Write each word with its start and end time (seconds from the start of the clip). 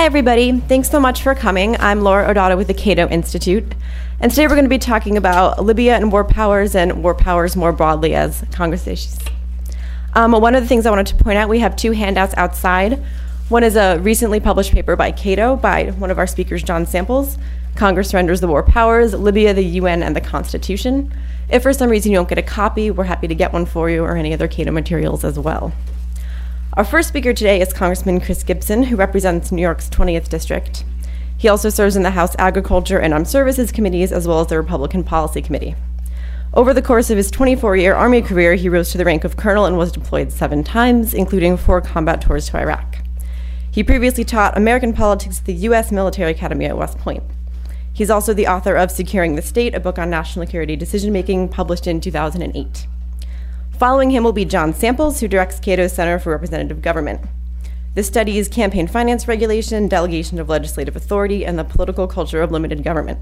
Hi, 0.00 0.06
everybody. 0.06 0.58
Thanks 0.58 0.88
so 0.88 0.98
much 0.98 1.22
for 1.22 1.34
coming. 1.34 1.76
I'm 1.76 2.00
Laura 2.00 2.32
Odata 2.32 2.56
with 2.56 2.68
the 2.68 2.72
Cato 2.72 3.06
Institute. 3.10 3.74
And 4.18 4.32
today 4.32 4.46
we're 4.46 4.54
going 4.54 4.64
to 4.64 4.70
be 4.70 4.78
talking 4.78 5.18
about 5.18 5.62
Libya 5.62 5.94
and 5.94 6.10
war 6.10 6.24
powers 6.24 6.74
and 6.74 7.02
war 7.04 7.14
powers 7.14 7.54
more 7.54 7.70
broadly 7.70 8.14
as 8.14 8.42
conversations. 8.50 9.18
Um, 10.14 10.32
one 10.32 10.54
of 10.54 10.62
the 10.62 10.68
things 10.70 10.86
I 10.86 10.90
wanted 10.90 11.08
to 11.08 11.22
point 11.22 11.36
out, 11.36 11.50
we 11.50 11.58
have 11.58 11.76
two 11.76 11.92
handouts 11.92 12.32
outside. 12.38 13.02
One 13.50 13.62
is 13.62 13.76
a 13.76 13.98
recently 13.98 14.40
published 14.40 14.72
paper 14.72 14.96
by 14.96 15.12
Cato 15.12 15.56
by 15.56 15.90
one 15.90 16.10
of 16.10 16.18
our 16.18 16.26
speakers, 16.26 16.62
John 16.62 16.86
Samples. 16.86 17.36
Congress 17.76 18.08
surrenders 18.08 18.40
the 18.40 18.48
war 18.48 18.62
powers, 18.62 19.12
Libya, 19.12 19.52
the 19.52 19.64
UN, 19.64 20.02
and 20.02 20.16
the 20.16 20.22
Constitution. 20.22 21.12
If 21.50 21.62
for 21.62 21.74
some 21.74 21.90
reason 21.90 22.10
you 22.10 22.16
don't 22.16 22.26
get 22.26 22.38
a 22.38 22.42
copy, 22.42 22.90
we're 22.90 23.04
happy 23.04 23.28
to 23.28 23.34
get 23.34 23.52
one 23.52 23.66
for 23.66 23.90
you 23.90 24.02
or 24.02 24.16
any 24.16 24.32
other 24.32 24.48
Cato 24.48 24.70
materials 24.70 25.24
as 25.24 25.38
well. 25.38 25.74
Our 26.80 26.84
first 26.84 27.08
speaker 27.08 27.34
today 27.34 27.60
is 27.60 27.74
Congressman 27.74 28.22
Chris 28.22 28.42
Gibson, 28.42 28.84
who 28.84 28.96
represents 28.96 29.52
New 29.52 29.60
York's 29.60 29.90
20th 29.90 30.30
District. 30.30 30.82
He 31.36 31.46
also 31.46 31.68
serves 31.68 31.94
in 31.94 32.04
the 32.04 32.12
House 32.12 32.34
Agriculture 32.38 32.98
and 32.98 33.12
Armed 33.12 33.28
Services 33.28 33.70
Committees 33.70 34.10
as 34.12 34.26
well 34.26 34.40
as 34.40 34.46
the 34.46 34.56
Republican 34.56 35.04
Policy 35.04 35.42
Committee. 35.42 35.74
Over 36.54 36.72
the 36.72 36.80
course 36.80 37.10
of 37.10 37.18
his 37.18 37.30
24 37.30 37.76
year 37.76 37.92
Army 37.92 38.22
career, 38.22 38.54
he 38.54 38.70
rose 38.70 38.92
to 38.92 38.96
the 38.96 39.04
rank 39.04 39.24
of 39.24 39.36
colonel 39.36 39.66
and 39.66 39.76
was 39.76 39.92
deployed 39.92 40.32
seven 40.32 40.64
times, 40.64 41.12
including 41.12 41.58
four 41.58 41.82
combat 41.82 42.22
tours 42.22 42.48
to 42.48 42.56
Iraq. 42.56 42.96
He 43.70 43.84
previously 43.84 44.24
taught 44.24 44.56
American 44.56 44.94
politics 44.94 45.40
at 45.40 45.44
the 45.44 45.52
U.S. 45.68 45.92
Military 45.92 46.30
Academy 46.30 46.64
at 46.64 46.78
West 46.78 46.96
Point. 46.96 47.22
He's 47.92 48.08
also 48.08 48.32
the 48.32 48.46
author 48.46 48.76
of 48.76 48.90
Securing 48.90 49.34
the 49.34 49.42
State, 49.42 49.74
a 49.74 49.80
book 49.80 49.98
on 49.98 50.08
national 50.08 50.46
security 50.46 50.76
decision 50.76 51.12
making, 51.12 51.50
published 51.50 51.86
in 51.86 52.00
2008. 52.00 52.86
Following 53.80 54.10
him 54.10 54.24
will 54.24 54.34
be 54.34 54.44
John 54.44 54.74
Samples, 54.74 55.20
who 55.20 55.26
directs 55.26 55.58
Cato's 55.58 55.94
Center 55.94 56.18
for 56.18 56.32
Representative 56.32 56.82
Government. 56.82 57.22
This 57.94 58.08
studies 58.08 58.46
campaign 58.46 58.86
finance 58.86 59.26
regulation, 59.26 59.88
delegation 59.88 60.38
of 60.38 60.50
legislative 60.50 60.96
authority, 60.96 61.46
and 61.46 61.58
the 61.58 61.64
political 61.64 62.06
culture 62.06 62.42
of 62.42 62.52
limited 62.52 62.84
government. 62.84 63.18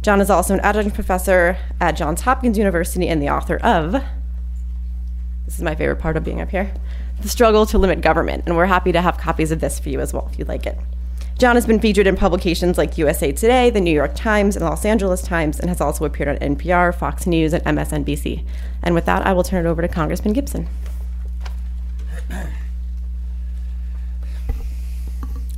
John 0.00 0.20
is 0.20 0.30
also 0.30 0.54
an 0.54 0.60
adjunct 0.60 0.94
professor 0.94 1.56
at 1.80 1.96
Johns 1.96 2.20
Hopkins 2.20 2.56
University 2.56 3.08
and 3.08 3.20
the 3.20 3.30
author 3.30 3.56
of 3.56 3.90
this 5.44 5.56
is 5.56 5.62
my 5.62 5.74
favorite 5.74 5.98
part 5.98 6.16
of 6.16 6.22
being 6.22 6.40
up 6.40 6.50
here 6.50 6.72
The 7.22 7.28
Struggle 7.28 7.66
to 7.66 7.76
Limit 7.76 8.00
Government. 8.00 8.44
And 8.46 8.56
we're 8.56 8.66
happy 8.66 8.92
to 8.92 9.02
have 9.02 9.18
copies 9.18 9.50
of 9.50 9.58
this 9.58 9.80
for 9.80 9.88
you 9.88 9.98
as 9.98 10.14
well 10.14 10.28
if 10.32 10.38
you'd 10.38 10.46
like 10.46 10.66
it. 10.66 10.78
John 11.38 11.56
has 11.56 11.66
been 11.66 11.80
featured 11.80 12.06
in 12.06 12.16
publications 12.16 12.76
like 12.76 12.98
USA 12.98 13.32
Today, 13.32 13.70
the 13.70 13.80
New 13.80 13.94
York 13.94 14.12
Times, 14.14 14.56
and 14.56 14.64
Los 14.64 14.84
Angeles 14.84 15.22
Times, 15.22 15.58
and 15.58 15.70
has 15.70 15.80
also 15.80 16.04
appeared 16.04 16.28
on 16.28 16.36
NPR, 16.56 16.94
Fox 16.94 17.26
News, 17.26 17.54
and 17.54 17.64
MSNBC. 17.64 18.44
And 18.82 18.94
with 18.94 19.06
that, 19.06 19.26
I 19.26 19.32
will 19.32 19.42
turn 19.42 19.64
it 19.64 19.68
over 19.68 19.80
to 19.80 19.88
Congressman 19.88 20.34
Gibson. 20.34 20.68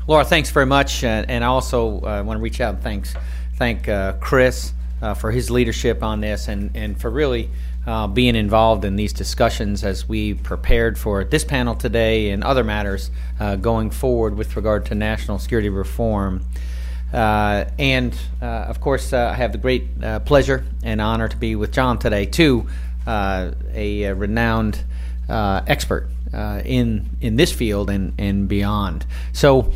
Laura, 0.06 0.24
thanks 0.24 0.50
very 0.50 0.66
much, 0.66 1.04
and 1.04 1.44
I 1.44 1.46
also 1.46 2.00
uh, 2.00 2.22
want 2.24 2.38
to 2.38 2.42
reach 2.42 2.60
out 2.60 2.74
and 2.74 2.82
thanks 2.82 3.14
thank 3.56 3.88
uh, 3.88 4.14
Chris 4.14 4.72
uh, 5.00 5.14
for 5.14 5.30
his 5.30 5.50
leadership 5.50 6.02
on 6.02 6.20
this, 6.20 6.48
and 6.48 6.70
and 6.74 7.00
for 7.00 7.10
really 7.10 7.48
uh, 7.86 8.06
being 8.06 8.36
involved 8.36 8.84
in 8.84 8.96
these 8.96 9.12
discussions 9.12 9.82
as 9.82 10.08
we 10.08 10.34
prepared 10.34 10.98
for 10.98 11.24
this 11.24 11.44
panel 11.44 11.74
today 11.74 12.30
and 12.30 12.44
other 12.44 12.62
matters 12.62 13.10
uh, 13.40 13.56
going 13.56 13.90
forward 13.90 14.36
with 14.36 14.54
regard 14.56 14.86
to 14.86 14.94
national 14.94 15.38
security 15.38 15.68
reform. 15.68 16.44
Uh, 17.12 17.64
and 17.78 18.16
uh, 18.40 18.46
of 18.46 18.80
course, 18.80 19.12
uh, 19.12 19.30
I 19.32 19.34
have 19.34 19.52
the 19.52 19.58
great 19.58 19.88
uh, 20.02 20.20
pleasure 20.20 20.64
and 20.82 21.00
honor 21.00 21.28
to 21.28 21.36
be 21.36 21.56
with 21.56 21.72
John 21.72 21.98
today, 21.98 22.24
too, 22.24 22.66
a, 23.06 24.12
renowned 24.14 24.82
expert 25.28 26.08
in 26.32 27.10
in 27.20 27.36
this 27.36 27.52
field 27.52 27.90
and 27.90 28.14
and 28.16 28.48
beyond. 28.48 29.04
So, 29.32 29.72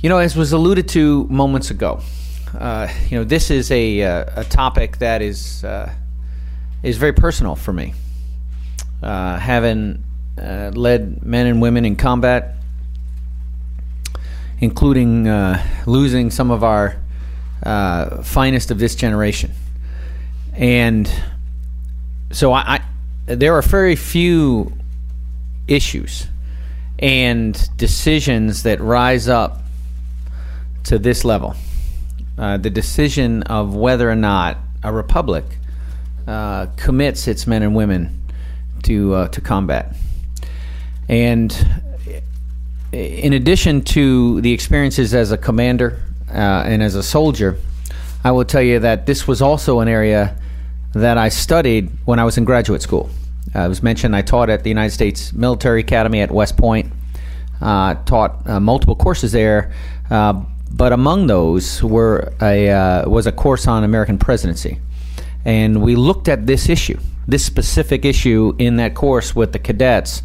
you 0.00 0.08
know, 0.08 0.18
as 0.18 0.36
was 0.36 0.52
alluded 0.52 0.88
to 0.88 1.24
moments 1.28 1.70
ago, 1.70 2.02
you 2.54 3.18
know, 3.18 3.24
this 3.24 3.50
is 3.50 3.70
a 3.70 4.00
a 4.00 4.44
topic 4.50 4.98
that 4.98 5.22
is 5.22 5.64
is 6.82 6.96
very 6.96 7.12
personal 7.12 7.56
for 7.56 7.72
me. 7.72 7.94
Uh, 9.02 9.38
having 9.38 10.02
uh, 10.38 10.70
led 10.74 11.24
men 11.24 11.46
and 11.46 11.60
women 11.60 11.84
in 11.84 11.96
combat, 11.96 12.54
including 14.60 15.28
uh, 15.28 15.62
losing 15.86 16.30
some 16.30 16.50
of 16.50 16.62
our 16.64 16.96
uh, 17.62 18.22
finest 18.22 18.70
of 18.70 18.78
this 18.78 18.94
generation. 18.94 19.52
And 20.54 21.10
so 22.32 22.52
I, 22.52 22.80
I, 23.26 23.34
there 23.34 23.54
are 23.54 23.62
very 23.62 23.96
few 23.96 24.72
issues 25.68 26.26
and 26.98 27.76
decisions 27.76 28.64
that 28.64 28.80
rise 28.80 29.28
up 29.28 29.62
to 30.84 30.98
this 30.98 31.24
level. 31.24 31.54
Uh, 32.38 32.56
the 32.56 32.70
decision 32.70 33.42
of 33.44 33.74
whether 33.74 34.10
or 34.10 34.16
not 34.16 34.58
a 34.82 34.92
republic 34.92 35.44
uh, 36.30 36.66
commits 36.76 37.26
its 37.26 37.46
men 37.48 37.62
and 37.62 37.74
women 37.74 38.22
to 38.84 39.14
uh, 39.14 39.28
to 39.28 39.40
combat. 39.40 39.96
And 41.08 41.50
in 42.92 43.32
addition 43.32 43.82
to 43.96 44.40
the 44.40 44.52
experiences 44.52 45.12
as 45.12 45.32
a 45.32 45.36
commander 45.36 46.00
uh, 46.28 46.62
and 46.66 46.84
as 46.84 46.94
a 46.94 47.02
soldier, 47.02 47.58
I 48.22 48.30
will 48.30 48.44
tell 48.44 48.62
you 48.62 48.78
that 48.78 49.06
this 49.06 49.26
was 49.26 49.42
also 49.42 49.80
an 49.80 49.88
area 49.88 50.36
that 50.94 51.18
I 51.18 51.30
studied 51.30 51.90
when 52.04 52.20
I 52.20 52.24
was 52.24 52.38
in 52.38 52.44
graduate 52.44 52.82
school. 52.82 53.10
Uh, 53.52 53.66
was 53.68 53.82
mentioned 53.82 54.14
I 54.14 54.22
taught 54.22 54.50
at 54.50 54.62
the 54.62 54.68
United 54.68 54.92
States 54.92 55.32
Military 55.32 55.80
Academy 55.80 56.20
at 56.20 56.30
West 56.30 56.56
Point, 56.56 56.92
uh, 57.60 57.94
taught 58.04 58.48
uh, 58.48 58.60
multiple 58.60 58.94
courses 58.94 59.32
there, 59.32 59.72
but 60.08 60.92
among 60.92 61.26
those 61.26 61.82
were 61.82 62.32
a 62.40 63.02
was 63.04 63.26
a 63.26 63.32
course 63.32 63.66
on 63.66 63.82
American 63.82 64.16
presidency 64.16 64.78
and 65.44 65.82
we 65.82 65.96
looked 65.96 66.28
at 66.28 66.46
this 66.46 66.68
issue, 66.68 66.98
this 67.26 67.44
specific 67.44 68.04
issue 68.04 68.54
in 68.58 68.76
that 68.76 68.94
course 68.94 69.34
with 69.34 69.52
the 69.52 69.58
cadets. 69.58 70.22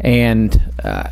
And 0.00 0.60
uh, 0.82 1.10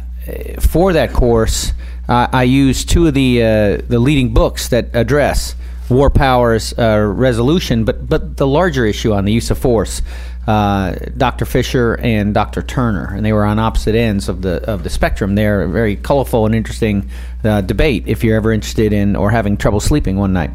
for 0.60 0.92
that 0.92 1.12
course, 1.12 1.72
uh, 2.08 2.28
I 2.32 2.42
used 2.44 2.88
two 2.88 3.06
of 3.06 3.14
the 3.14 3.42
uh, 3.42 3.46
the 3.88 3.98
leading 3.98 4.34
books 4.34 4.68
that 4.68 4.94
address 4.94 5.54
war 5.88 6.10
powers 6.10 6.74
uh, 6.78 7.00
resolution, 7.00 7.84
but 7.84 8.08
but 8.08 8.36
the 8.36 8.46
larger 8.46 8.84
issue 8.84 9.12
on 9.12 9.24
the 9.24 9.32
use 9.32 9.50
of 9.50 9.58
force. 9.58 10.02
Uh, 10.46 10.94
Dr. 11.16 11.46
Fisher 11.46 11.94
and 12.02 12.34
Dr. 12.34 12.60
Turner, 12.60 13.14
and 13.14 13.24
they 13.24 13.32
were 13.32 13.44
on 13.44 13.58
opposite 13.58 13.94
ends 13.94 14.28
of 14.28 14.42
the 14.42 14.62
of 14.70 14.82
the 14.82 14.90
spectrum. 14.90 15.34
They're 15.36 15.62
a 15.62 15.68
very 15.68 15.96
colorful 15.96 16.44
and 16.44 16.54
interesting 16.54 17.08
uh, 17.44 17.62
debate 17.62 18.04
if 18.06 18.22
you're 18.22 18.36
ever 18.36 18.52
interested 18.52 18.92
in 18.92 19.16
or 19.16 19.30
having 19.30 19.56
trouble 19.56 19.80
sleeping 19.80 20.18
one 20.18 20.34
night. 20.34 20.50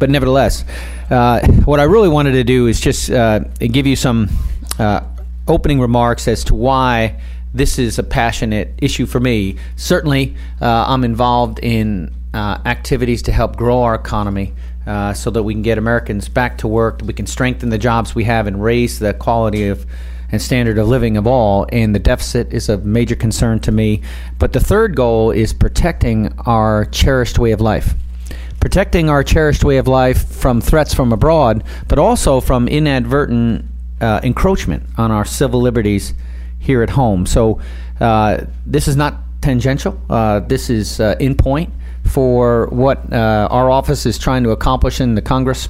But 0.00 0.10
nevertheless, 0.10 0.64
uh, 1.10 1.46
what 1.64 1.78
I 1.78 1.84
really 1.84 2.08
wanted 2.08 2.32
to 2.32 2.42
do 2.42 2.66
is 2.66 2.80
just 2.80 3.10
uh, 3.10 3.40
give 3.60 3.86
you 3.86 3.94
some 3.94 4.28
uh, 4.78 5.02
opening 5.46 5.80
remarks 5.80 6.26
as 6.26 6.42
to 6.44 6.54
why 6.54 7.20
this 7.54 7.78
is 7.78 7.98
a 8.00 8.02
passionate 8.02 8.74
issue 8.78 9.06
for 9.06 9.20
me. 9.20 9.56
Certainly, 9.76 10.34
I'm 10.60 11.04
involved 11.04 11.60
in 11.62 12.12
activities 12.34 13.22
to 13.22 13.32
help 13.32 13.56
grow 13.56 13.82
our 13.82 13.94
economy 13.94 14.52
uh, 14.88 15.12
so 15.12 15.30
that 15.30 15.42
we 15.42 15.52
can 15.52 15.62
get 15.62 15.76
Americans 15.76 16.28
back 16.28 16.58
to 16.58 16.66
work, 16.66 17.02
we 17.04 17.12
can 17.12 17.26
strengthen 17.26 17.68
the 17.68 17.78
jobs 17.78 18.14
we 18.14 18.24
have, 18.24 18.46
and 18.46 18.62
raise 18.62 18.98
the 18.98 19.12
quality 19.12 19.68
of 19.68 19.86
and 20.30 20.42
standard 20.42 20.78
of 20.78 20.88
living 20.88 21.16
of 21.16 21.26
all. 21.26 21.66
And 21.72 21.94
the 21.94 21.98
deficit 21.98 22.52
is 22.52 22.68
a 22.68 22.78
major 22.78 23.14
concern 23.14 23.60
to 23.60 23.72
me. 23.72 24.02
But 24.38 24.52
the 24.52 24.60
third 24.60 24.94
goal 24.94 25.30
is 25.30 25.52
protecting 25.52 26.32
our 26.40 26.84
cherished 26.86 27.38
way 27.38 27.52
of 27.52 27.60
life. 27.60 27.94
Protecting 28.60 29.08
our 29.08 29.22
cherished 29.22 29.64
way 29.64 29.78
of 29.78 29.86
life 29.86 30.26
from 30.26 30.60
threats 30.60 30.92
from 30.92 31.12
abroad, 31.12 31.64
but 31.86 31.98
also 31.98 32.40
from 32.40 32.68
inadvertent 32.68 33.64
uh, 34.00 34.20
encroachment 34.22 34.82
on 34.96 35.10
our 35.10 35.24
civil 35.24 35.60
liberties 35.60 36.14
here 36.58 36.82
at 36.82 36.90
home. 36.90 37.24
So 37.24 37.60
uh, 38.00 38.44
this 38.66 38.88
is 38.88 38.96
not 38.96 39.14
tangential. 39.40 40.00
Uh, 40.10 40.40
this 40.40 40.70
is 40.70 41.00
uh, 41.00 41.16
in 41.20 41.36
point 41.36 41.72
for 42.08 42.66
what 42.68 43.12
uh, 43.12 43.48
our 43.50 43.70
office 43.70 44.06
is 44.06 44.18
trying 44.18 44.42
to 44.44 44.50
accomplish 44.50 45.00
in 45.00 45.14
the 45.14 45.22
Congress. 45.22 45.68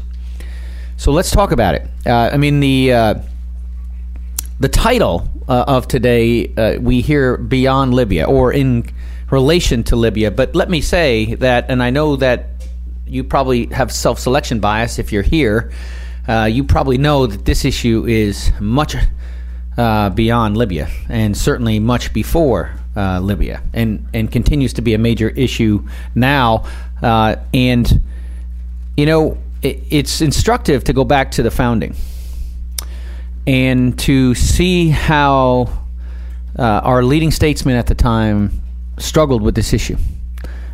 So 0.97 1.13
let's 1.13 1.31
talk 1.31 1.53
about 1.53 1.75
it. 1.75 1.87
Uh, 2.07 2.31
I 2.33 2.37
mean, 2.37 2.61
the 2.61 2.93
uh, 2.93 3.15
the 4.59 4.69
title 4.69 5.29
uh, 5.47 5.65
of 5.69 5.87
today 5.87 6.53
uh, 6.57 6.81
we 6.81 7.01
hear 7.01 7.37
beyond 7.37 7.95
Libya 7.95 8.25
or 8.25 8.53
in 8.53 8.91
relation 9.31 9.85
to 9.85 9.97
Libya. 9.97 10.31
But 10.31 10.57
let 10.57 10.69
me 10.69 10.81
say 10.81 11.35
that, 11.37 11.67
and 11.71 11.83
I 11.83 11.91
know 11.91 12.17
that 12.17 12.47
you 13.07 13.23
probably 13.23 13.67
have 13.67 13.93
self 13.93 14.19
selection 14.19 14.59
bias 14.59 14.99
if 14.99 15.13
you're 15.13 15.23
here. 15.23 15.73
Uh, 16.27 16.45
you 16.45 16.65
probably 16.65 16.99
know 16.99 17.27
that 17.27 17.45
this 17.45 17.65
issue 17.65 18.05
is 18.07 18.51
much 18.61 18.97
beyond 19.77 20.57
Libya, 20.57 20.89
and 21.09 21.37
certainly 21.37 21.79
much 21.79 22.13
before 22.13 22.75
uh, 22.99 23.21
Libya, 23.21 23.63
and 23.73 24.07
and 24.13 24.31
continues 24.31 24.73
to 24.75 24.83
be 24.83 24.95
a 24.95 24.99
major 24.99 25.29
issue 25.29 25.87
now. 26.15 26.65
Uh, 27.01 27.37
and 27.55 28.03
you 28.97 29.07
know, 29.07 29.39
it, 29.63 29.83
it's 29.91 30.21
instructive 30.21 30.83
to 30.85 30.93
go 30.93 31.05
back 31.05 31.31
to 31.31 31.43
the 31.43 31.51
founding 31.51 31.95
and 33.47 33.97
to 34.01 34.35
see 34.35 34.89
how 34.89 35.69
uh, 36.59 36.81
our 36.83 37.05
leading 37.05 37.31
statesmen 37.31 37.77
at 37.77 37.87
the 37.87 37.95
time 37.95 38.61
struggled 38.99 39.43
with 39.43 39.55
this 39.55 39.73
issue. 39.73 39.97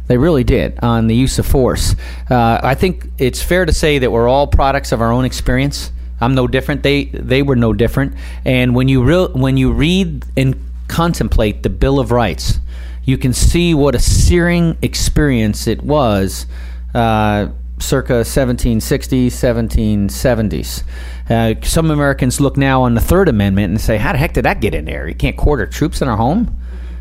They 0.06 0.16
really 0.16 0.44
did 0.44 0.78
on 0.80 1.06
the 1.06 1.14
use 1.14 1.38
of 1.38 1.46
force. 1.46 1.94
Uh, 2.30 2.60
I 2.62 2.74
think 2.74 3.06
it's 3.18 3.42
fair 3.42 3.64
to 3.66 3.72
say 3.72 3.98
that 3.98 4.10
we're 4.10 4.28
all 4.28 4.46
products 4.46 4.92
of 4.92 5.00
our 5.00 5.12
own 5.12 5.24
experience. 5.24 5.92
I'm 6.20 6.34
no 6.34 6.46
different. 6.46 6.82
They 6.82 7.04
they 7.04 7.42
were 7.42 7.56
no 7.56 7.74
different. 7.74 8.14
And 8.44 8.74
when 8.74 8.88
you 8.88 9.02
real 9.02 9.28
when 9.32 9.56
you 9.58 9.72
read 9.72 10.24
and 10.36 10.56
contemplate 10.88 11.62
the 11.62 11.70
Bill 11.70 11.98
of 11.98 12.10
Rights, 12.10 12.60
you 13.04 13.18
can 13.18 13.32
see 13.32 13.74
what 13.74 13.94
a 13.94 13.98
searing 13.98 14.76
experience 14.82 15.66
it 15.66 15.82
was. 15.82 16.46
Uh, 16.94 17.48
circa 17.78 18.14
1760s, 18.14 19.26
1770s. 19.26 20.84
Uh, 21.28 21.60
some 21.62 21.90
Americans 21.90 22.40
look 22.40 22.56
now 22.56 22.82
on 22.82 22.94
the 22.94 23.00
Third 23.00 23.28
Amendment 23.28 23.70
and 23.70 23.80
say, 23.80 23.98
How 23.98 24.12
the 24.12 24.18
heck 24.18 24.32
did 24.32 24.44
that 24.44 24.60
get 24.60 24.74
in 24.74 24.84
there? 24.84 25.08
You 25.08 25.14
can't 25.14 25.36
quarter 25.36 25.66
troops 25.66 26.00
in 26.00 26.08
our 26.08 26.16
home? 26.16 26.56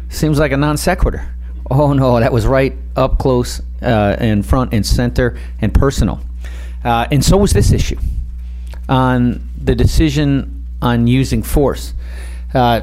Seems 0.10 0.40
like 0.40 0.52
a 0.52 0.58
non 0.58 0.78
sequitur. 0.78 1.28
Oh, 1.72 1.94
no, 1.94 2.20
that 2.20 2.32
was 2.34 2.46
right 2.46 2.76
up 2.96 3.18
close 3.20 3.62
uh, 3.82 4.18
and 4.20 4.46
front 4.46 4.74
and 4.74 4.86
center 4.86 5.38
and 5.62 5.74
personal. 5.74 6.22
Uh, 6.84 7.08
and 7.12 7.24
so 7.24 7.38
was 7.38 7.54
this 7.54 7.72
issue 7.72 7.98
on 8.90 9.48
the 9.58 9.74
decision 9.74 10.66
on 10.82 11.08
using 11.08 11.42
force. 11.42 11.94
Uh, 12.54 12.82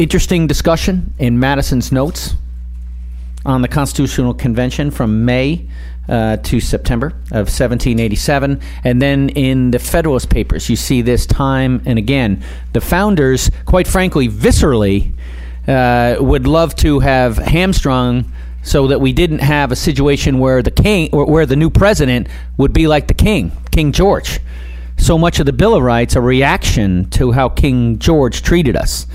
interesting 0.00 0.46
discussion 0.46 1.12
in 1.18 1.38
Madison's 1.38 1.92
notes 1.92 2.34
on 3.44 3.60
the 3.60 3.68
Constitutional 3.68 4.32
Convention 4.32 4.90
from 4.90 5.26
May 5.26 5.68
uh, 6.08 6.38
to 6.38 6.58
September 6.58 7.08
of 7.30 7.48
1787. 7.48 8.62
And 8.82 9.02
then 9.02 9.28
in 9.28 9.72
the 9.72 9.78
Federalist 9.78 10.30
Papers, 10.30 10.70
you 10.70 10.76
see 10.76 11.02
this 11.02 11.26
time 11.26 11.82
and 11.84 11.98
again. 11.98 12.42
The 12.72 12.80
founders, 12.80 13.50
quite 13.66 13.86
frankly, 13.86 14.26
viscerally, 14.26 15.12
uh, 15.68 16.16
would 16.18 16.46
love 16.46 16.74
to 16.76 17.00
have 17.00 17.36
hamstrung 17.36 18.24
so 18.62 18.86
that 18.86 19.02
we 19.02 19.12
didn't 19.12 19.40
have 19.40 19.70
a 19.70 19.76
situation 19.76 20.38
where 20.38 20.62
the 20.62 20.70
king 20.70 21.10
where 21.10 21.44
the 21.44 21.56
new 21.56 21.68
president 21.68 22.26
would 22.56 22.72
be 22.72 22.86
like 22.86 23.06
the 23.06 23.14
king, 23.14 23.52
King 23.70 23.92
George. 23.92 24.40
So 24.96 25.18
much 25.18 25.40
of 25.40 25.46
the 25.46 25.52
Bill 25.52 25.74
of 25.74 25.82
Rights 25.82 26.16
a 26.16 26.20
reaction 26.22 27.10
to 27.10 27.32
how 27.32 27.50
King 27.50 27.98
George 27.98 28.42
treated 28.42 28.76
us. 28.76 29.06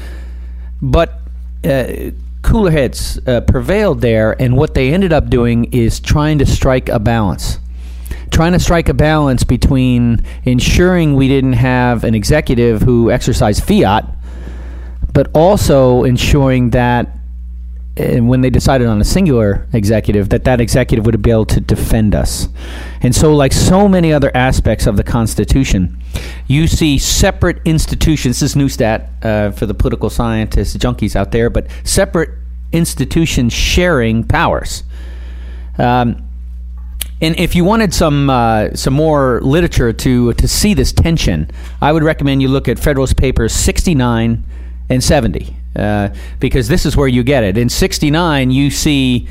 But 0.86 1.20
uh, 1.64 2.12
cooler 2.44 2.70
heads 2.70 3.20
uh, 3.26 3.42
prevailed 3.42 4.02
there, 4.02 4.40
and 4.40 4.56
what 4.56 4.76
they 4.76 4.94
ended 4.94 5.12
up 5.12 5.30
doing 5.32 5.66
is 5.74 6.00
trying 6.00 6.38
to 6.38 6.46
strike 6.46 6.90
a 6.90 7.00
balance. 7.00 7.58
Trying 8.30 8.54
to 8.54 8.60
strike 8.60 8.88
a 8.88 8.94
balance 8.94 9.44
between 9.44 10.24
ensuring 10.44 11.16
we 11.16 11.28
didn't 11.28 11.54
have 11.54 12.04
an 12.04 12.14
executive 12.14 12.84
who 12.84 13.10
exercised 13.10 13.64
fiat, 13.64 14.06
but 15.12 15.28
also 15.34 16.04
ensuring 16.04 16.70
that 16.70 17.15
and 17.98 18.28
when 18.28 18.42
they 18.42 18.50
decided 18.50 18.88
on 18.88 19.00
a 19.00 19.06
singular 19.06 19.68
executive, 19.72 20.30
that 20.30 20.44
that 20.44 20.60
executive 20.60 21.06
would 21.06 21.22
be 21.22 21.32
able 21.32 21.46
to 21.46 21.62
defend 21.62 22.14
us. 22.14 22.50
And 23.02 23.16
so, 23.16 23.34
like 23.34 23.54
so 23.54 23.88
many 23.88 24.12
other 24.12 24.36
aspects 24.36 24.86
of 24.86 24.98
the 24.98 25.04
Constitution, 25.04 25.98
you 26.46 26.68
see 26.68 26.98
separate 26.98 27.62
institutions. 27.64 28.42
This 28.42 28.52
is 28.52 28.56
Neustadt 28.56 29.08
uh, 29.24 29.52
for 29.52 29.66
the 29.66 29.74
political 29.74 30.10
scientists, 30.10 30.76
junkies 30.76 31.16
out 31.16 31.32
there, 31.32 31.50
but 31.50 31.68
separate 31.86 32.32
institutions 32.74 33.54
sharing 33.54 34.26
powers. 34.26 34.84
Um, 35.78 36.22
and 37.22 37.40
if 37.40 37.56
you 37.56 37.64
wanted 37.64 37.94
some 37.94 38.30
uh, 38.30 38.74
some 38.74 38.94
more 38.94 39.40
literature 39.40 39.94
to 39.94 40.34
to 40.34 40.48
see 40.50 40.74
this 40.74 40.92
tension, 40.92 41.50
I 41.82 41.94
would 41.94 42.04
recommend 42.04 42.42
you 42.42 42.50
look 42.50 42.68
at 42.68 42.78
Federalist 42.78 43.16
Papers 43.16 43.54
69 43.54 44.44
and 44.90 45.02
70 45.02 45.56
uh, 45.76 46.10
because 46.40 46.68
this 46.68 46.86
is 46.86 46.96
where 46.96 47.08
you 47.08 47.24
get 47.24 47.44
it. 47.44 47.58
In 47.58 47.70
'69, 47.70 48.52
you 48.52 48.70
see 48.70 49.28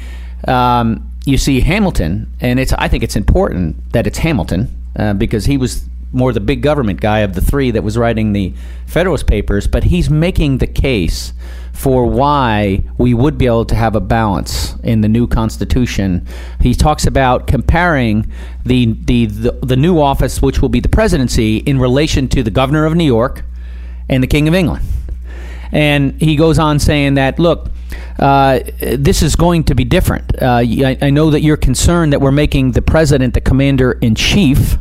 um, 0.46 1.10
you 1.24 1.38
see 1.38 1.60
Hamilton, 1.60 2.30
and 2.40 2.60
it's 2.60 2.72
I 2.74 2.88
think 2.88 3.02
it's 3.02 3.16
important 3.16 3.92
that 3.92 4.06
it's 4.06 4.18
Hamilton 4.18 4.68
uh, 4.96 5.14
because 5.14 5.46
he 5.46 5.56
was 5.56 5.88
more 6.14 6.32
the 6.32 6.40
big 6.40 6.62
government 6.62 7.00
guy 7.00 7.20
of 7.20 7.34
the 7.34 7.40
three 7.40 7.70
that 7.72 7.82
was 7.82 7.98
writing 7.98 8.32
the 8.32 8.54
Federalist 8.86 9.26
Papers, 9.26 9.66
but 9.66 9.84
he's 9.84 10.08
making 10.08 10.58
the 10.58 10.66
case 10.66 11.32
for 11.72 12.06
why 12.06 12.82
we 12.96 13.12
would 13.12 13.36
be 13.36 13.46
able 13.46 13.64
to 13.64 13.74
have 13.74 13.96
a 13.96 14.00
balance 14.00 14.76
in 14.84 15.00
the 15.00 15.08
new 15.08 15.26
Constitution. 15.26 16.24
He 16.60 16.72
talks 16.72 17.04
about 17.04 17.48
comparing 17.48 18.30
the, 18.64 18.96
the, 19.04 19.26
the, 19.26 19.50
the, 19.62 19.76
new 19.76 20.00
office, 20.00 20.40
which 20.40 20.62
will 20.62 20.68
be 20.68 20.78
the 20.78 20.88
presidency, 20.88 21.58
in 21.58 21.80
relation 21.80 22.28
to 22.28 22.44
the 22.44 22.50
governor 22.50 22.86
of 22.86 22.94
New 22.94 23.04
York 23.04 23.42
and 24.08 24.22
the 24.22 24.28
King 24.28 24.46
of 24.46 24.54
England. 24.54 24.84
And 25.74 26.20
he 26.22 26.36
goes 26.36 26.58
on 26.58 26.78
saying 26.78 27.14
that, 27.14 27.38
look, 27.38 27.68
uh, 28.18 28.60
this 28.80 29.22
is 29.22 29.34
going 29.34 29.64
to 29.64 29.74
be 29.74 29.84
different. 29.84 30.40
Uh, 30.40 30.62
I, 30.62 30.96
I, 31.02 31.10
know 31.10 31.30
that 31.30 31.42
you're 31.42 31.56
concerned 31.56 32.12
that 32.12 32.20
we're 32.20 32.32
making 32.32 32.72
the 32.72 32.80
president 32.82 33.34
the 33.34 33.40
commander 33.40 33.92
in 33.92 34.14
chief. 34.14 34.78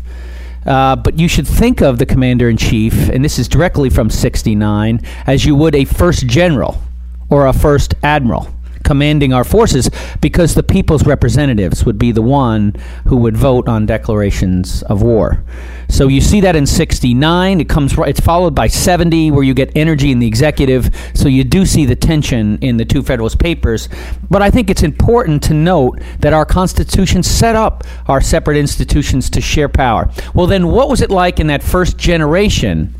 Uh, 0.65 0.95
but 0.95 1.19
you 1.19 1.27
should 1.27 1.47
think 1.47 1.81
of 1.81 1.97
the 1.97 2.05
commander 2.05 2.47
in 2.47 2.55
chief, 2.55 3.09
and 3.09 3.25
this 3.25 3.37
is 3.37 3.49
directly 3.49 3.89
from 3.89 4.09
69, 4.09 5.01
as 5.27 5.43
you 5.43 5.55
would 5.55 5.75
a 5.75 5.83
first 5.83 6.25
general 6.25 6.81
or 7.29 7.47
a 7.47 7.53
first 7.53 7.95
admiral 8.01 8.47
commanding 8.83 9.33
our 9.33 9.43
forces 9.43 9.89
because 10.21 10.55
the 10.55 10.63
people's 10.63 11.05
representatives 11.05 11.85
would 11.85 11.97
be 11.97 12.11
the 12.11 12.21
one 12.21 12.75
who 13.07 13.17
would 13.17 13.37
vote 13.37 13.67
on 13.67 13.85
declarations 13.85 14.83
of 14.83 15.01
war. 15.01 15.43
So 15.89 16.07
you 16.07 16.21
see 16.21 16.41
that 16.41 16.55
in 16.55 16.65
69 16.65 17.61
it 17.61 17.69
comes 17.69 17.95
it's 17.99 18.19
followed 18.19 18.55
by 18.55 18.67
70 18.67 19.31
where 19.31 19.43
you 19.43 19.53
get 19.53 19.71
energy 19.75 20.11
in 20.11 20.19
the 20.19 20.27
executive 20.27 20.89
so 21.13 21.27
you 21.27 21.43
do 21.43 21.65
see 21.65 21.85
the 21.85 21.95
tension 21.95 22.57
in 22.59 22.77
the 22.77 22.85
two 22.85 23.03
federalist 23.03 23.39
papers 23.39 23.89
but 24.29 24.41
I 24.41 24.49
think 24.49 24.69
it's 24.69 24.83
important 24.83 25.43
to 25.43 25.53
note 25.53 25.99
that 26.19 26.33
our 26.33 26.45
constitution 26.45 27.21
set 27.21 27.55
up 27.55 27.83
our 28.07 28.21
separate 28.21 28.57
institutions 28.57 29.29
to 29.31 29.41
share 29.41 29.69
power. 29.69 30.09
Well 30.33 30.47
then 30.47 30.67
what 30.67 30.89
was 30.89 31.01
it 31.01 31.11
like 31.11 31.39
in 31.39 31.47
that 31.47 31.61
first 31.63 31.97
generation 31.97 32.95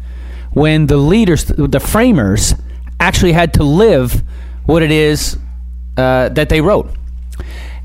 when 0.52 0.88
the 0.88 0.98
leaders 0.98 1.46
the 1.46 1.80
framers 1.80 2.54
actually 3.00 3.34
had 3.34 3.54
to 3.56 3.64
live 3.64 4.22
what 4.66 4.82
it 4.84 4.92
is 4.92 5.38
uh, 5.98 6.30
that 6.30 6.50
they 6.50 6.62
wrote. 6.62 6.92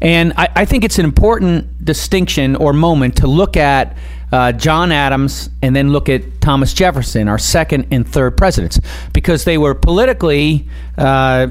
And 0.00 0.32
I, 0.36 0.48
I, 0.54 0.64
think 0.64 0.84
it's 0.84 0.98
an 0.98 1.04
important 1.04 1.84
distinction 1.84 2.54
or 2.56 2.72
moment 2.72 3.16
to 3.16 3.26
look 3.26 3.56
at 3.56 3.96
uh, 4.30 4.52
John 4.52 4.92
Adams 4.92 5.50
and 5.62 5.74
then 5.74 5.90
look 5.90 6.08
at 6.08 6.40
Thomas 6.40 6.72
Jefferson, 6.72 7.28
our 7.28 7.38
second 7.38 7.88
and 7.90 8.06
third 8.06 8.36
presidents, 8.36 8.78
because 9.12 9.44
they 9.44 9.58
were 9.58 9.74
politically 9.74 10.68
uh, 10.96 11.48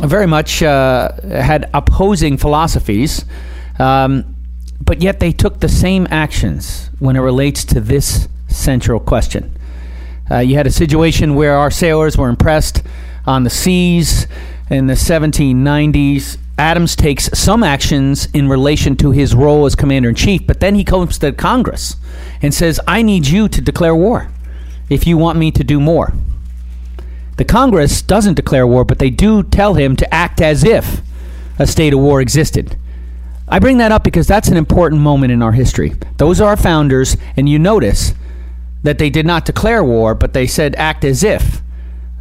very 0.00 0.26
much 0.26 0.62
uh, 0.62 1.12
had 1.22 1.70
opposing 1.72 2.36
philosophies, 2.36 3.24
um, 3.78 4.34
but 4.80 5.00
yet 5.00 5.20
they 5.20 5.32
took 5.32 5.60
the 5.60 5.68
same 5.68 6.06
actions 6.10 6.90
when 6.98 7.16
it 7.16 7.20
relates 7.20 7.64
to 7.64 7.80
this 7.80 8.28
central 8.48 9.00
question. 9.00 9.54
Uh, 10.30 10.38
you 10.38 10.56
had 10.56 10.66
a 10.66 10.70
situation 10.70 11.34
where 11.34 11.56
our 11.56 11.70
sailors 11.70 12.16
were 12.16 12.28
impressed 12.28 12.82
on 13.26 13.44
the 13.44 13.50
seas 13.50 14.26
in 14.70 14.86
the 14.86 14.94
1790s. 14.94 16.36
Adams 16.58 16.96
takes 16.96 17.30
some 17.38 17.62
actions 17.62 18.26
in 18.34 18.48
relation 18.48 18.96
to 18.96 19.12
his 19.12 19.34
role 19.34 19.64
as 19.64 19.76
commander 19.76 20.08
in 20.08 20.14
chief, 20.14 20.46
but 20.46 20.60
then 20.60 20.74
he 20.74 20.84
comes 20.84 21.18
to 21.18 21.32
Congress 21.32 21.96
and 22.42 22.52
says, 22.52 22.80
I 22.86 23.02
need 23.02 23.26
you 23.26 23.48
to 23.48 23.60
declare 23.60 23.94
war 23.94 24.28
if 24.88 25.06
you 25.06 25.16
want 25.16 25.38
me 25.38 25.50
to 25.52 25.62
do 25.62 25.78
more. 25.78 26.12
The 27.36 27.44
Congress 27.44 28.02
doesn't 28.02 28.34
declare 28.34 28.66
war, 28.66 28.84
but 28.84 28.98
they 28.98 29.10
do 29.10 29.44
tell 29.44 29.74
him 29.74 29.94
to 29.96 30.14
act 30.14 30.40
as 30.40 30.64
if 30.64 31.00
a 31.58 31.66
state 31.66 31.94
of 31.94 32.00
war 32.00 32.20
existed. 32.20 32.76
I 33.46 33.60
bring 33.60 33.78
that 33.78 33.92
up 33.92 34.02
because 34.02 34.26
that's 34.26 34.48
an 34.48 34.56
important 34.56 35.00
moment 35.00 35.32
in 35.32 35.42
our 35.42 35.52
history. 35.52 35.94
Those 36.16 36.40
are 36.40 36.48
our 36.48 36.56
founders, 36.56 37.16
and 37.36 37.48
you 37.48 37.58
notice 37.58 38.14
that 38.82 38.98
they 38.98 39.10
did 39.10 39.24
not 39.24 39.44
declare 39.44 39.84
war, 39.84 40.14
but 40.14 40.32
they 40.32 40.46
said 40.46 40.74
act 40.74 41.04
as 41.04 41.22
if 41.22 41.62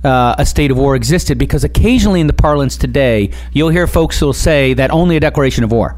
uh, 0.08 0.36
a 0.38 0.46
state 0.46 0.72
of 0.72 0.78
war 0.78 0.96
existed 0.96 1.38
because 1.38 1.64
occasionally 1.64 2.22
in 2.22 2.28
the 2.28 2.34
parlance 2.34 2.78
today, 2.78 3.30
you'll 3.52 3.70
hear 3.70 3.86
folks 3.86 4.20
who'll 4.20 4.34
say 4.34 4.74
that 4.74 4.90
only 4.92 5.18
a 5.18 5.20
declaration 5.20 5.64
of 5.64 5.72
war. 5.72 5.96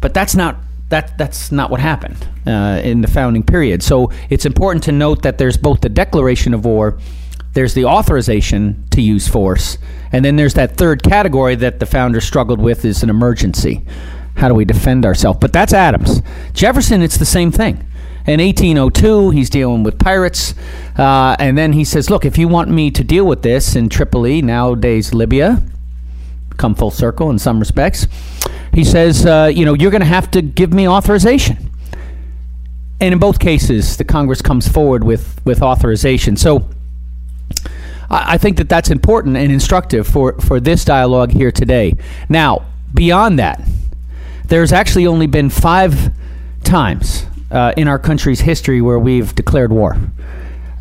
But 0.00 0.14
that's 0.14 0.34
not 0.34 0.56
that 0.90 1.18
that's 1.18 1.50
not 1.50 1.70
what 1.70 1.80
happened 1.80 2.26
uh, 2.46 2.80
in 2.84 3.00
the 3.00 3.08
founding 3.08 3.42
period. 3.42 3.82
So 3.82 4.12
it's 4.30 4.46
important 4.46 4.84
to 4.84 4.92
note 4.92 5.22
that 5.22 5.38
there's 5.38 5.56
both 5.56 5.80
the 5.80 5.88
declaration 5.88 6.54
of 6.54 6.64
war, 6.64 6.98
there's 7.54 7.74
the 7.74 7.86
authorization 7.86 8.84
to 8.90 9.00
use 9.00 9.26
force, 9.26 9.78
and 10.12 10.24
then 10.24 10.36
there's 10.36 10.54
that 10.54 10.76
third 10.76 11.02
category 11.02 11.54
that 11.56 11.80
the 11.80 11.86
founders 11.86 12.24
struggled 12.24 12.60
with 12.60 12.84
is 12.84 13.02
an 13.02 13.10
emergency. 13.10 13.84
How 14.36 14.48
do 14.48 14.54
we 14.54 14.64
defend 14.64 15.04
ourselves? 15.04 15.38
But 15.40 15.52
that's 15.52 15.72
Adams. 15.72 16.22
Jefferson, 16.52 17.02
it's 17.02 17.16
the 17.16 17.26
same 17.26 17.50
thing. 17.50 17.84
In 18.28 18.40
1802, 18.40 19.30
he's 19.30 19.48
dealing 19.48 19.82
with 19.82 19.98
pirates. 19.98 20.54
Uh, 20.98 21.34
and 21.38 21.56
then 21.56 21.72
he 21.72 21.82
says, 21.82 22.10
Look, 22.10 22.26
if 22.26 22.36
you 22.36 22.46
want 22.46 22.68
me 22.68 22.90
to 22.90 23.02
deal 23.02 23.24
with 23.24 23.40
this 23.40 23.74
in 23.74 23.88
Tripoli, 23.88 24.42
nowadays 24.42 25.14
Libya, 25.14 25.62
come 26.58 26.74
full 26.74 26.90
circle 26.90 27.30
in 27.30 27.38
some 27.38 27.58
respects, 27.58 28.06
he 28.74 28.84
says, 28.84 29.24
uh, 29.24 29.50
You 29.50 29.64
know, 29.64 29.72
you're 29.72 29.90
going 29.90 30.02
to 30.02 30.06
have 30.06 30.30
to 30.32 30.42
give 30.42 30.74
me 30.74 30.86
authorization. 30.86 31.70
And 33.00 33.14
in 33.14 33.18
both 33.18 33.38
cases, 33.38 33.96
the 33.96 34.04
Congress 34.04 34.42
comes 34.42 34.68
forward 34.68 35.04
with, 35.04 35.40
with 35.46 35.62
authorization. 35.62 36.36
So 36.36 36.68
I, 38.10 38.34
I 38.34 38.38
think 38.38 38.58
that 38.58 38.68
that's 38.68 38.90
important 38.90 39.38
and 39.38 39.50
instructive 39.50 40.06
for, 40.06 40.38
for 40.40 40.60
this 40.60 40.84
dialogue 40.84 41.30
here 41.30 41.50
today. 41.50 41.94
Now, 42.28 42.66
beyond 42.92 43.38
that, 43.38 43.66
there's 44.48 44.72
actually 44.74 45.06
only 45.06 45.26
been 45.26 45.48
five 45.48 46.12
times 46.62 47.24
uh, 47.50 47.72
in 47.76 47.88
our 47.88 47.98
country's 47.98 48.40
history 48.40 48.80
where 48.80 48.98
we've 48.98 49.34
declared 49.34 49.72
war. 49.72 49.96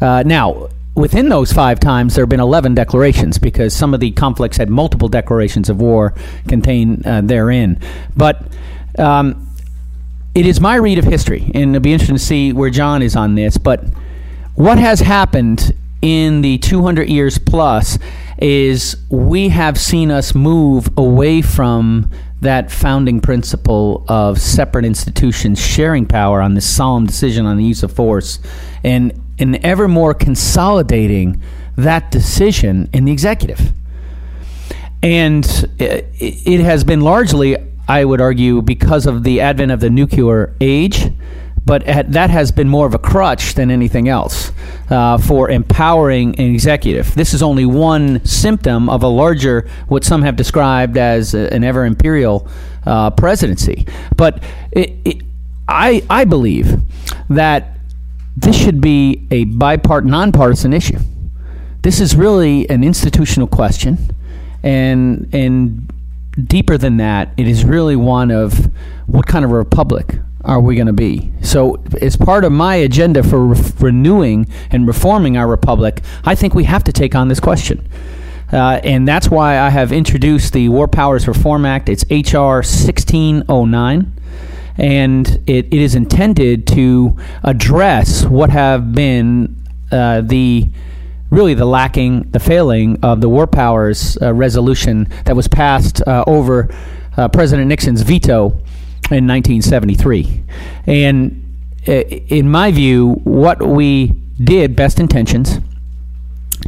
Uh, 0.02 0.24
now, 0.26 0.70
within 0.96 1.30
those 1.30 1.54
five 1.54 1.80
times, 1.80 2.16
there 2.16 2.24
have 2.24 2.30
been 2.30 2.40
11 2.40 2.76
declarations 2.76 3.38
because 3.38 3.74
some 3.74 3.94
of 3.94 4.00
the 4.00 4.12
conflicts 4.12 4.58
had 4.58 4.70
multiple 4.70 5.08
declarations 5.08 5.70
of 5.70 5.80
war 5.80 6.14
contained 6.48 7.06
uh, 7.06 7.22
therein. 7.22 7.80
But 8.16 8.42
um, 8.98 9.48
it 10.36 10.46
is 10.46 10.60
my 10.60 10.76
read 10.76 10.98
of 10.98 11.06
history, 11.06 11.52
and 11.54 11.76
it'll 11.76 11.82
be 11.82 11.94
interesting 11.94 12.18
to 12.18 12.24
see 12.24 12.54
where 12.54 12.70
John 12.70 13.02
is 13.02 13.16
on 13.16 13.36
this. 13.36 13.58
But 13.58 13.84
what 14.56 14.78
has 14.78 15.00
happened 15.00 15.74
in 16.02 16.42
the 16.42 16.58
200 16.60 17.10
years 17.10 17.38
plus 17.38 17.98
is 18.40 18.98
we 19.10 19.50
have 19.50 19.80
seen 19.80 20.12
us 20.12 20.36
move 20.36 20.90
away 20.98 21.42
from 21.42 22.10
that 22.42 22.72
founding 22.72 23.20
principle 23.20 24.06
of 24.08 24.40
separate 24.40 24.86
institutions 24.86 25.60
sharing 25.60 26.06
power 26.06 26.42
on 26.42 26.54
this 26.54 26.70
solemn 26.70 27.06
decision 27.06 27.46
on 27.46 27.58
the 27.58 27.64
use 27.64 27.84
of 27.84 27.92
force 27.92 28.40
and, 28.84 29.20
and 29.40 29.56
ever 29.66 29.88
more 29.88 30.14
consolidating 30.14 31.42
that 31.76 32.12
decision 32.12 32.90
in 32.94 33.06
the 33.06 33.12
executive. 33.12 33.74
And 35.02 35.46
it, 35.80 36.10
it 36.20 36.60
has 36.62 36.84
been 36.84 37.02
largely, 37.02 37.58
I 37.88 38.06
would 38.06 38.22
argue, 38.22 38.62
because 38.62 39.06
of 39.06 39.24
the 39.24 39.42
advent 39.42 39.72
of 39.72 39.80
the 39.80 39.90
nuclear 39.90 40.56
age 40.60 41.12
but 41.68 41.84
that 41.86 42.30
has 42.30 42.50
been 42.50 42.70
more 42.70 42.88
of 42.88 42.94
a 42.94 42.98
crutch 42.98 43.54
than 43.56 43.70
anything 43.70 44.08
else 44.08 44.54
uh, 44.90 45.18
for 45.18 45.50
empowering 45.50 46.34
an 46.40 46.46
executive. 46.46 47.14
This 47.14 47.34
is 47.34 47.44
only 47.44 47.66
one 47.66 48.24
symptom 48.26 48.90
of 48.90 49.04
a 49.04 49.08
larger, 49.08 49.70
what 49.90 50.06
some 50.06 50.22
have 50.22 50.38
described 50.38 50.98
as 50.98 51.34
a, 51.34 51.54
an 51.54 51.66
ever 51.66 51.86
imperial 51.86 52.48
uh, 52.86 53.10
presidency. 53.12 53.86
But 54.16 54.42
it, 54.72 54.94
it, 55.04 55.18
I, 55.68 56.04
I 56.10 56.24
believe 56.24 56.80
that 57.30 57.78
this 58.38 58.56
should 58.56 58.80
be 58.80 59.28
a 59.30 59.44
bipart, 59.46 60.06
nonpartisan 60.06 60.72
issue. 60.72 61.00
This 61.82 62.00
is 62.00 62.16
really 62.16 62.70
an 62.70 62.84
institutional 62.84 63.48
question, 63.48 63.98
and 64.64 65.30
and 65.34 65.92
deeper 66.48 66.78
than 66.78 66.98
that, 66.98 67.34
it 67.36 67.48
is 67.48 67.66
really 67.66 67.96
one 67.96 68.32
of 68.32 68.72
what 69.06 69.26
kind 69.26 69.44
of 69.44 69.52
a 69.52 69.56
republic 69.56 70.20
are 70.48 70.62
we 70.62 70.76
going 70.76 70.88
to 70.88 70.94
be? 70.94 71.32
So, 71.42 71.84
as 72.02 72.16
part 72.16 72.46
of 72.46 72.52
my 72.52 72.76
agenda 72.76 73.22
for 73.22 73.48
re- 73.48 73.72
renewing 73.80 74.48
and 74.72 74.88
reforming 74.88 75.38
our 75.38 75.48
republic, 75.48 76.02
I 76.24 76.36
think 76.36 76.56
we 76.56 76.64
have 76.64 76.84
to 76.86 76.94
take 76.94 77.14
on 77.14 77.28
this 77.28 77.40
question. 77.40 77.88
Uh, 78.52 78.80
and 78.84 79.06
that's 79.06 79.30
why 79.30 79.60
I 79.60 79.70
have 79.70 79.92
introduced 79.92 80.54
the 80.54 80.70
War 80.70 80.88
Powers 80.88 81.28
Reform 81.28 81.66
Act. 81.66 81.90
It's 81.90 82.06
H.R. 82.10 82.58
1609. 82.58 84.14
And 84.78 85.28
it, 85.48 85.66
it 85.66 85.74
is 85.74 85.96
intended 85.96 86.66
to 86.68 87.18
address 87.44 88.24
what 88.24 88.50
have 88.50 88.94
been 88.94 89.58
uh, 89.92 90.22
the 90.22 90.70
really 91.30 91.56
the 91.56 91.66
lacking, 91.66 92.22
the 92.32 92.40
failing 92.40 93.04
of 93.04 93.20
the 93.20 93.28
War 93.28 93.48
Powers 93.48 94.18
uh, 94.22 94.34
resolution 94.34 95.10
that 95.26 95.36
was 95.36 95.50
passed 95.50 96.02
uh, 96.08 96.24
over 96.26 96.74
uh, 97.18 97.28
President 97.28 97.68
Nixon's 97.68 98.02
veto 98.02 98.62
in 99.10 99.28
1973. 99.28 100.44
And 100.86 101.44
uh, 101.88 101.92
in 101.92 102.50
my 102.50 102.72
view, 102.72 103.14
what 103.24 103.66
we 103.66 104.08
did, 104.44 104.76
best 104.76 105.00
intentions, 105.00 105.60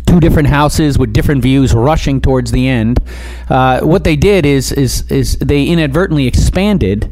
two 0.06 0.20
different 0.20 0.48
houses 0.48 0.98
with 0.98 1.14
different 1.14 1.42
views 1.42 1.74
rushing 1.74 2.22
towards 2.22 2.52
the 2.52 2.68
end. 2.68 3.00
Uh, 3.50 3.82
what 3.82 4.04
they 4.04 4.16
did 4.16 4.46
is, 4.46 4.72
is, 4.72 5.10
is 5.12 5.38
they 5.38 5.66
inadvertently 5.66 6.28
expanded 6.28 7.12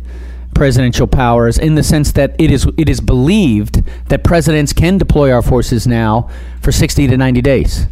presidential 0.57 1.05
powers 1.05 1.59
in 1.59 1.75
the 1.75 1.83
sense 1.83 2.11
that 2.13 2.35
it 2.39 2.49
is 2.49 2.67
it 2.77 2.89
is 2.89 2.99
believed 2.99 3.83
that 4.07 4.23
presidents 4.23 4.73
can 4.73 4.97
deploy 4.97 5.31
our 5.31 5.43
forces 5.43 5.85
now 5.85 6.27
for 6.61 6.71
60 6.71 7.07
to 7.07 7.15
90 7.15 7.41
days. 7.41 7.85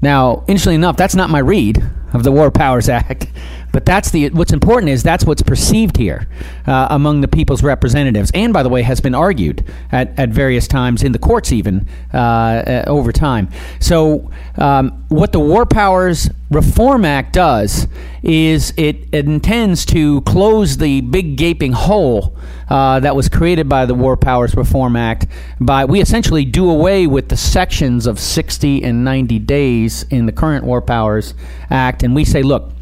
Now, 0.00 0.44
interestingly 0.48 0.76
enough, 0.76 0.96
that's 0.96 1.14
not 1.14 1.28
my 1.28 1.40
read 1.40 1.82
of 2.12 2.22
the 2.22 2.32
War 2.32 2.50
Powers 2.50 2.88
Act. 2.88 3.26
But 3.72 3.84
that's 3.84 4.10
the 4.10 4.30
what's 4.30 4.52
important 4.52 4.90
is 4.90 5.02
that's 5.02 5.24
what's 5.24 5.42
perceived 5.42 5.96
here 5.98 6.26
uh, 6.66 6.88
among 6.90 7.20
the 7.20 7.28
people's 7.28 7.62
representatives, 7.62 8.30
and 8.32 8.52
by 8.52 8.62
the 8.62 8.68
way, 8.68 8.82
has 8.82 9.00
been 9.00 9.14
argued 9.14 9.64
at, 9.92 10.18
at 10.18 10.30
various 10.30 10.66
times 10.66 11.02
in 11.02 11.12
the 11.12 11.18
courts 11.18 11.52
even 11.52 11.86
uh, 12.14 12.16
uh, 12.16 12.84
over 12.86 13.12
time. 13.12 13.48
So, 13.78 14.30
um, 14.56 15.04
what 15.08 15.32
the 15.32 15.40
War 15.40 15.66
Powers 15.66 16.30
Reform 16.50 17.04
Act 17.04 17.34
does 17.34 17.86
is 18.22 18.72
it, 18.78 19.06
it 19.12 19.26
intends 19.26 19.84
to 19.86 20.22
close 20.22 20.78
the 20.78 21.02
big 21.02 21.36
gaping 21.36 21.72
hole 21.72 22.36
uh, 22.70 23.00
that 23.00 23.14
was 23.14 23.28
created 23.28 23.68
by 23.68 23.84
the 23.84 23.94
War 23.94 24.16
Powers 24.16 24.54
Reform 24.54 24.96
Act 24.96 25.26
by 25.60 25.84
we 25.84 26.00
essentially 26.00 26.44
do 26.44 26.70
away 26.70 27.06
with 27.06 27.28
the 27.28 27.36
sections 27.36 28.06
of 28.06 28.18
60 28.18 28.82
and 28.82 29.04
90 29.04 29.38
days 29.40 30.04
in 30.04 30.26
the 30.26 30.32
current 30.32 30.64
War 30.64 30.80
Powers 30.80 31.34
Act, 31.70 31.97
and 32.02 32.14
we 32.14 32.24
say, 32.24 32.42
look 32.42 32.72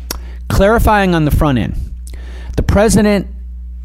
clarifying 0.49 1.15
on 1.15 1.25
the 1.25 1.31
front 1.31 1.59
end 1.59 1.75
the 2.57 2.63
president 2.63 3.27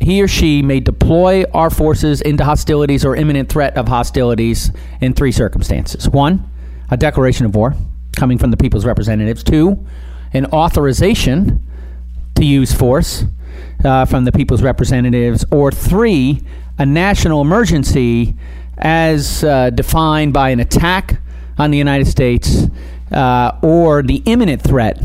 he 0.02 0.22
or 0.22 0.28
she 0.28 0.62
may 0.62 0.80
deploy 0.80 1.44
our 1.54 1.70
forces 1.70 2.22
into 2.22 2.44
hostilities 2.44 3.06
or 3.06 3.16
imminent 3.16 3.50
threat 3.50 3.78
of 3.78 3.88
hostilities 3.88 4.72
in 5.00 5.14
three 5.14 5.32
circumstances. 5.32 6.10
One, 6.10 6.50
a 6.90 6.98
declaration 6.98 7.46
of 7.46 7.54
war 7.54 7.76
coming 8.16 8.40
from 8.40 8.50
the 8.50 8.58
people's 8.58 8.84
representatives. 8.84 9.44
Two, 9.44 9.86
an 10.34 10.48
authorization 10.48 11.64
to 12.36 12.44
use 12.44 12.74
force 12.74 13.26
uh, 13.86 14.06
from 14.06 14.26
the 14.26 14.32
people's 14.32 14.64
representatives. 14.64 15.46
Or 15.52 15.72
three, 15.72 16.42
a 16.80 16.86
national 16.86 17.42
emergency 17.42 18.36
as 18.80 19.44
uh, 19.44 19.70
defined 19.70 20.34
by 20.34 20.50
an 20.50 20.60
attack 20.60 21.22
on 21.60 21.70
the 21.70 21.78
United 21.78 22.08
States 22.08 22.68
uh, 23.12 23.58
or 23.62 24.02
the 24.02 24.24
imminent 24.26 24.64
threat 24.64 25.00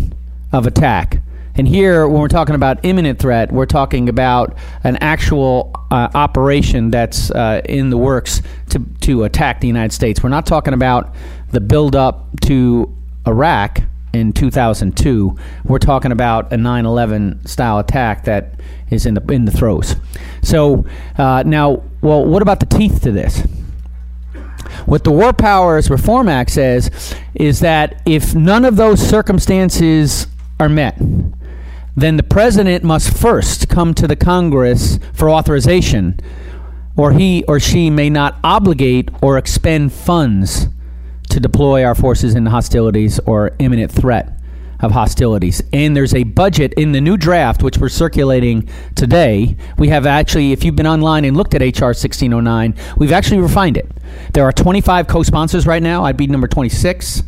of 0.57 0.67
attack 0.67 1.21
and 1.59 1.67
here, 1.67 2.07
when 2.07 2.21
we're 2.21 2.29
talking 2.29 2.55
about 2.55 2.85
imminent 2.85 3.19
threat, 3.19 3.51
we're 3.51 3.65
talking 3.67 4.11
about 4.11 4.57
an 4.85 4.97
actual 4.97 5.73
uh, 5.91 6.11
operation 6.15 6.91
that's 6.91 7.31
uh, 7.31 7.63
in 7.65 7.89
the 7.89 7.97
works 7.97 8.43
to, 8.71 8.81
to 9.01 9.25
attack 9.25 9.61
the 9.61 9.67
United 9.67 9.95
States. 9.95 10.23
We're 10.23 10.29
not 10.29 10.45
talking 10.45 10.75
about 10.75 11.15
the 11.53 11.61
build-up 11.61 12.41
to 12.43 12.95
Iraq 13.27 13.81
in 14.13 14.35
2002. 14.35 15.37
We're 15.65 15.79
talking 15.79 16.13
about 16.13 16.53
a 16.53 16.57
9/11 16.57 17.49
style 17.49 17.79
attack 17.79 18.25
that 18.25 18.61
is 18.91 19.07
in 19.07 19.15
the 19.15 19.23
in 19.33 19.47
the 19.47 19.53
throes. 19.53 19.97
So 20.43 20.85
uh, 21.17 21.43
now, 21.47 21.83
well, 22.03 22.25
what 22.25 22.43
about 22.43 22.61
the 22.61 22.67
teeth 22.67 23.03
to 23.03 23.13
this? 23.13 23.41
What 24.85 25.05
the 25.05 25.11
War 25.11 25.33
Powers 25.33 25.91
Reform 25.91 26.29
Act 26.29 26.51
says 26.51 27.15
is 27.35 27.61
that 27.61 28.03
if 28.05 28.35
none 28.35 28.65
of 28.65 28.77
those 28.77 29.01
circumstances 29.01 30.27
are 30.59 30.69
met, 30.69 30.99
then 31.97 32.17
the 32.17 32.23
president 32.23 32.85
must 32.85 33.17
first 33.17 33.69
come 33.69 33.95
to 33.95 34.07
the 34.07 34.17
Congress 34.17 34.99
for 35.13 35.31
authorization, 35.31 36.21
or 36.97 37.13
he 37.13 37.45
or 37.49 37.59
she 37.59 37.91
may 37.91 38.11
not 38.11 38.39
obligate 38.45 39.11
or 39.23 39.39
expend 39.39 39.93
funds 39.93 40.69
to 41.31 41.41
deploy 41.41 41.85
our 41.85 41.95
forces 41.95 42.35
in 42.35 42.47
hostilities 42.47 43.19
or 43.21 43.55
imminent 43.59 43.91
threat 43.91 44.33
of 44.81 44.93
hostilities. 44.93 45.63
And 45.73 45.97
there's 45.97 46.15
a 46.15 46.25
budget 46.25 46.75
in 46.75 46.93
the 46.93 47.01
new 47.01 47.17
draft, 47.17 47.63
which 47.63 47.79
we're 47.79 47.89
circulating 47.89 48.69
today. 48.95 49.57
We 49.79 49.89
have 49.89 50.07
actually, 50.07 50.53
if 50.53 50.65
you've 50.65 50.77
been 50.77 50.87
online 50.87 51.25
and 51.25 51.37
looked 51.37 51.55
at 51.55 51.63
HR 51.63 51.87
1609, 51.87 52.75
we've 52.97 53.13
actually 53.13 53.41
refined 53.41 53.77
it. 53.77 53.91
There 54.33 54.45
are 54.45 54.53
25 54.53 55.07
co 55.07 55.23
sponsors 55.23 55.67
right 55.67 55.83
now. 55.83 56.05
I'd 56.05 56.17
be 56.17 56.27
number 56.27 56.47
26. 56.47 57.23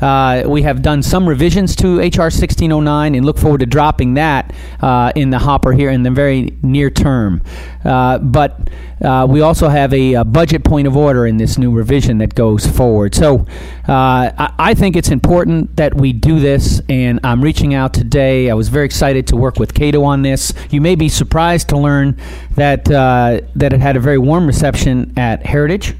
Uh, 0.00 0.42
we 0.46 0.62
have 0.62 0.82
done 0.82 1.02
some 1.02 1.28
revisions 1.28 1.74
to 1.76 1.98
HR 1.98 2.28
1609 2.28 3.14
and 3.14 3.24
look 3.24 3.38
forward 3.38 3.58
to 3.58 3.66
dropping 3.66 4.14
that 4.14 4.54
uh, 4.80 5.12
in 5.16 5.30
the 5.30 5.38
hopper 5.38 5.72
here 5.72 5.90
in 5.90 6.02
the 6.02 6.10
very 6.10 6.56
near 6.62 6.90
term. 6.90 7.42
Uh, 7.84 8.18
but 8.18 8.68
uh, 9.02 9.26
we 9.28 9.40
also 9.40 9.68
have 9.68 9.92
a, 9.92 10.14
a, 10.14 10.24
budget 10.24 10.64
point 10.64 10.86
of 10.86 10.96
order 10.96 11.26
in 11.26 11.36
this 11.36 11.58
new 11.58 11.70
revision 11.70 12.18
that 12.18 12.34
goes 12.34 12.66
forward. 12.66 13.14
So 13.14 13.46
uh, 13.88 14.32
I, 14.38 14.54
I, 14.58 14.74
think 14.74 14.96
it's 14.96 15.10
important 15.10 15.76
that 15.76 15.94
we 15.94 16.12
do 16.12 16.40
this, 16.40 16.80
and 16.88 17.20
I'm 17.22 17.42
reaching 17.42 17.74
out 17.74 17.94
today. 17.94 18.50
I 18.50 18.54
was 18.54 18.68
very 18.68 18.86
excited 18.86 19.26
to 19.28 19.36
work 19.36 19.58
with 19.58 19.74
Cato 19.74 20.02
on 20.02 20.22
this. 20.22 20.52
You 20.70 20.80
may 20.80 20.94
be 20.94 21.08
surprised 21.08 21.68
to 21.70 21.78
learn 21.78 22.18
that 22.54 22.90
uh, 22.90 23.42
that 23.54 23.72
it 23.72 23.80
had 23.80 23.96
a 23.96 24.00
very 24.00 24.18
warm 24.18 24.46
reception 24.46 25.12
at 25.16 25.44
Heritage 25.44 25.94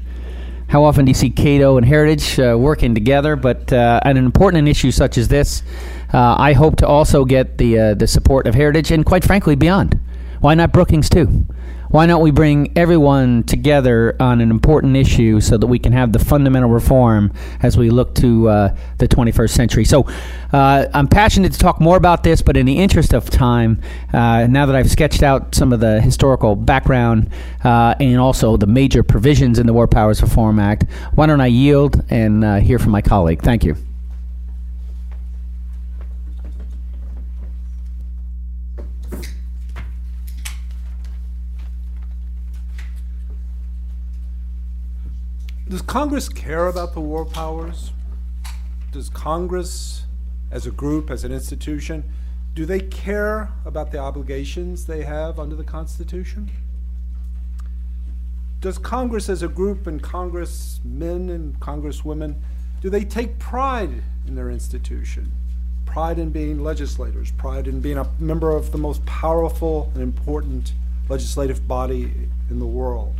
how 0.67 0.83
often 0.83 1.05
do 1.05 1.09
you 1.09 1.13
see 1.15 1.29
Cato 1.29 1.77
and 1.77 1.85
Heritage 1.85 2.39
uh, 2.39 2.57
working 2.59 2.93
together? 2.93 3.35
But 3.35 3.71
uh, 3.71 4.01
on 4.03 4.17
an 4.17 4.25
important 4.25 4.67
issue 4.67 4.91
such 4.91 5.17
as 5.17 5.29
this, 5.29 5.63
uh, 6.13 6.35
I 6.37 6.53
hope 6.53 6.75
to 6.77 6.87
also 6.87 7.25
get 7.25 7.57
the 7.57 7.79
uh, 7.79 7.93
the 7.93 8.07
support 8.07 8.47
of 8.47 8.55
Heritage 8.55 8.91
and, 8.91 9.05
quite 9.05 9.23
frankly, 9.23 9.55
beyond. 9.55 9.99
Why 10.41 10.53
not 10.55 10.73
Brookings 10.73 11.09
too? 11.09 11.45
Why 11.89 12.05
don't 12.05 12.21
we 12.21 12.31
bring 12.31 12.77
everyone 12.77 13.43
together 13.43 14.15
on 14.19 14.41
an 14.41 14.51
important 14.51 14.97
issue 14.97 15.39
so 15.39 15.57
that 15.57 15.67
we 15.67 15.79
can 15.79 15.93
have 15.93 16.11
the 16.11 16.19
fundamental 16.19 16.69
reform 16.69 17.31
as 17.61 17.77
we 17.77 17.89
look 17.89 18.13
to 18.15 18.49
uh, 18.49 18.77
the 18.97 19.07
21st 19.07 19.49
century? 19.49 19.85
So 19.85 20.05
uh, 20.51 20.87
I'm 20.93 21.07
passionate 21.07 21.53
to 21.53 21.59
talk 21.59 21.79
more 21.79 21.95
about 21.95 22.23
this, 22.23 22.41
but 22.41 22.57
in 22.57 22.65
the 22.65 22.77
interest 22.77 23.13
of 23.13 23.29
time, 23.29 23.81
uh, 24.11 24.47
now 24.47 24.65
that 24.65 24.75
I've 24.75 24.91
sketched 24.91 25.23
out 25.23 25.55
some 25.55 25.71
of 25.71 25.79
the 25.79 26.01
historical 26.01 26.55
background 26.57 27.31
uh, 27.63 27.95
and 27.99 28.19
also 28.19 28.57
the 28.57 28.67
major 28.67 29.01
provisions 29.01 29.57
in 29.57 29.65
the 29.65 29.73
War 29.73 29.87
Powers 29.87 30.21
Reform 30.21 30.59
Act, 30.59 30.85
why 31.15 31.25
don't 31.25 31.41
I 31.41 31.47
yield 31.47 32.03
and 32.09 32.43
uh, 32.43 32.57
hear 32.57 32.79
from 32.79 32.91
my 32.91 33.01
colleague? 33.01 33.41
Thank 33.41 33.63
you. 33.63 33.86
Does 45.77 45.85
Congress 45.85 46.27
care 46.27 46.65
about 46.65 46.95
the 46.95 46.99
war 46.99 47.23
powers? 47.23 47.91
Does 48.91 49.09
Congress, 49.09 50.07
as 50.49 50.65
a 50.65 50.71
group, 50.71 51.11
as 51.11 51.23
an 51.23 51.31
institution, 51.31 52.03
do 52.55 52.65
they 52.65 52.79
care 52.79 53.51
about 53.63 53.91
the 53.91 53.99
obligations 53.99 54.87
they 54.87 55.03
have 55.03 55.37
under 55.37 55.55
the 55.55 55.63
Constitution? 55.63 56.49
Does 58.59 58.79
Congress, 58.79 59.29
as 59.29 59.43
a 59.43 59.47
group, 59.47 59.85
and 59.85 60.01
congressmen 60.01 61.29
and 61.29 61.59
congresswomen, 61.59 62.37
do 62.81 62.89
they 62.89 63.05
take 63.05 63.37
pride 63.37 64.01
in 64.25 64.33
their 64.33 64.49
institution? 64.49 65.31
Pride 65.85 66.17
in 66.17 66.31
being 66.31 66.63
legislators, 66.63 67.29
pride 67.33 67.67
in 67.67 67.81
being 67.81 67.99
a 67.99 68.09
member 68.17 68.49
of 68.49 68.71
the 68.71 68.79
most 68.79 69.05
powerful 69.05 69.91
and 69.93 70.01
important 70.01 70.73
legislative 71.07 71.67
body 71.67 72.11
in 72.49 72.57
the 72.57 72.65
world? 72.65 73.13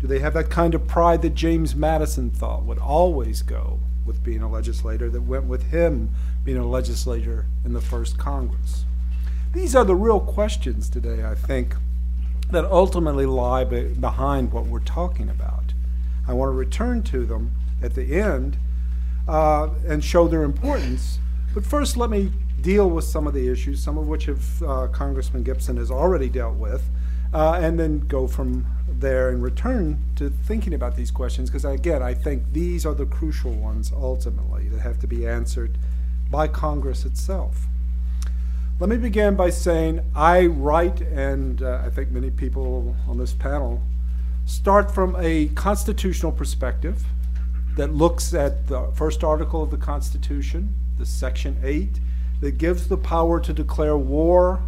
Do 0.00 0.06
they 0.06 0.20
have 0.20 0.34
that 0.34 0.48
kind 0.48 0.74
of 0.74 0.88
pride 0.88 1.20
that 1.22 1.34
James 1.34 1.74
Madison 1.74 2.30
thought 2.30 2.64
would 2.64 2.78
always 2.78 3.42
go 3.42 3.80
with 4.06 4.24
being 4.24 4.42
a 4.42 4.50
legislator, 4.50 5.10
that 5.10 5.22
went 5.22 5.44
with 5.44 5.70
him 5.70 6.10
being 6.42 6.56
a 6.56 6.66
legislator 6.66 7.46
in 7.64 7.74
the 7.74 7.82
first 7.82 8.18
Congress? 8.18 8.86
These 9.52 9.76
are 9.76 9.84
the 9.84 9.94
real 9.94 10.20
questions 10.20 10.88
today, 10.88 11.24
I 11.24 11.34
think, 11.34 11.74
that 12.50 12.64
ultimately 12.64 13.26
lie 13.26 13.64
be 13.64 13.82
behind 13.84 14.52
what 14.52 14.66
we're 14.66 14.80
talking 14.80 15.28
about. 15.28 15.74
I 16.26 16.32
want 16.32 16.48
to 16.48 16.54
return 16.54 17.02
to 17.04 17.26
them 17.26 17.52
at 17.82 17.94
the 17.94 18.18
end 18.20 18.56
uh, 19.28 19.68
and 19.86 20.02
show 20.02 20.28
their 20.28 20.44
importance. 20.44 21.18
But 21.52 21.66
first, 21.66 21.96
let 21.96 22.10
me 22.10 22.32
deal 22.60 22.88
with 22.88 23.04
some 23.04 23.26
of 23.26 23.34
the 23.34 23.48
issues, 23.48 23.82
some 23.82 23.98
of 23.98 24.06
which 24.06 24.26
have, 24.26 24.62
uh, 24.62 24.86
Congressman 24.88 25.42
Gibson 25.42 25.76
has 25.76 25.90
already 25.90 26.28
dealt 26.28 26.56
with, 26.56 26.88
uh, 27.34 27.58
and 27.60 27.78
then 27.78 28.00
go 28.00 28.26
from 28.26 28.66
there 29.00 29.28
and 29.28 29.42
return 29.42 29.98
to 30.16 30.30
thinking 30.30 30.74
about 30.74 30.96
these 30.96 31.10
questions 31.10 31.50
because 31.50 31.64
again 31.64 32.02
I 32.02 32.14
think 32.14 32.52
these 32.52 32.84
are 32.86 32.94
the 32.94 33.06
crucial 33.06 33.52
ones 33.52 33.92
ultimately 33.94 34.68
that 34.68 34.80
have 34.80 34.98
to 35.00 35.06
be 35.06 35.26
answered 35.26 35.78
by 36.30 36.46
Congress 36.46 37.04
itself. 37.04 37.66
Let 38.78 38.88
me 38.88 38.96
begin 38.96 39.36
by 39.36 39.50
saying 39.50 40.00
I 40.16 40.46
write, 40.46 41.02
and 41.02 41.62
uh, 41.62 41.82
I 41.84 41.90
think 41.90 42.10
many 42.10 42.30
people 42.30 42.96
on 43.06 43.18
this 43.18 43.34
panel 43.34 43.82
start 44.46 44.94
from 44.94 45.16
a 45.18 45.48
constitutional 45.48 46.32
perspective 46.32 47.04
that 47.76 47.94
looks 47.94 48.32
at 48.32 48.68
the 48.68 48.90
first 48.94 49.22
article 49.22 49.62
of 49.62 49.70
the 49.70 49.76
Constitution, 49.76 50.74
the 50.98 51.04
Section 51.04 51.58
8, 51.62 52.00
that 52.40 52.56
gives 52.56 52.88
the 52.88 52.96
power 52.96 53.38
to 53.40 53.52
declare 53.52 53.98
war 53.98 54.62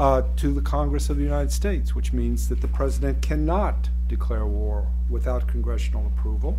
uh, 0.00 0.22
to 0.34 0.50
the 0.50 0.62
Congress 0.62 1.10
of 1.10 1.18
the 1.18 1.22
United 1.22 1.52
States, 1.52 1.94
which 1.94 2.10
means 2.10 2.48
that 2.48 2.62
the 2.62 2.68
president 2.68 3.20
cannot 3.20 3.90
declare 4.08 4.46
war 4.46 4.86
without 5.10 5.46
congressional 5.46 6.06
approval. 6.06 6.56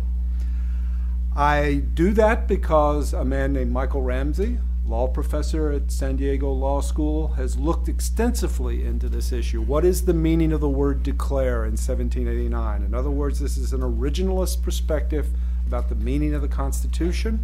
I 1.34 1.82
do 1.92 2.12
that 2.12 2.46
because 2.46 3.12
a 3.12 3.24
man 3.24 3.52
named 3.52 3.72
Michael 3.72 4.02
Ramsey, 4.02 4.58
law 4.86 5.08
professor 5.08 5.72
at 5.72 5.90
San 5.90 6.14
Diego 6.14 6.52
Law 6.52 6.80
School, 6.80 7.32
has 7.32 7.58
looked 7.58 7.88
extensively 7.88 8.84
into 8.84 9.08
this 9.08 9.32
issue. 9.32 9.60
What 9.60 9.84
is 9.84 10.04
the 10.04 10.14
meaning 10.14 10.52
of 10.52 10.60
the 10.60 10.68
word 10.68 11.02
declare 11.02 11.64
in 11.64 11.72
1789? 11.72 12.84
In 12.84 12.94
other 12.94 13.10
words, 13.10 13.40
this 13.40 13.56
is 13.56 13.72
an 13.72 13.80
originalist 13.80 14.62
perspective 14.62 15.26
about 15.66 15.88
the 15.88 15.96
meaning 15.96 16.32
of 16.32 16.42
the 16.42 16.48
Constitution. 16.48 17.40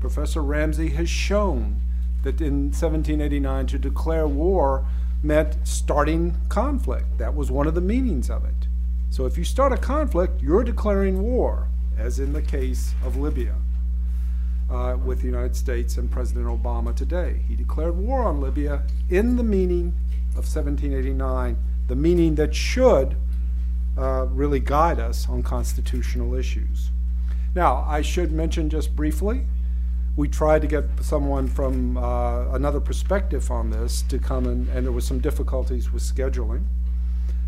Professor 0.00 0.42
Ramsey 0.42 0.88
has 0.90 1.10
shown 1.10 1.82
that 2.22 2.40
in 2.40 2.70
1789 2.70 3.66
to 3.66 3.78
declare 3.78 4.26
war 4.26 4.86
meant 5.22 5.56
starting 5.64 6.36
conflict. 6.48 7.18
That 7.18 7.34
was 7.34 7.50
one 7.50 7.66
of 7.66 7.74
the 7.74 7.80
meanings 7.80 8.28
of 8.30 8.44
it. 8.44 8.66
So 9.10 9.26
if 9.26 9.36
you 9.36 9.44
start 9.44 9.72
a 9.72 9.76
conflict, 9.76 10.42
you're 10.42 10.64
declaring 10.64 11.22
war, 11.22 11.68
as 11.98 12.18
in 12.18 12.32
the 12.32 12.42
case 12.42 12.94
of 13.04 13.16
Libya 13.16 13.54
uh, 14.70 14.96
with 14.96 15.20
the 15.20 15.26
United 15.26 15.54
States 15.54 15.98
and 15.98 16.10
President 16.10 16.46
Obama 16.46 16.94
today. 16.94 17.42
He 17.46 17.54
declared 17.54 17.96
war 17.96 18.24
on 18.24 18.40
Libya 18.40 18.82
in 19.10 19.36
the 19.36 19.44
meaning 19.44 19.92
of 20.30 20.46
1789, 20.48 21.56
the 21.88 21.96
meaning 21.96 22.36
that 22.36 22.54
should 22.54 23.16
uh, 23.98 24.26
really 24.30 24.60
guide 24.60 24.98
us 24.98 25.28
on 25.28 25.42
constitutional 25.42 26.34
issues. 26.34 26.90
Now, 27.54 27.84
I 27.86 28.00
should 28.00 28.32
mention 28.32 28.70
just 28.70 28.96
briefly 28.96 29.44
we 30.16 30.28
tried 30.28 30.60
to 30.60 30.68
get 30.68 30.84
someone 31.00 31.48
from 31.48 31.96
uh, 31.96 32.54
another 32.54 32.80
perspective 32.80 33.50
on 33.50 33.70
this 33.70 34.02
to 34.02 34.18
come 34.18 34.44
in, 34.44 34.68
and 34.74 34.84
there 34.84 34.92
was 34.92 35.06
some 35.06 35.20
difficulties 35.20 35.92
with 35.92 36.02
scheduling. 36.02 36.64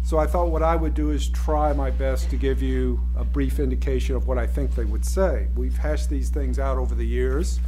So 0.03 0.19
I 0.19 0.27
thought 0.27 0.49
what 0.49 0.63
I 0.63 0.77
would 0.77 0.95
do 0.95 1.11
is 1.11 1.29
try 1.29 1.73
my 1.73 1.91
best 1.91 2.31
to 2.31 2.37
give 2.37 2.63
you 2.63 3.01
a 3.17 3.25
brief 3.25 3.59
indication 3.59 4.17
of 4.17 4.27
what 4.27 4.39
I 4.39 4.47
think 4.47 4.75
they 4.75 4.85
would 4.85 5.05
say. 5.05 5.49
We've 5.57 5.77
hashed 5.77 6.11
these 6.11 6.29
things 6.31 6.59
out 6.59 6.77
over 6.79 6.95
the 6.95 7.07
years, 7.07 7.61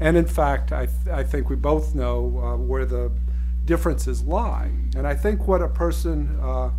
and 0.00 0.16
in 0.16 0.26
fact, 0.26 0.72
I, 0.72 0.86
th 0.86 0.96
I 1.10 1.22
think 1.22 1.48
we 1.48 1.56
both 1.56 1.94
know 1.94 2.16
uh, 2.38 2.56
where 2.56 2.84
the 2.84 3.10
differences 3.64 4.22
lie. 4.22 4.70
And 4.96 5.06
I 5.06 5.14
think 5.14 5.48
what 5.48 5.60
a 5.60 5.68
person 5.68 6.38
uh, 6.40 6.70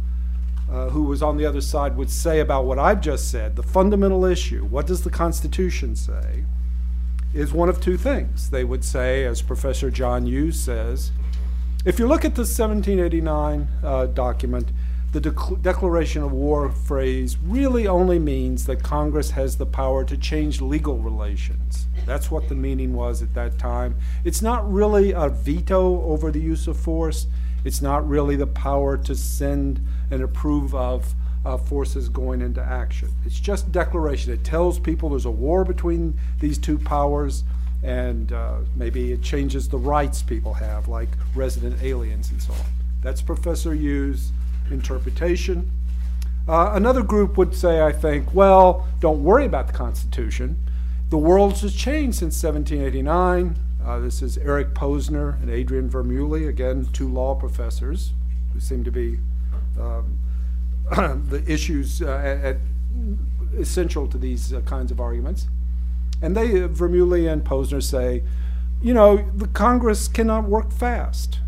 uh, 0.72 0.90
who 0.90 1.04
was 1.04 1.22
on 1.22 1.38
the 1.38 1.46
other 1.46 1.62
side 1.62 1.96
would 1.98 2.10
say 2.10 2.40
about 2.40 2.66
what 2.66 2.80
I've 2.80 3.02
just 3.02 3.30
said, 3.30 3.56
the 3.56 3.64
fundamental 3.64 4.26
issue, 4.26 4.66
what 4.66 4.88
does 4.88 5.04
the 5.04 5.10
Constitution 5.10 5.96
say? 5.96 6.44
Is 7.38 7.54
one 7.54 7.70
of 7.70 7.80
two 7.80 7.98
things. 7.98 8.50
They 8.50 8.64
would 8.64 8.84
say, 8.84 9.24
as 9.24 9.44
Professor 9.44 9.92
John 9.92 10.26
Yoo 10.26 10.52
says, 10.52 11.12
if 11.86 12.00
you 12.00 12.08
look 12.08 12.26
at 12.26 12.34
the 12.34 12.42
1789 12.42 13.68
uh, 13.84 14.08
document, 14.08 14.72
the 15.12 15.22
de 15.22 15.36
declaration 15.62 16.24
of 16.24 16.32
war 16.32 16.72
phrase 16.72 17.38
really 17.38 17.86
only 17.86 18.18
means 18.18 18.66
that 18.66 18.82
Congress 18.82 19.30
has 19.30 19.58
the 19.58 19.68
power 19.68 20.04
to 20.04 20.18
change 20.18 20.62
legal 20.62 20.98
relations. 20.98 21.86
That's 22.08 22.32
what 22.32 22.50
the 22.50 22.56
meaning 22.56 22.96
was 22.96 23.22
at 23.22 23.36
that 23.36 23.60
time. 23.60 23.98
It's 24.24 24.42
not 24.42 24.68
really 24.74 25.12
a 25.12 25.30
veto 25.30 26.02
over 26.06 26.32
the 26.32 26.42
use 26.42 26.68
of 26.68 26.76
force. 26.76 27.28
It's 27.64 27.84
not 27.84 28.10
really 28.10 28.36
the 28.36 28.48
power 28.48 28.98
to 28.98 29.14
send 29.14 29.80
and 30.10 30.24
approve 30.24 30.74
of 30.74 31.14
uh, 31.48 31.58
forces 31.58 32.10
going 32.10 32.42
into 32.42 32.62
action. 32.62 33.10
It's 33.26 33.40
just 33.40 33.72
declaration. 33.72 34.34
It 34.34 34.44
tells 34.44 34.80
people 34.80 35.10
there's 35.10 35.26
a 35.26 35.32
war 35.32 35.64
between 35.64 36.20
these 36.42 36.58
two 36.58 36.78
powers, 36.78 37.46
and 37.84 38.34
uh, 38.34 38.58
maybe 38.76 39.14
it 39.14 39.22
changes 39.22 39.70
the 39.70 39.78
rights 39.78 40.22
people 40.22 40.54
have, 40.56 40.90
like 40.90 41.08
resident 41.36 41.82
aliens 41.82 42.32
and 42.32 42.42
so 42.42 42.52
on. 42.52 42.66
That's 43.02 43.22
Professor 43.22 43.74
Yoo's 43.74 44.32
interpretation. 44.70 45.72
Uh, 46.50 46.72
another 46.74 47.02
group 47.02 47.38
would 47.38 47.56
say, 47.56 47.82
I 47.82 47.94
think, 47.94 48.34
well, 48.34 48.86
don't 49.00 49.24
worry 49.24 49.46
about 49.46 49.68
the 49.68 49.74
Constitution. 49.74 50.58
The 51.10 51.18
world 51.18 51.58
has 51.60 51.74
changed 51.74 52.18
since 52.18 52.44
1789. 52.44 53.56
Uh, 53.86 54.00
this 54.00 54.22
is 54.22 54.38
Eric 54.40 54.74
Posner 54.74 55.42
and 55.42 55.50
Adrian 55.50 55.90
Vermeule, 55.90 56.50
again, 56.50 56.90
two 56.92 57.08
law 57.08 57.36
professors 57.36 58.12
who 58.54 58.60
seem 58.60 58.84
to 58.84 58.92
be 58.92 59.20
um, 59.80 60.18
the 61.30 61.44
issues 61.48 62.02
uh, 62.02 62.08
at, 62.24 62.44
at 62.44 62.58
essential 63.58 64.08
to 64.08 64.18
these 64.18 64.54
uh, 64.54 64.62
kinds 64.62 64.92
of 64.92 65.00
arguments. 65.00 65.48
And 66.22 66.36
they, 66.36 66.64
uh, 66.64 66.68
Vermeule 66.68 67.32
and 67.32 67.44
Posner 67.44 67.84
say, 67.84 68.24
you 68.82 68.94
know, 68.94 69.30
the 69.36 69.48
Congress 69.48 70.08
cannot 70.08 70.46
work 70.46 70.72
fast. 70.72 71.40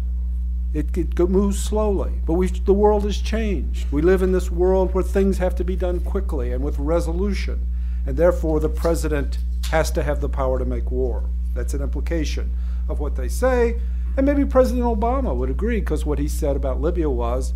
It, 0.74 0.96
it 0.98 1.18
moves 1.18 1.60
slowly. 1.64 2.14
But 2.26 2.34
we, 2.34 2.48
the 2.48 2.74
world 2.74 3.04
has 3.04 3.18
changed. 3.18 3.92
We 3.92 4.02
live 4.02 4.22
in 4.22 4.32
this 4.32 4.52
world 4.52 4.94
where 4.94 5.04
things 5.04 5.38
have 5.38 5.56
to 5.56 5.64
be 5.64 5.76
done 5.76 6.00
quickly 6.00 6.52
and 6.52 6.64
with 6.64 6.78
resolution. 6.78 7.66
And 8.06 8.18
therefore, 8.18 8.60
the 8.60 8.70
president 8.70 9.40
has 9.72 9.92
to 9.92 10.04
have 10.04 10.22
the 10.22 10.30
power 10.30 10.60
to 10.60 10.66
make 10.66 10.92
war. 10.92 11.24
That's 11.54 11.74
an 11.74 11.82
implication 11.82 12.52
of 12.88 13.00
what 13.00 13.16
they 13.16 13.28
say. 13.28 13.80
And 14.18 14.26
maybe 14.26 14.46
President 14.46 14.86
Obama 14.86 15.36
would 15.36 15.50
agree, 15.50 15.80
because 15.80 16.06
what 16.06 16.20
he 16.20 16.28
said 16.28 16.56
about 16.56 16.82
Libya 16.82 17.10
was 17.10 17.54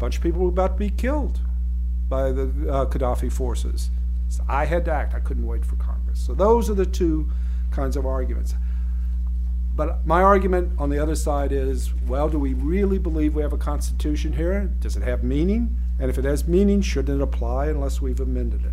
bunch 0.00 0.16
of 0.16 0.22
people 0.22 0.40
were 0.40 0.48
about 0.48 0.72
to 0.72 0.78
be 0.78 0.90
killed 0.90 1.40
by 2.08 2.32
the 2.32 2.44
uh, 2.68 2.86
Gaddafi 2.86 3.30
forces. 3.30 3.90
So 4.28 4.42
I 4.48 4.64
had 4.64 4.84
to 4.86 4.92
act. 4.92 5.14
I 5.14 5.20
couldn't 5.20 5.46
wait 5.46 5.64
for 5.64 5.76
Congress. 5.76 6.20
So 6.20 6.34
those 6.34 6.70
are 6.70 6.74
the 6.74 6.86
two 6.86 7.30
kinds 7.70 7.96
of 7.96 8.06
arguments. 8.06 8.54
but 9.76 10.04
my 10.06 10.22
argument 10.22 10.72
on 10.78 10.90
the 10.90 10.98
other 10.98 11.14
side 11.14 11.52
is 11.52 11.94
well, 12.06 12.28
do 12.28 12.38
we 12.38 12.54
really 12.54 12.98
believe 12.98 13.34
we 13.34 13.42
have 13.42 13.52
a 13.52 13.58
constitution 13.58 14.32
here? 14.32 14.70
Does 14.80 14.96
it 14.96 15.02
have 15.02 15.22
meaning? 15.22 15.76
And 16.00 16.10
if 16.10 16.18
it 16.18 16.24
has 16.24 16.48
meaning, 16.48 16.80
shouldn't 16.80 17.20
it 17.20 17.22
apply 17.22 17.66
unless 17.66 18.00
we've 18.00 18.20
amended 18.20 18.64
it? 18.64 18.72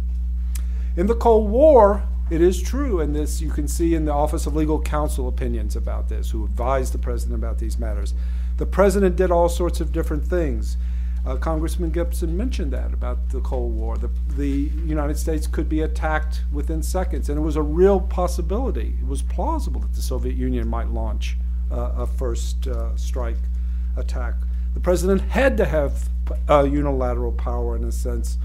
In 0.99 1.07
the 1.07 1.15
Cold 1.15 1.51
War, 1.51 2.03
it 2.29 2.41
is 2.41 2.61
true, 2.61 2.99
and 2.99 3.15
this 3.15 3.41
you 3.41 3.51
can 3.51 3.67
see 3.67 3.93
in 3.93 4.05
the 4.05 4.11
Office 4.13 4.47
of 4.47 4.55
Legal 4.55 4.81
Counsel 4.81 5.27
opinions 5.27 5.75
about 5.75 6.09
this, 6.09 6.31
who 6.31 6.45
advised 6.45 6.93
the 6.93 6.97
president 6.97 7.37
about 7.37 7.59
these 7.59 7.77
matters. 7.77 8.13
The 8.57 8.65
president 8.65 9.15
did 9.15 9.31
all 9.31 9.49
sorts 9.49 9.79
of 9.79 9.91
different 9.91 10.25
things. 10.25 10.77
Uh, 11.27 11.35
Congressman 11.35 11.89
Gibson 11.89 12.37
mentioned 12.37 12.71
that 12.71 12.93
about 12.93 13.31
the 13.31 13.41
Cold 13.41 13.75
War. 13.75 13.97
The, 13.97 14.09
the 14.37 14.71
United 14.85 15.17
States 15.17 15.45
could 15.45 15.67
be 15.67 15.81
attacked 15.81 16.45
within 16.53 16.81
seconds, 16.81 17.27
and 17.27 17.37
it 17.37 17.41
was 17.41 17.57
a 17.57 17.61
real 17.61 17.99
possibility. 17.99 18.95
It 19.01 19.05
was 19.05 19.23
plausible 19.23 19.81
that 19.81 19.93
the 19.93 20.01
Soviet 20.01 20.37
Union 20.37 20.69
might 20.69 20.87
launch 20.89 21.35
uh, 21.69 21.91
a 21.97 22.07
first 22.07 22.67
uh, 22.67 22.95
strike 22.95 23.35
attack. 23.97 24.35
The 24.73 24.79
president 24.79 25.19
had 25.23 25.57
to 25.57 25.65
have 25.65 26.07
unilateral 26.47 27.33
power, 27.33 27.75
in 27.75 27.83
a 27.83 27.91
sense, 27.91 28.37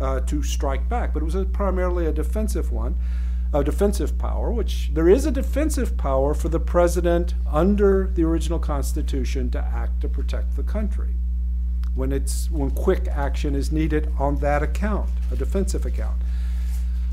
uh, 0.00 0.20
to 0.20 0.40
strike 0.44 0.88
back, 0.88 1.12
but 1.12 1.22
it 1.22 1.24
was 1.24 1.34
a, 1.34 1.44
primarily 1.44 2.06
a 2.06 2.12
defensive 2.12 2.70
one. 2.70 2.94
A 3.52 3.64
defensive 3.64 4.16
power, 4.18 4.52
which 4.52 4.90
there 4.94 5.08
is 5.08 5.26
a 5.26 5.32
defensive 5.32 5.96
power 5.96 6.32
for 6.34 6.48
the 6.48 6.60
president 6.60 7.34
under 7.50 8.08
the 8.14 8.22
original 8.22 8.60
Constitution 8.60 9.50
to 9.50 9.58
act 9.58 10.00
to 10.02 10.08
protect 10.08 10.54
the 10.54 10.62
country 10.62 11.16
when 11.94 12.12
it's 12.12 12.50
when 12.50 12.70
quick 12.70 13.08
action 13.08 13.54
is 13.54 13.72
needed 13.72 14.12
on 14.18 14.36
that 14.36 14.62
account, 14.62 15.10
a 15.30 15.36
defensive 15.36 15.84
account. 15.84 16.20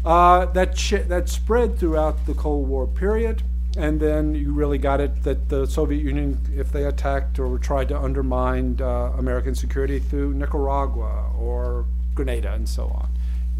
Uh, 0.05 0.45
that 0.45 0.75
that 1.07 1.27
spread 1.29 1.77
throughout 1.77 2.25
the 2.25 2.33
Cold 2.33 2.67
War 2.67 2.87
period, 2.87 3.43
and 3.77 3.99
then 3.99 4.35
you 4.35 4.53
really 4.53 4.77
got 4.77 5.01
it 5.01 5.23
that 5.23 5.49
the 5.49 5.65
Soviet 5.65 6.01
Union, 6.01 6.39
if 6.55 6.71
they 6.71 6.85
attacked 6.85 7.39
or 7.39 7.57
tried 7.57 7.89
to 7.89 7.99
undermine 7.99 8.77
uh, 8.81 9.13
American 9.17 9.53
security 9.53 9.99
through 9.99 10.33
Nicaragua 10.33 11.31
or 11.37 11.85
Grenada 12.15 12.53
and 12.53 12.67
so 12.67 12.87
on. 12.87 13.09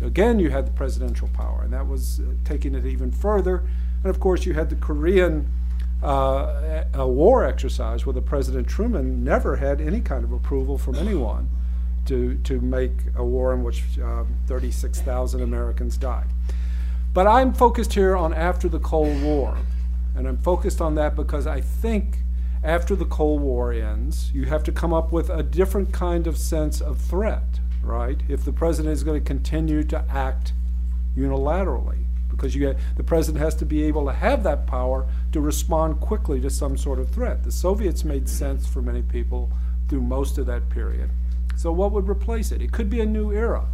Again, 0.02 0.40
you 0.40 0.50
had 0.52 0.68
the 0.68 0.72
presidential 0.72 1.28
power, 1.30 1.62
and 1.64 1.74
that 1.74 1.88
was 1.88 2.20
uh, 2.20 2.24
taking 2.46 2.76
it 2.76 2.86
even 2.86 3.12
further. 3.12 3.64
And 4.04 4.10
of 4.10 4.20
course, 4.20 4.46
you 4.46 4.54
had 4.54 4.70
the 4.70 4.76
Korean 4.76 5.50
uh, 6.04 6.84
a 6.94 7.08
war 7.08 7.44
exercise 7.44 8.06
where 8.06 8.14
the 8.14 8.22
President 8.22 8.68
Truman 8.68 9.24
never 9.24 9.56
had 9.56 9.82
any 9.82 10.02
kind 10.02 10.24
of 10.24 10.32
approval 10.32 10.78
from 10.78 10.96
anyone 10.96 11.50
to, 12.06 12.36
to 12.44 12.62
make 12.62 12.92
a 13.16 13.24
war 13.24 13.54
in 13.54 13.64
which 13.64 13.84
uh, 14.00 14.24
36,000 14.46 15.42
Americans 15.42 15.98
died. 15.98 16.28
But 17.14 17.28
I'm 17.28 17.54
focused 17.54 17.94
here 17.94 18.16
on 18.16 18.34
after 18.34 18.70
the 18.70 18.80
Cold 18.80 19.22
War. 19.24 19.58
And 20.16 20.28
I'm 20.28 20.38
focused 20.38 20.82
on 20.82 20.96
that 20.96 21.16
because 21.16 21.46
I 21.46 21.62
think 21.62 22.18
after 22.64 22.96
the 22.96 23.06
Cold 23.06 23.42
War 23.42 23.72
ends, 23.72 24.32
you 24.34 24.46
have 24.46 24.64
to 24.64 24.72
come 24.72 24.94
up 24.94 25.12
with 25.12 25.30
a 25.30 25.44
different 25.44 25.94
kind 25.94 26.26
of 26.26 26.38
sense 26.38 26.82
of 26.82 27.00
threat, 27.00 27.60
right? 27.84 28.20
If 28.28 28.44
the 28.44 28.52
president 28.52 28.94
is 28.94 29.04
going 29.04 29.22
to 29.22 29.26
continue 29.26 29.84
to 29.84 30.04
act 30.10 30.54
unilaterally 31.16 32.07
because 32.38 32.56
you 32.56 32.76
the 32.96 33.04
president 33.04 33.44
has 33.44 33.56
to 33.56 33.66
be 33.66 33.84
able 33.84 34.06
to 34.06 34.14
have 34.14 34.44
that 34.44 34.68
power 34.68 35.08
to 35.32 35.42
respond 35.42 36.00
quickly 36.00 36.40
to 36.40 36.50
some 36.50 36.78
sort 36.78 37.00
of 37.00 37.10
threat. 37.10 37.44
The 37.44 37.52
Soviets 37.52 38.06
made 38.06 38.30
sense 38.30 38.68
for 38.68 38.82
many 38.82 39.02
people 39.02 39.52
through 39.90 40.02
most 40.02 40.38
of 40.38 40.46
that 40.46 40.70
period. 40.70 41.10
So, 41.56 41.72
what 41.72 41.92
would 41.92 42.08
replace 42.08 42.52
it? 42.52 42.62
It 42.62 42.72
could 42.72 42.90
be 42.90 43.02
a 43.02 43.06
new 43.06 43.32
era. 43.32 43.66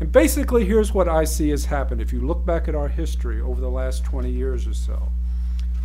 And 0.00 0.12
basically, 0.12 0.64
here's 0.64 0.92
what 0.92 1.08
I 1.08 1.24
see 1.24 1.50
has 1.50 1.66
happened. 1.66 2.00
If 2.00 2.12
you 2.12 2.20
look 2.20 2.44
back 2.44 2.68
at 2.68 2.74
our 2.74 2.88
history 2.88 3.40
over 3.40 3.60
the 3.60 3.70
last 3.70 4.04
20 4.04 4.30
years 4.30 4.66
or 4.66 4.74
so, 4.74 5.10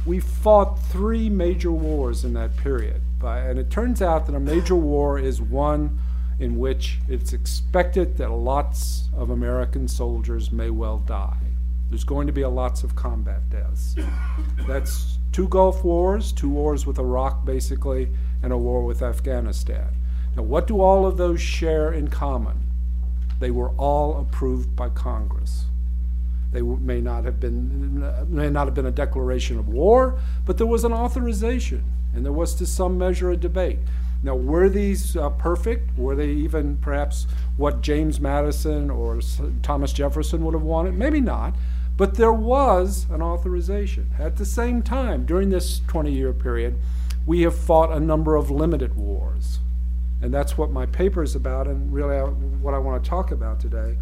we 0.06 0.20
fought 0.20 0.80
three 0.90 1.30
major 1.30 1.72
wars 1.72 2.26
in 2.26 2.34
that 2.34 2.56
period. 2.58 3.02
And 3.22 3.60
it 3.60 3.70
turns 3.70 4.02
out 4.02 4.26
that 4.26 4.36
a 4.36 4.40
major 4.40 4.76
war 4.76 5.20
is 5.20 5.42
one 5.42 6.00
in 6.40 6.58
which 6.58 7.00
it's 7.08 7.34
expected 7.34 8.18
that 8.18 8.30
lots 8.32 9.10
of 9.14 9.30
American 9.30 9.88
soldiers 9.88 10.52
may 10.52 10.70
well 10.70 11.00
die. 11.00 11.47
There's 11.90 12.04
going 12.04 12.28
to 12.28 12.34
be 12.34 12.42
a 12.42 12.50
lots 12.50 12.84
of 12.84 12.96
combat 12.96 13.50
deaths. 13.50 13.96
That's 14.68 15.18
two 15.32 15.48
Gulf 15.48 15.84
wars, 15.84 16.32
two 16.32 16.50
wars 16.50 16.86
with 16.86 17.00
Iraq, 17.00 17.46
basically, 17.46 18.10
and 18.44 18.52
a 18.52 18.58
war 18.58 18.84
with 18.84 19.02
Afghanistan. 19.02 19.88
Now, 20.36 20.44
what 20.44 20.68
do 20.68 20.82
all 20.82 21.06
of 21.06 21.18
those 21.18 21.42
share 21.42 21.92
in 21.92 22.10
common? 22.10 22.64
They 23.40 23.52
were 23.52 23.70
all 23.72 24.20
approved 24.20 24.76
by 24.76 24.90
Congress. 24.90 25.66
They 26.52 26.62
may 26.62 27.02
not 27.02 27.26
have 27.26 27.40
been 27.40 28.00
may 28.30 28.50
not 28.50 28.68
have 28.68 28.74
been 28.74 28.86
a 28.86 28.92
declaration 28.92 29.60
of 29.60 29.68
war, 29.68 30.20
but 30.46 30.58
there 30.58 30.68
was 30.68 30.84
an 30.84 30.94
authorization, 30.94 31.84
and 32.14 32.26
there 32.26 32.32
was 32.32 32.56
to 32.56 32.66
some 32.66 32.98
measure 32.98 33.32
a 33.32 33.38
debate. 33.38 33.80
Now, 34.24 34.36
were 34.36 34.70
these 34.70 35.16
uh, 35.16 35.30
perfect? 35.30 35.98
Were 35.98 36.16
they 36.16 36.30
even 36.30 36.78
perhaps 36.78 37.28
what 37.58 37.82
James 37.82 38.20
Madison 38.20 38.90
or 38.90 39.20
Thomas 39.62 39.94
Jefferson 39.94 40.44
would 40.46 40.54
have 40.54 40.64
wanted? 40.64 40.96
Maybe 40.96 41.22
not. 41.22 41.54
But 41.98 42.14
there 42.14 42.32
was 42.32 43.08
an 43.10 43.24
authorization. 43.24 44.12
At 44.20 44.38
the 44.38 44.46
same 44.46 44.84
time, 44.84 45.26
during 45.26 45.50
this 45.50 45.82
20 45.88 46.12
year 46.12 46.32
period, 46.32 46.76
we 47.26 47.42
have 47.42 47.58
fought 47.58 47.92
a 47.92 48.00
number 48.00 48.36
of 48.36 48.52
limited 48.52 48.96
wars. 48.96 49.60
And 50.22 50.32
that's 50.32 50.58
what 50.58 50.72
my 50.72 50.86
paper 50.86 51.24
is 51.24 51.36
about, 51.36 51.68
and 51.68 51.92
really 51.92 52.18
what 52.18 52.76
I 52.76 52.78
want 52.78 53.04
to 53.04 53.10
talk 53.10 53.32
about 53.32 53.60
today. 53.60 53.98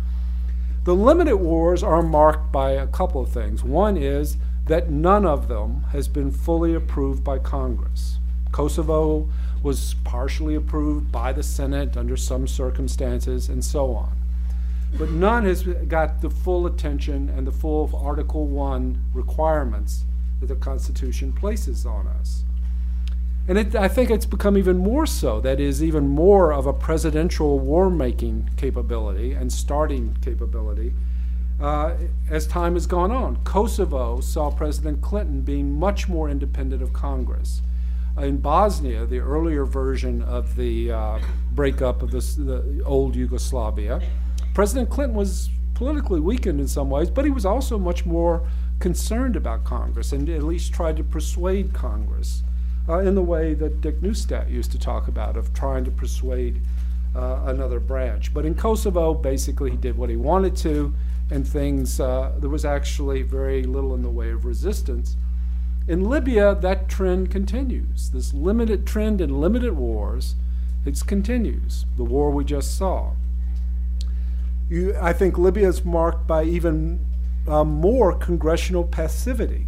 The 0.84 0.93
limited 0.93 1.38
wars 1.38 1.84
are 1.84 2.01
marked 2.01 2.51
by 2.51 2.71
a 2.71 2.86
couple 2.86 3.21
of 3.21 3.29
things. 3.29 3.63
One 3.63 3.97
is 3.97 4.38
that 4.67 4.91
none 4.91 5.25
of 5.25 5.47
them 5.47 5.86
has 5.91 6.08
been 6.08 6.31
fully 6.31 6.73
approved 6.73 7.23
by 7.23 7.39
Congress. 7.39 8.19
Kosovo 8.51 9.29
was 9.63 9.95
partially 10.03 10.53
approved 10.55 11.12
by 11.12 11.31
the 11.31 11.43
Senate 11.43 11.97
under 11.97 12.17
some 12.17 12.47
circumstances, 12.47 13.49
and 13.49 13.63
so 13.63 13.93
on 13.95 14.25
but 14.97 15.10
none 15.10 15.45
has 15.45 15.63
got 15.63 16.21
the 16.21 16.29
full 16.29 16.65
attention 16.65 17.29
and 17.29 17.45
the 17.45 17.51
full 17.51 17.91
Article 17.93 18.47
1 18.47 19.01
requirements 19.13 20.05
that 20.39 20.47
the 20.47 20.55
Constitution 20.55 21.34
places 21.34 21.86
on 21.86 22.08
us. 22.08 22.43
And 23.47 23.58
it, 23.60 23.75
I 23.75 23.88
think 23.88 24.10
it's 24.10 24.25
become 24.25 24.58
even 24.58 24.77
more 24.77 25.05
so. 25.05 25.39
That 25.39 25.60
is, 25.60 25.84
even 25.84 26.08
more 26.08 26.51
of 26.51 26.65
a 26.65 26.73
presidential 26.73 27.60
war 27.60 27.89
making 27.89 28.49
capability 28.58 29.34
and 29.34 29.51
starting 29.51 30.17
capability 30.21 30.93
uh, 31.62 31.95
as 32.29 32.47
time 32.47 32.73
has 32.73 32.88
gone 32.88 33.12
on. 33.12 33.38
Kosovo 33.43 34.19
saw 34.19 34.49
President 34.49 35.01
Clinton 35.01 35.41
being 35.41 35.77
much 35.77 36.08
more 36.08 36.29
independent 36.29 36.81
of 36.81 36.91
Congress. 36.91 37.62
in 38.17 38.38
Bosnia, 38.38 39.05
the 39.05 39.19
earlier 39.19 39.65
version 39.65 40.21
of 40.23 40.55
the 40.55 40.91
uh, 40.91 41.19
breakup 41.51 42.01
of 42.01 42.12
this, 42.12 42.36
the 42.36 42.81
old 42.86 43.15
Yugoslavia, 43.15 44.01
President 44.56 44.89
Clinton 44.89 45.18
was 45.18 45.50
politically 45.74 46.22
weakened 46.22 46.62
in 46.62 46.68
some 46.70 46.89
ways, 46.89 47.10
but 47.10 47.26
he 47.26 47.30
was 47.30 47.46
also 47.46 47.78
much 47.78 48.06
more 48.06 48.48
concerned 48.80 49.36
about 49.36 49.65
Congress 49.65 50.13
and 50.13 50.30
at 50.30 50.44
least 50.44 50.74
tried 50.74 50.96
to 50.96 51.04
persuade 51.04 51.74
Congress 51.74 52.41
uh, 52.88 53.00
in 53.00 53.15
the 53.15 53.22
way 53.22 53.54
that 53.54 53.82
Dick 53.82 54.02
Neustadt 54.02 54.50
used 54.50 54.72
to 54.72 54.80
talk 54.80 55.10
about, 55.10 55.36
of 55.36 55.54
trying 55.54 55.84
to 55.84 55.91
persuade 55.91 56.62
uh, 57.13 57.41
another 57.48 57.82
branch. 57.82 58.34
But 58.34 58.46
in 58.46 58.56
Kosovo, 58.56 59.13
basically, 59.13 59.72
he 59.72 59.78
did 59.78 59.98
what 59.98 60.10
he 60.10 60.15
wanted 60.15 60.56
to, 60.58 60.94
and 61.30 61.46
things, 61.46 62.00
uh, 62.00 62.32
there 62.39 62.50
was 62.50 62.63
actually 62.63 63.24
very 63.24 63.63
little 63.63 63.94
in 63.94 64.04
the 64.04 64.10
way 64.10 64.30
of 64.30 64.46
resistance. 64.46 65.18
In 65.86 66.06
Libya, 66.06 66.56
that 66.56 66.88
trend 66.88 67.30
continues. 67.30 68.12
This 68.12 68.34
limited 68.34 68.88
trend 68.88 69.20
in 69.20 69.41
limited 69.41 69.74
wars, 69.74 70.36
it 70.86 71.06
continues. 71.06 71.86
The 71.98 72.06
war 72.06 72.32
we 72.32 72.46
just 72.46 72.78
saw. 72.78 73.12
You, 74.69 74.95
I 74.99 75.13
think 75.13 75.38
Libya 75.38 75.67
is 75.67 75.86
marked 75.86 76.25
by 76.28 76.43
even 76.43 77.06
uh, 77.47 77.63
more 77.63 78.13
congressional 78.13 78.84
passivity 78.84 79.67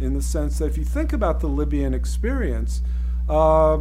in 0.00 0.14
the 0.14 0.22
sense 0.22 0.58
that 0.58 0.66
if 0.66 0.78
you 0.78 0.84
think 0.84 1.12
about 1.12 1.40
the 1.40 1.46
Libyan 1.46 1.94
experience 1.94 2.82
uh, 3.28 3.78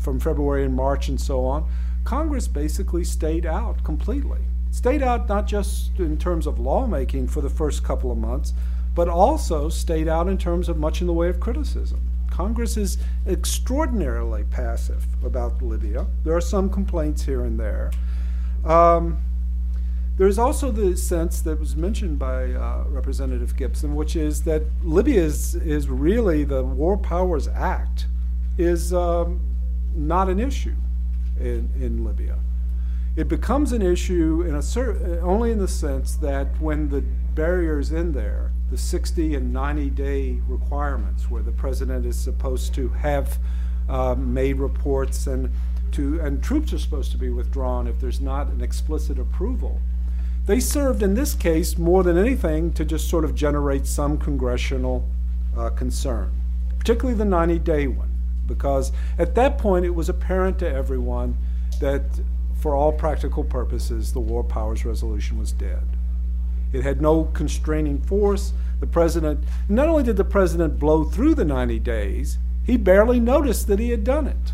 from 0.00 0.20
February 0.20 0.64
and 0.64 0.74
March 0.74 1.08
and 1.08 1.20
so 1.20 1.44
on, 1.44 1.70
Congress 2.04 2.48
basically 2.48 3.04
stayed 3.04 3.46
out 3.46 3.82
completely. 3.84 4.40
Stayed 4.70 5.02
out 5.02 5.28
not 5.28 5.46
just 5.46 5.98
in 5.98 6.18
terms 6.18 6.46
of 6.46 6.58
lawmaking 6.58 7.28
for 7.28 7.40
the 7.40 7.48
first 7.48 7.82
couple 7.82 8.12
of 8.12 8.18
months, 8.18 8.52
but 8.94 9.08
also 9.08 9.68
stayed 9.68 10.08
out 10.08 10.28
in 10.28 10.36
terms 10.36 10.68
of 10.68 10.76
much 10.76 11.00
in 11.00 11.06
the 11.06 11.12
way 11.12 11.28
of 11.28 11.40
criticism. 11.40 12.00
Congress 12.30 12.76
is 12.76 12.98
extraordinarily 13.26 14.44
passive 14.44 15.06
about 15.24 15.62
Libya. 15.62 16.06
There 16.24 16.36
are 16.36 16.40
some 16.40 16.68
complaints 16.68 17.22
here 17.22 17.44
and 17.44 17.58
there. 17.58 17.90
Um, 18.66 19.18
there's 20.16 20.38
also 20.38 20.70
the 20.70 20.96
sense 20.96 21.40
that 21.42 21.60
was 21.60 21.76
mentioned 21.76 22.18
by 22.18 22.52
uh, 22.52 22.84
Representative 22.88 23.56
Gibson, 23.56 23.94
which 23.94 24.16
is 24.16 24.42
that 24.42 24.62
Libya 24.82 25.22
is, 25.22 25.54
is 25.56 25.88
really 25.88 26.42
the 26.44 26.62
War 26.64 26.96
Powers 26.96 27.48
Act 27.48 28.06
is 28.56 28.92
um, 28.94 29.40
not 29.94 30.28
an 30.28 30.40
issue 30.40 30.74
in, 31.38 31.70
in 31.80 32.04
Libya. 32.04 32.38
It 33.14 33.28
becomes 33.28 33.72
an 33.72 33.82
issue 33.82 34.42
in 34.46 34.54
a 34.54 34.62
cer- 34.62 35.20
only 35.22 35.52
in 35.52 35.58
the 35.58 35.68
sense 35.68 36.16
that 36.16 36.60
when 36.60 36.88
the 36.88 37.02
barriers 37.34 37.92
in 37.92 38.12
there 38.12 38.52
the 38.70 38.76
60 38.76 39.34
and 39.34 39.52
90 39.52 39.90
day 39.90 40.40
requirements, 40.48 41.30
where 41.30 41.42
the 41.42 41.52
president 41.52 42.04
is 42.04 42.18
supposed 42.18 42.74
to 42.74 42.88
have 42.88 43.38
uh, 43.88 44.14
made 44.16 44.56
reports 44.56 45.26
and 45.26 45.50
to 45.92 46.20
and 46.20 46.42
troops 46.42 46.72
are 46.72 46.78
supposed 46.78 47.10
to 47.12 47.18
be 47.18 47.28
withdrawn 47.28 47.86
if 47.86 48.00
there's 48.00 48.20
not 48.20 48.48
an 48.48 48.60
explicit 48.60 49.18
approval. 49.18 49.80
They 50.46 50.60
served 50.60 51.02
in 51.02 51.14
this 51.14 51.34
case 51.34 51.76
more 51.76 52.02
than 52.02 52.16
anything 52.16 52.72
to 52.74 52.84
just 52.84 53.08
sort 53.08 53.24
of 53.24 53.34
generate 53.34 53.86
some 53.86 54.16
congressional 54.16 55.08
uh, 55.56 55.70
concern, 55.70 56.30
particularly 56.78 57.18
the 57.18 57.24
90 57.24 57.58
day 57.58 57.86
one, 57.88 58.10
because 58.46 58.92
at 59.18 59.34
that 59.34 59.58
point 59.58 59.84
it 59.84 59.94
was 59.94 60.08
apparent 60.08 60.58
to 60.60 60.70
everyone 60.70 61.36
that 61.80 62.02
for 62.58 62.74
all 62.74 62.92
practical 62.92 63.44
purposes 63.44 64.12
the 64.12 64.20
War 64.20 64.44
Powers 64.44 64.84
Resolution 64.84 65.38
was 65.38 65.52
dead. 65.52 65.84
It 66.72 66.82
had 66.82 67.00
no 67.00 67.24
constraining 67.24 68.00
force. 68.00 68.52
The 68.80 68.86
president, 68.86 69.44
not 69.68 69.88
only 69.88 70.02
did 70.02 70.16
the 70.16 70.24
president 70.24 70.78
blow 70.78 71.04
through 71.04 71.34
the 71.34 71.44
90 71.44 71.78
days, 71.80 72.38
he 72.64 72.76
barely 72.76 73.20
noticed 73.20 73.66
that 73.68 73.78
he 73.78 73.90
had 73.90 74.04
done 74.04 74.26
it, 74.26 74.52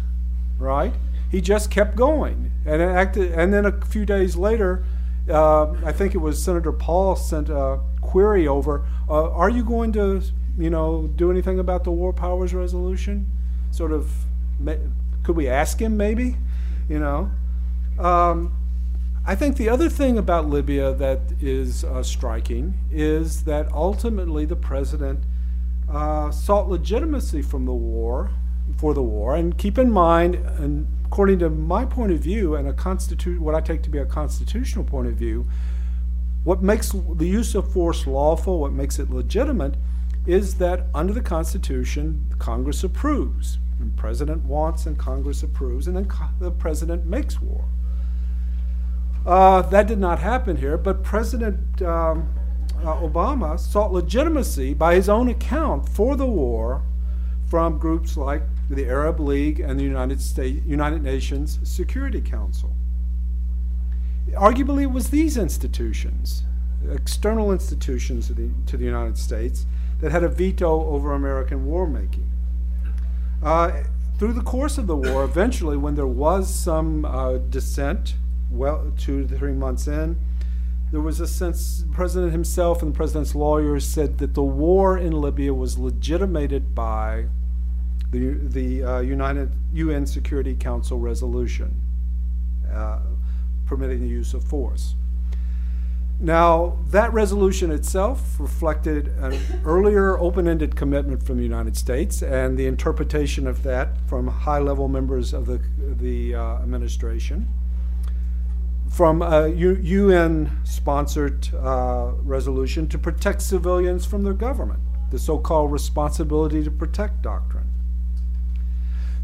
right? 0.59 0.95
He 1.33 1.41
just 1.41 1.71
kept 1.71 1.97
going. 1.97 2.53
And, 2.67 2.83
acted, 2.83 3.33
and 3.33 3.53
then 3.53 3.65
a 3.65 3.73
few 3.87 4.05
days 4.05 4.37
later, 4.37 4.85
uh, 5.29 5.73
I 5.85 5.91
think 5.91 6.15
it 6.15 6.19
was 6.19 6.41
Senator 6.41 6.73
Paul 6.73 7.17
sent 7.17 7.49
a 7.49 7.81
query 8.03 8.47
over 8.47 8.85
uh, 9.09 9.31
Are 9.31 9.49
you 9.49 9.65
going 9.65 9.93
to, 9.93 10.23
you 10.59 10.69
know, 10.69 11.07
do 11.17 11.31
anything 11.31 11.59
about 11.59 11.85
the 11.85 11.91
War 11.91 12.13
Powers 12.13 12.53
Resolution? 12.53 13.27
Sort 13.71 13.93
of, 13.93 14.13
could 15.23 15.35
we 15.35 15.49
ask 15.49 15.81
him 15.81 15.97
maybe? 15.97 16.37
You 16.87 16.99
know? 16.99 17.31
Um, 17.99 18.55
I 19.25 19.35
think 19.35 19.57
the 19.57 19.71
other 19.71 19.89
thing 19.89 20.19
about 20.19 20.51
Libya 20.51 20.93
that 20.95 21.21
is 21.41 21.83
uh, 21.83 22.03
striking 22.03 22.75
is 22.91 23.45
that 23.45 23.73
ultimately 23.73 24.45
the 24.45 24.57
president 24.57 25.25
uh, 25.89 26.31
sought 26.31 26.69
legitimacy 26.69 27.41
from 27.41 27.65
the 27.65 27.73
war, 27.73 28.31
for 28.77 28.93
the 28.93 29.03
war, 29.03 29.35
and 29.35 29.57
keep 29.57 29.79
in 29.79 29.91
mind, 29.91 30.35
and 30.35 30.87
according 31.13 31.39
to 31.39 31.51
my 31.51 31.85
point 31.85 32.11
of 32.11 32.19
view 32.21 32.55
and 32.55 32.67
a 32.67 32.73
constitu- 32.73 33.39
what 33.39 33.55
I 33.55 33.61
take 33.61 33.83
to 33.83 33.91
be 33.91 33.99
a 33.99 34.07
constitutional 34.07 34.83
point 34.83 35.09
of 35.09 35.13
view, 35.13 35.47
what 36.43 36.63
makes 36.63 36.93
the 36.93 37.27
use 37.27 37.55
of 37.55 37.71
force 37.71 38.07
lawful, 38.07 38.61
what 38.61 38.73
makes 38.73 38.99
it 38.99 39.11
legitimate, 39.11 39.75
is 40.27 40.55
that 40.55 40.87
under 40.95 41.13
the 41.13 41.21
Constitution, 41.21 42.35
Congress 42.39 42.83
approves. 42.83 43.59
The 43.79 43.91
president 43.95 44.45
wants 44.45 44.87
and 44.87 44.99
Congress 44.99 45.43
approves, 45.43 45.87
and 45.87 45.95
then 45.95 46.07
co- 46.07 46.31
the 46.41 46.51
president 46.51 47.05
makes 47.05 47.43
war. 47.43 47.67
Uh, 49.27 49.61
that 49.61 49.87
did 49.87 49.99
not 49.99 50.19
happen 50.19 50.57
here, 50.57 50.79
but 50.79 51.05
President 51.05 51.83
um, 51.83 52.35
uh, 52.79 52.97
Obama 52.97 53.61
sought 53.61 53.93
legitimacy 53.93 54.73
by 54.73 54.95
his 54.95 55.11
own 55.11 55.29
account 55.29 55.91
for 55.91 56.17
the 56.17 56.27
war 56.27 56.83
from 57.51 57.77
groups 57.77 58.17
like 58.17 58.41
the 58.75 58.87
Arab 58.87 59.21
League 59.21 59.61
and 59.61 59.79
the 59.79 59.85
United 59.85 60.21
States 60.21 60.65
United 60.67 61.03
Nations 61.03 61.59
Security 61.63 62.21
Council. 62.21 62.75
Arguably, 64.33 64.83
it 64.83 64.91
was 64.91 65.11
these 65.11 65.37
institutions, 65.37 66.45
external 66.91 67.53
institutions 67.53 68.29
to 68.29 68.35
the, 68.35 68.51
to 68.67 68.77
the 68.77 68.85
United 68.85 69.19
States, 69.19 69.67
that 70.01 70.11
had 70.11 70.25
a 70.25 70.29
veto 70.29 70.87
over 70.87 71.13
American 71.13 71.67
war 71.67 71.87
making. 71.87 72.29
Uh, 73.43 73.83
through 74.19 74.33
the 74.33 74.41
course 74.41 74.79
of 74.79 74.87
the 74.87 74.97
war, 74.97 75.25
eventually, 75.25 75.77
when 75.77 75.95
there 75.95 76.07
was 76.07 76.53
some 76.53 77.05
uh, 77.05 77.39
dissent 77.39 78.15
well 78.51 78.93
two 78.97 79.27
to 79.27 79.37
three 79.37 79.53
months 79.53 79.87
in, 79.87 80.17
there 80.93 81.01
was 81.01 81.21
a 81.21 81.27
sense 81.27 81.83
the 81.83 81.93
president 81.93 82.33
himself 82.33 82.83
and 82.83 82.93
the 82.93 82.97
president's 82.97 83.35
lawyers 83.35 83.87
said 83.87 84.19
that 84.19 84.35
the 84.35 84.43
war 84.43 84.97
in 84.99 85.13
Libya 85.13 85.55
was 85.55 85.79
legitimated 85.79 86.75
by 86.75 87.27
the, 88.13 88.35
the 88.35 88.85
uh, 88.85 89.01
United 89.01 89.51
UN 89.73 90.07
Security 90.07 90.55
Council 90.55 90.99
resolution 90.99 91.75
uh, 92.73 93.01
permitting 93.67 94.01
the 94.01 94.09
use 94.09 94.35
of 94.35 94.45
force. 94.45 94.95
Now, 96.21 96.79
that 96.91 97.13
resolution 97.13 97.73
itself 97.73 98.39
reflected 98.39 99.09
an 99.19 99.41
earlier 99.65 100.17
open 100.19 100.47
ended 100.47 100.77
commitment 100.77 101.25
from 101.25 101.39
the 101.39 101.43
United 101.43 101.77
States 101.77 102.23
and 102.23 102.57
the 102.57 102.67
interpretation 102.67 103.49
of 103.49 103.65
that 103.65 103.97
from 104.07 104.29
high 104.29 104.61
level 104.61 104.87
members 104.87 105.33
of 105.33 105.47
the, 105.47 105.61
the 105.79 106.37
uh, 106.37 106.63
administration 106.63 107.49
from 108.89 109.23
a 109.23 109.49
UN 109.49 110.61
sponsored 110.65 111.49
uh, 111.55 112.13
resolution 112.23 112.87
to 112.89 112.99
protect 112.99 113.41
civilians 113.41 114.05
from 114.05 114.23
their 114.23 114.35
government, 114.35 114.81
the 115.11 115.19
so 115.19 115.39
called 115.39 115.73
responsibility 115.73 116.63
to 116.63 116.71
protect 116.71 117.23
doctrine. 117.23 117.72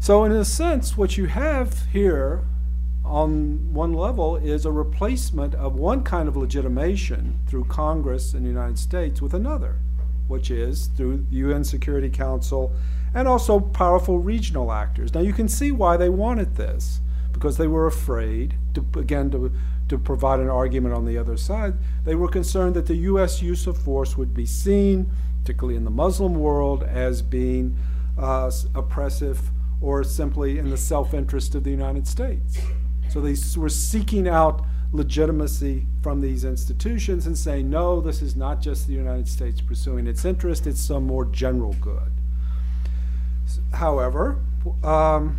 So, 0.01 0.23
in 0.23 0.31
a 0.31 0.45
sense, 0.45 0.95
what 0.95 1.17
you 1.17 1.25
have 1.25 1.85
here 1.91 2.45
on 3.03 3.73
one 3.73 3.93
level 3.93 4.37
is 4.37 4.65
a 4.65 4.71
replacement 4.71 5.53
of 5.55 5.75
one 5.75 6.03
kind 6.03 6.29
of 6.29 6.37
legitimation 6.37 7.37
through 7.47 7.65
Congress 7.65 8.33
in 8.33 8.43
the 8.43 8.49
United 8.49 8.79
States 8.79 9.21
with 9.21 9.33
another, 9.33 9.75
which 10.29 10.51
is 10.51 10.87
through 10.95 11.25
the 11.29 11.35
UN 11.37 11.65
Security 11.65 12.09
Council 12.09 12.71
and 13.13 13.27
also 13.27 13.59
powerful 13.59 14.19
regional 14.19 14.71
actors. 14.71 15.13
Now, 15.13 15.19
you 15.19 15.33
can 15.33 15.49
see 15.49 15.71
why 15.71 15.97
they 15.97 16.09
wanted 16.09 16.55
this 16.55 17.01
because 17.33 17.57
they 17.57 17.67
were 17.67 17.85
afraid, 17.85 18.55
to, 18.75 18.85
again, 18.97 19.29
to, 19.31 19.51
to 19.89 19.97
provide 19.97 20.39
an 20.39 20.49
argument 20.49 20.95
on 20.95 21.05
the 21.05 21.17
other 21.17 21.35
side, 21.35 21.73
they 22.05 22.15
were 22.15 22.29
concerned 22.29 22.73
that 22.75 22.85
the 22.85 22.95
U.S. 22.95 23.41
use 23.41 23.67
of 23.67 23.77
force 23.77 24.15
would 24.15 24.33
be 24.33 24.45
seen, 24.45 25.11
particularly 25.41 25.75
in 25.75 25.83
the 25.83 25.91
Muslim 25.91 26.35
world, 26.35 26.83
as 26.83 27.21
being 27.21 27.75
uh, 28.17 28.49
oppressive 28.73 29.51
or 29.81 30.03
simply 30.03 30.59
in 30.59 30.69
the 30.69 30.77
self 30.77 31.13
interest 31.13 31.55
of 31.55 31.63
the 31.63 31.71
United 31.71 32.07
States. 32.07 32.59
So 33.09 33.21
they 33.21 33.35
were 33.57 33.69
seeking 33.69 34.27
out 34.27 34.63
legitimacy 34.91 35.85
from 36.01 36.21
these 36.21 36.43
institutions 36.43 37.27
and 37.27 37.37
saying, 37.37 37.69
no, 37.69 38.01
this 38.01 38.21
is 38.21 38.35
not 38.35 38.61
just 38.61 38.87
the 38.87 38.93
United 38.93 39.27
States 39.27 39.61
pursuing 39.61 40.07
its 40.07 40.25
interest, 40.25 40.65
it's 40.65 40.81
some 40.81 41.05
more 41.05 41.25
general 41.25 41.73
good. 41.73 42.11
However, 43.73 44.39
um, 44.83 45.37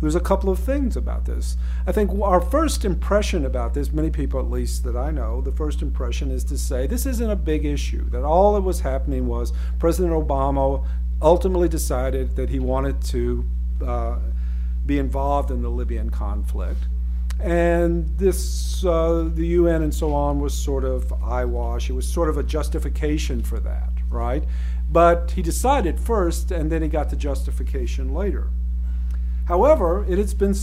there's 0.00 0.14
a 0.14 0.20
couple 0.20 0.50
of 0.50 0.58
things 0.58 0.96
about 0.96 1.24
this. 1.24 1.56
I 1.86 1.92
think 1.92 2.10
our 2.20 2.40
first 2.40 2.84
impression 2.84 3.46
about 3.46 3.74
this, 3.74 3.92
many 3.92 4.10
people 4.10 4.40
at 4.40 4.50
least 4.50 4.84
that 4.84 4.96
I 4.96 5.10
know, 5.10 5.40
the 5.40 5.52
first 5.52 5.80
impression 5.80 6.30
is 6.30 6.44
to 6.44 6.58
say 6.58 6.86
this 6.86 7.06
isn't 7.06 7.30
a 7.30 7.36
big 7.36 7.64
issue, 7.64 8.08
that 8.10 8.22
all 8.22 8.54
that 8.54 8.60
was 8.60 8.80
happening 8.80 9.26
was 9.26 9.52
President 9.78 10.12
Obama 10.12 10.86
ultimately 11.22 11.68
decided 11.68 12.36
that 12.36 12.50
he 12.50 12.58
wanted 12.58 13.02
to 13.04 13.46
uh, 13.82 14.16
be 14.84 14.98
involved 14.98 15.50
in 15.50 15.62
the 15.62 15.68
Libyan 15.68 16.10
conflict. 16.10 16.80
And 17.40 18.08
this, 18.18 18.84
uh, 18.84 19.28
the 19.34 19.46
UN 19.48 19.82
and 19.82 19.92
so 19.92 20.14
on, 20.14 20.40
was 20.40 20.54
sort 20.54 20.84
of 20.84 21.12
eyewash. 21.22 21.90
It 21.90 21.92
was 21.92 22.06
sort 22.06 22.28
of 22.28 22.38
a 22.38 22.42
justification 22.42 23.42
for 23.42 23.60
that, 23.60 23.90
right? 24.08 24.44
But 24.90 25.32
he 25.32 25.42
decided 25.42 26.00
first, 26.00 26.50
and 26.50 26.70
then 26.72 26.82
he 26.82 26.88
got 26.88 27.10
the 27.10 27.16
justification 27.16 28.14
later. 28.14 28.48
However, 29.46 30.04
it 30.08 30.18
has 30.18 30.34
been 30.34 30.54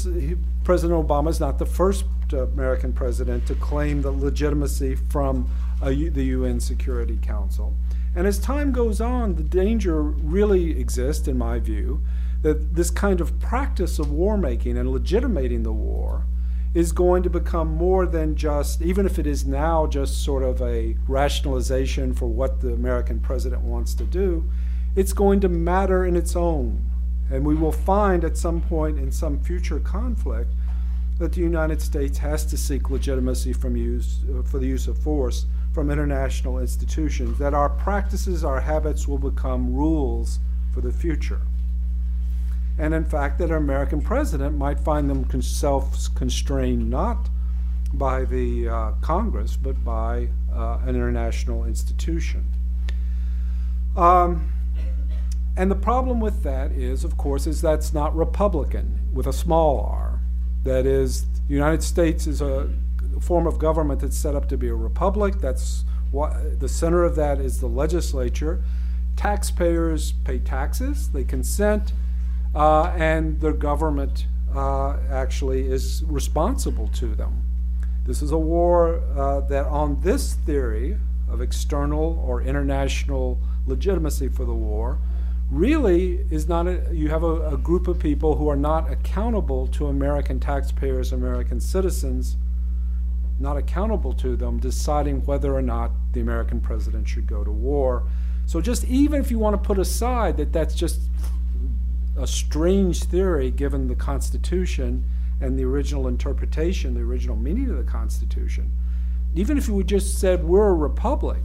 President 0.63 1.08
Obama 1.08 1.30
is 1.30 1.39
not 1.39 1.60
the 1.60 1.65
first 1.65 2.06
uh, 2.32 2.47
American 2.47 2.93
president 2.93 3.45
to 3.47 3.56
claim 3.56 4.02
the 4.02 4.12
legitimacy 4.12 4.95
from 4.95 5.49
the 5.82 6.23
UN 6.23 6.60
Security 6.60 7.19
Council. 7.21 7.73
And 8.15 8.28
as 8.28 8.39
time 8.39 8.71
goes 8.71 9.02
on, 9.02 9.36
the 9.36 9.43
danger 9.43 10.02
really 10.02 10.80
exists, 10.80 11.28
in 11.28 11.38
my 11.38 11.60
view, 11.60 12.02
that 12.43 12.75
this 12.75 12.91
kind 12.91 13.19
of 13.19 13.39
practice 13.39 13.97
of 13.99 14.12
war 14.12 14.38
making 14.38 14.77
and 14.77 14.91
legitimating 14.91 15.63
the 15.63 15.73
war 15.73 16.25
is 16.73 16.91
going 16.91 17.23
to 17.23 17.29
become 17.29 17.67
more 17.67 18.06
than 18.06 18.36
just, 18.36 18.82
even 18.82 19.06
if 19.06 19.17
it 19.17 19.27
is 19.27 19.45
now 19.45 19.88
just 19.88 20.23
sort 20.23 20.43
of 20.43 20.62
a 20.62 20.95
rationalization 21.08 22.13
for 22.13 22.27
what 22.27 22.62
the 22.62 22.73
American 22.73 23.19
president 23.19 23.62
wants 23.62 23.93
to 23.95 24.03
do, 24.03 24.47
it's 24.95 25.13
going 25.13 25.39
to 25.39 25.49
matter 25.49 26.06
in 26.06 26.15
its 26.15 26.36
own 26.36 26.84
and 27.32 27.45
we 27.45 27.56
will 27.56 27.71
find 27.71 28.23
at 28.23 28.38
some 28.38 28.62
point 28.62 28.99
in 28.99 29.12
some 29.12 29.39
future 29.39 29.79
conflict 29.79 30.53
that 31.17 31.34
the 31.34 31.41
United 31.41 31.82
States 31.82 32.17
has 32.17 32.45
to 32.45 32.58
seek 32.58 32.89
legitimacy 32.89 33.53
from 33.53 33.75
use, 33.75 34.19
uh, 34.29 34.43
for 34.43 34.60
the 34.60 34.67
use 34.67 34.88
of 34.88 34.97
force 34.97 35.45
from 35.73 35.89
international 35.89 36.60
institutions, 36.60 37.38
that 37.39 37.53
our 37.53 37.69
practices, 37.69 38.43
our 38.43 38.62
habits 38.62 39.08
will 39.08 39.17
become 39.17 39.73
rules 39.73 40.39
for 40.73 40.82
the 40.82 40.91
future. 40.91 41.41
And 42.77 42.93
in 42.93 43.05
fact, 43.05 43.38
that 43.39 43.51
our 43.51 43.57
American 43.57 44.01
president 44.01 44.57
might 44.57 44.79
find 44.79 45.09
them 45.09 45.41
self 45.41 46.13
constrained 46.15 46.89
not 46.89 47.29
by 47.93 48.25
the 48.25 48.67
uh, 48.67 48.91
Congress, 49.01 49.55
but 49.55 49.83
by 49.83 50.29
uh, 50.51 50.79
an 50.83 50.89
international 50.89 51.65
institution. 51.65 52.45
Um, 53.95 54.51
and 55.55 55.69
the 55.69 55.75
problem 55.75 56.19
with 56.19 56.41
that 56.43 56.71
is, 56.71 57.03
of 57.03 57.15
course, 57.15 57.45
is 57.45 57.62
that's 57.62 57.93
not 57.93 58.15
Republican 58.15 58.99
with 59.13 59.27
a 59.27 59.33
small 59.33 59.79
r. 59.81 60.19
That 60.63 60.88
is, 60.88 61.25
the 61.47 61.53
United 61.53 61.83
States 61.83 62.25
is 62.25 62.41
a 62.41 62.69
form 63.21 63.45
of 63.45 63.59
government 63.59 64.01
that's 64.01 64.17
set 64.17 64.33
up 64.33 64.49
to 64.49 64.57
be 64.57 64.69
a 64.69 64.75
republic. 64.75 65.36
That's 65.39 65.86
What, 66.12 66.59
the 66.59 66.69
center 66.69 67.03
of 67.03 67.15
that 67.17 67.39
is 67.39 67.59
the 67.59 67.67
legislature. 67.67 68.63
Taxpayers 69.15 70.13
pay 70.23 70.39
taxes, 70.39 71.09
they 71.09 71.23
consent, 71.23 71.93
uh, 72.55 72.93
and 72.95 73.39
their 73.41 73.53
government 73.53 74.27
uh, 74.55 74.97
actually 75.09 75.67
is 75.67 76.03
responsible 76.05 76.87
to 76.89 77.15
them. 77.15 77.43
This 78.05 78.21
is 78.21 78.31
a 78.31 78.37
war 78.37 79.01
uh, 79.15 79.41
that, 79.41 79.65
on 79.65 80.01
this 80.01 80.33
theory 80.33 80.97
of 81.29 81.41
external 81.41 82.23
or 82.25 82.41
international 82.41 83.39
legitimacy 83.65 84.27
for 84.27 84.45
the 84.45 84.53
war, 84.53 84.99
really 85.49 86.25
is 86.29 86.47
not 86.47 86.67
a, 86.67 86.83
you 86.91 87.09
have 87.09 87.23
a, 87.23 87.53
a, 87.53 87.57
group 87.57 87.87
of 87.87 87.99
people 87.99 88.35
who 88.35 88.49
are 88.49 88.55
not 88.55 88.91
accountable 88.91 89.67
to 89.67 89.87
American 89.87 90.39
taxpayers, 90.39 91.11
American 91.11 91.59
citizens, 91.59 92.37
not 93.39 93.57
accountable 93.57 94.13
to 94.13 94.35
them, 94.35 94.59
deciding 94.59 95.23
whether 95.25 95.55
or 95.55 95.61
not 95.61 95.91
the 96.13 96.19
American 96.19 96.59
president 96.59 97.07
should 97.07 97.27
go 97.27 97.43
to 97.43 97.51
war. 97.51 98.03
So, 98.45 98.61
just 98.61 98.83
even 98.85 99.21
if 99.21 99.31
you 99.31 99.39
want 99.39 99.53
to 99.53 99.65
put 99.65 99.79
aside 99.79 100.37
that 100.37 100.51
that's 100.51 100.75
just 100.75 101.01
a 102.17 102.28
strange 102.28 103.04
theory 103.04 103.49
given 103.49 103.88
the 103.88 103.95
Constitution 103.95 105.04
and 105.41 105.58
the 105.58 105.65
original 105.65 106.08
interpretation, 106.08 106.93
the 106.93 107.02
original 107.02 107.36
meaning 107.36 107.69
of 107.69 107.78
the 107.78 107.91
Constitution, 107.91 108.71
even 109.36 109.58
if 109.58 109.67
you 109.67 109.73
would 109.73 109.88
just 109.88 110.19
said 110.19 110.43
we're 110.43 110.69
a 110.69 110.73
republic, 110.73 111.41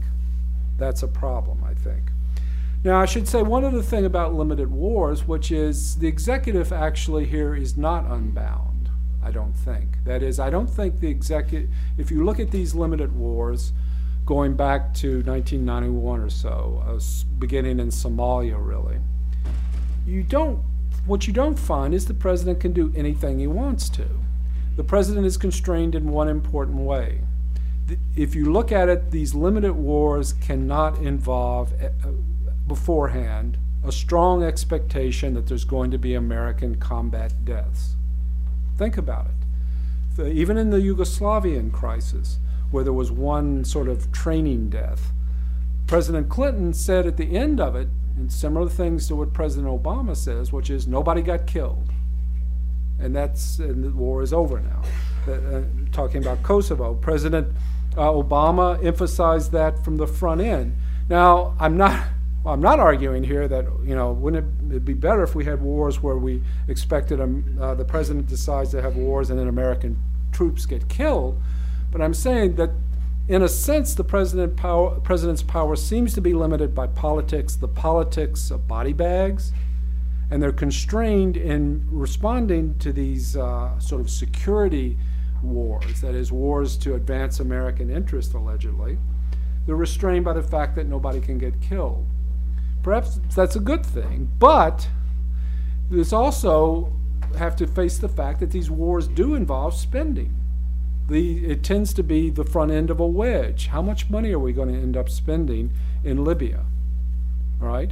that's 0.77 1.03
a 1.03 1.07
problem, 1.07 1.63
I 1.63 1.73
think. 1.73 2.11
Now, 2.83 3.01
I 3.01 3.05
should 3.05 3.27
say 3.27 3.41
one 3.41 3.65
other 3.65 3.81
thing 3.81 4.05
about 4.05 4.33
limited 4.33 4.71
wars, 4.71 5.27
which 5.27 5.51
is 5.51 5.97
the 5.97 6.07
executive 6.07 6.71
actually 6.71 7.25
here 7.25 7.53
is 7.53 7.75
not 7.75 8.05
unbound, 8.05 8.89
I 9.21 9.31
don't 9.31 9.53
think. 9.53 10.03
That 10.05 10.23
is, 10.23 10.39
I 10.39 10.49
don't 10.49 10.69
think 10.69 11.01
the 11.01 11.09
executive, 11.09 11.69
if 11.97 12.09
you 12.09 12.23
look 12.23 12.39
at 12.39 12.51
these 12.51 12.73
limited 12.73 13.13
wars 13.13 13.73
going 14.25 14.55
back 14.55 14.93
to 14.93 15.21
1991 15.23 16.21
or 16.21 16.29
so, 16.29 16.81
uh, 16.87 16.99
beginning 17.37 17.79
in 17.79 17.89
Somalia, 17.89 18.55
really, 18.65 18.99
you 20.09 20.23
don't, 20.23 20.63
what 21.05 21.27
you 21.27 21.33
don't 21.33 21.57
find 21.57 21.93
is 21.93 22.05
the 22.05 22.13
president 22.13 22.59
can 22.59 22.73
do 22.73 22.91
anything 22.95 23.39
he 23.39 23.47
wants 23.47 23.89
to. 23.89 24.07
The 24.75 24.83
president 24.83 25.25
is 25.25 25.37
constrained 25.37 25.95
in 25.95 26.09
one 26.09 26.27
important 26.27 26.77
way. 26.79 27.21
If 28.15 28.35
you 28.35 28.51
look 28.51 28.71
at 28.71 28.89
it, 28.89 29.11
these 29.11 29.33
limited 29.33 29.73
wars 29.73 30.33
cannot 30.33 30.97
involve 30.97 31.73
uh, 31.81 31.89
beforehand 32.67 33.57
a 33.83 33.91
strong 33.91 34.43
expectation 34.43 35.33
that 35.33 35.47
there's 35.47 35.65
going 35.65 35.91
to 35.91 35.97
be 35.97 36.13
American 36.13 36.75
combat 36.75 37.33
deaths. 37.45 37.95
Think 38.77 38.97
about 38.97 39.27
it. 39.27 40.27
Even 40.33 40.57
in 40.57 40.69
the 40.69 40.77
Yugoslavian 40.77 41.71
crisis, 41.71 42.39
where 42.71 42.83
there 42.83 42.93
was 42.93 43.11
one 43.11 43.63
sort 43.63 43.87
of 43.87 44.11
training 44.11 44.69
death, 44.69 45.11
President 45.87 46.29
Clinton 46.29 46.73
said 46.73 47.07
at 47.07 47.17
the 47.17 47.35
end 47.35 47.59
of 47.59 47.75
it, 47.75 47.87
and 48.19 48.31
similar 48.31 48.69
things 48.69 49.07
to 49.07 49.15
what 49.15 49.33
President 49.33 49.67
Obama 49.67 50.15
says, 50.15 50.51
which 50.51 50.69
is 50.69 50.87
nobody 50.87 51.21
got 51.21 51.47
killed. 51.47 51.89
And 52.99 53.15
that's 53.15 53.59
and 53.59 53.83
the 53.83 53.91
war 53.91 54.21
is 54.21 54.33
over 54.33 54.59
now. 54.59 54.83
Uh, 55.31 55.61
talking 55.91 56.21
about 56.21 56.43
Kosovo, 56.43 56.95
President 56.95 57.47
uh, 57.97 58.11
Obama 58.11 58.83
emphasized 58.83 59.51
that 59.53 59.83
from 59.83 59.97
the 59.97 60.05
front 60.05 60.41
end. 60.41 60.75
Now, 61.07 61.55
I'm 61.59 61.77
not 61.77 62.07
well, 62.43 62.53
I'm 62.53 62.61
not 62.61 62.79
arguing 62.79 63.23
here 63.23 63.47
that 63.47 63.65
you 63.83 63.95
know 63.95 64.11
wouldn't 64.11 64.73
it 64.73 64.83
be 64.83 64.93
better 64.93 65.23
if 65.23 65.33
we 65.33 65.45
had 65.45 65.61
wars 65.61 66.03
where 66.03 66.17
we 66.17 66.41
expected 66.67 67.21
um, 67.21 67.57
uh, 67.59 67.73
the 67.75 67.85
president 67.85 68.27
decides 68.27 68.71
to 68.71 68.81
have 68.81 68.97
wars 68.97 69.29
and 69.29 69.39
then 69.39 69.47
American 69.47 69.97
troops 70.33 70.65
get 70.65 70.89
killed, 70.89 71.41
but 71.91 72.01
I'm 72.01 72.13
saying 72.13 72.55
that 72.55 72.71
in 73.29 73.43
a 73.43 73.47
sense 73.47 73.93
the 73.93 74.03
president 74.03 74.57
power, 74.57 74.99
president's 75.01 75.43
power 75.43 75.75
seems 75.75 76.15
to 76.15 76.21
be 76.21 76.33
limited 76.33 76.73
by 76.73 76.87
politics, 76.87 77.55
the 77.55 77.67
politics 77.67 78.49
of 78.49 78.67
body 78.67 78.91
bags, 78.91 79.51
and 80.31 80.41
they're 80.41 80.51
constrained 80.51 81.37
in 81.37 81.85
responding 81.91 82.77
to 82.79 82.91
these 82.91 83.37
uh, 83.37 83.79
sort 83.79 84.01
of 84.01 84.09
security 84.09 84.97
wars, 85.43 86.01
that 86.01 86.15
is, 86.15 86.31
wars 86.31 86.75
to 86.77 86.95
advance 86.95 87.39
American 87.39 87.91
interest 87.91 88.33
allegedly. 88.33 88.97
They're 89.67 89.75
restrained 89.75 90.25
by 90.25 90.33
the 90.33 90.43
fact 90.43 90.75
that 90.77 90.87
nobody 90.87 91.21
can 91.21 91.37
get 91.37 91.61
killed. 91.61 92.07
Perhaps 92.81 93.19
that's 93.35 93.55
a 93.55 93.59
good 93.59 93.85
thing, 93.85 94.27
but 94.39 94.87
this 95.91 96.11
also 96.13 96.91
have 97.37 97.55
to 97.57 97.67
face 97.67 97.99
the 97.99 98.09
fact 98.09 98.39
that 98.39 98.49
these 98.49 98.71
wars 98.71 99.07
do 99.07 99.35
involve 99.35 99.75
spending. 99.75 100.38
The, 101.09 101.45
it 101.45 101.63
tends 101.63 101.93
to 101.95 102.03
be 102.03 102.29
the 102.29 102.43
front 102.43 102.71
end 102.71 102.89
of 102.89 102.99
a 102.99 103.07
wedge. 103.07 103.67
How 103.67 103.81
much 103.81 104.09
money 104.09 104.31
are 104.31 104.39
we 104.39 104.53
going 104.53 104.69
to 104.69 104.79
end 104.79 104.95
up 104.95 105.09
spending 105.09 105.71
in 106.03 106.23
Libya? 106.23 106.65
Right? 107.59 107.91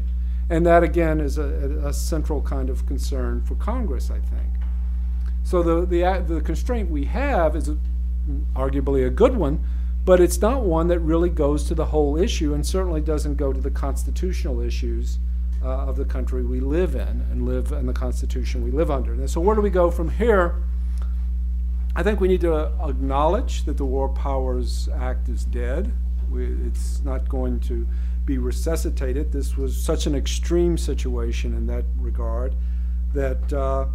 And 0.49 0.65
that, 0.65 0.83
again, 0.83 1.19
is 1.19 1.37
a, 1.37 1.81
a 1.83 1.93
central 1.93 2.41
kind 2.41 2.69
of 2.69 2.85
concern 2.85 3.41
for 3.41 3.55
Congress, 3.55 4.09
I 4.09 4.19
think. 4.19 4.47
So 5.43 5.63
the, 5.63 5.85
the, 5.85 6.23
the 6.25 6.41
constraint 6.41 6.89
we 6.89 7.05
have 7.05 7.55
is 7.55 7.69
a, 7.69 7.77
arguably 8.55 9.05
a 9.05 9.09
good 9.09 9.35
one, 9.35 9.63
but 10.05 10.21
it's 10.21 10.39
not 10.39 10.63
one 10.63 10.87
that 10.87 10.99
really 10.99 11.29
goes 11.29 11.63
to 11.65 11.75
the 11.75 11.85
whole 11.85 12.17
issue 12.17 12.53
and 12.53 12.65
certainly 12.65 13.01
doesn't 13.01 13.35
go 13.35 13.51
to 13.51 13.59
the 13.59 13.71
constitutional 13.71 14.61
issues 14.61 15.19
uh, 15.63 15.67
of 15.67 15.97
the 15.97 16.05
country 16.05 16.43
we 16.43 16.59
live 16.59 16.95
in 16.95 17.25
and 17.31 17.45
live 17.45 17.71
in 17.71 17.85
the 17.87 17.93
Constitution 17.93 18.63
we 18.63 18.71
live 18.71 18.91
under. 18.91 19.13
And 19.13 19.29
so, 19.29 19.41
where 19.41 19.55
do 19.55 19.61
we 19.61 19.69
go 19.69 19.89
from 19.91 20.09
here? 20.09 20.61
I 21.97 22.03
think 22.03 22.21
we 22.21 22.27
need 22.27 22.41
to 22.41 22.71
acknowledge 22.87 23.63
that 23.65 23.77
the 23.77 23.85
War 23.85 24.07
Powers 24.07 24.87
Act 24.93 25.29
is 25.29 25.43
dead. 25.45 25.91
We, 26.29 26.45
it's 26.45 27.01
not 27.03 27.27
going 27.27 27.59
to 27.61 27.87
be 28.23 28.37
resuscitated. 28.37 29.31
This 29.31 29.57
was 29.57 29.75
such 29.75 30.05
an 30.05 30.13
extreme 30.13 30.77
situation 30.77 31.55
in 31.55 31.65
that 31.65 31.85
regard 31.97 32.53
that 33.15 33.51
uh, 33.51 33.87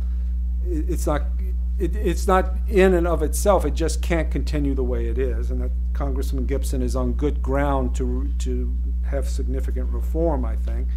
it, 0.67 0.91
it's 0.91 1.07
not 1.07 1.23
it, 1.79 1.95
it's 1.95 2.27
not 2.27 2.57
in 2.69 2.95
and 2.95 3.07
of 3.07 3.23
itself. 3.23 3.65
It 3.65 3.75
just 3.75 4.03
can't 4.03 4.33
continue 4.33 4.75
the 4.75 4.83
way 4.83 5.07
it 5.07 5.17
is, 5.17 5.53
and 5.53 5.61
that 5.63 5.71
Congressman 5.93 6.47
Gibson 6.47 6.83
is 6.83 6.97
on 6.97 7.13
good 7.13 7.41
ground 7.41 7.95
to 7.97 8.29
to 8.41 8.75
have 9.05 9.29
significant 9.29 9.93
reform. 9.93 10.45
I 10.45 10.57
think. 10.57 10.89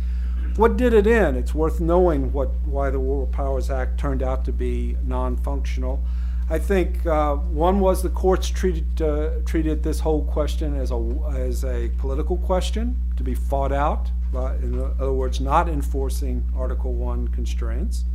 What 0.56 0.76
did 0.76 0.92
it 0.92 1.06
in? 1.06 1.36
It's 1.36 1.54
worth 1.54 1.80
knowing 1.80 2.34
what 2.34 2.50
why 2.66 2.90
the 2.90 3.00
War 3.00 3.28
Powers 3.28 3.70
Act 3.70 4.00
turned 4.00 4.24
out 4.24 4.44
to 4.46 4.52
be 4.52 4.98
non-functional. 5.06 6.02
I 6.48 6.60
think 6.60 7.06
uh, 7.08 7.36
one 7.36 7.80
was 7.80 8.04
the 8.04 8.10
courts 8.10 8.50
treated 8.50 9.02
uh, 9.02 9.42
treated 9.46 9.82
this 9.82 10.00
whole 10.00 10.26
question 10.26 10.80
as 10.80 10.92
a 10.92 10.98
as 11.36 11.64
a 11.64 11.90
political 11.98 12.38
question 12.38 12.98
to 13.18 13.24
be 13.24 13.34
fought 13.34 13.72
out. 13.72 14.12
Uh, 14.34 14.54
in 14.62 14.80
other 14.80 15.14
words, 15.14 15.40
not 15.40 15.68
enforcing 15.68 16.44
Article 16.56 16.94
One 16.94 17.30
constraints. 17.30 18.06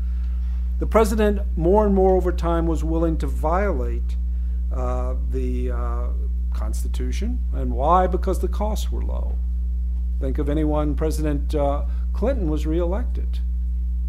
The 0.79 0.87
president, 0.87 1.41
more 1.57 1.85
and 1.85 1.95
more 1.95 2.15
over 2.15 2.31
time, 2.31 2.67
was 2.67 2.85
willing 2.85 3.19
to 3.19 3.27
violate 3.27 4.17
uh, 4.73 5.15
the 5.31 5.73
uh, 5.73 6.07
Constitution. 6.55 7.39
And 7.53 7.73
why? 7.73 8.07
Because 8.07 8.39
the 8.41 8.49
costs 8.49 8.93
were 8.93 9.03
low. 9.03 9.37
Think 10.21 10.39
of 10.39 10.49
anyone, 10.49 10.95
President 10.95 11.55
uh, 11.55 11.85
Clinton 12.13 12.49
was 12.49 12.67
reelected. 12.67 13.41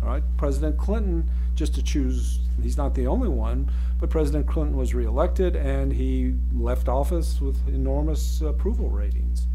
All 0.02 0.10
right, 0.10 0.24
President 0.38 0.78
Clinton, 0.78 1.30
just 1.56 1.74
to 1.76 1.84
choose, 1.84 2.40
he's 2.64 2.78
not 2.78 2.96
the 2.96 3.08
only 3.08 3.30
one, 3.30 3.72
but 4.00 4.10
President 4.10 4.48
Clinton 4.48 4.76
was 4.76 4.94
reelected 4.94 5.56
and 5.56 5.94
he 5.94 6.36
left 6.54 6.88
office 6.88 7.40
with 7.42 7.68
enormous 7.68 8.42
approval 8.42 8.90
ratings. 8.90 9.48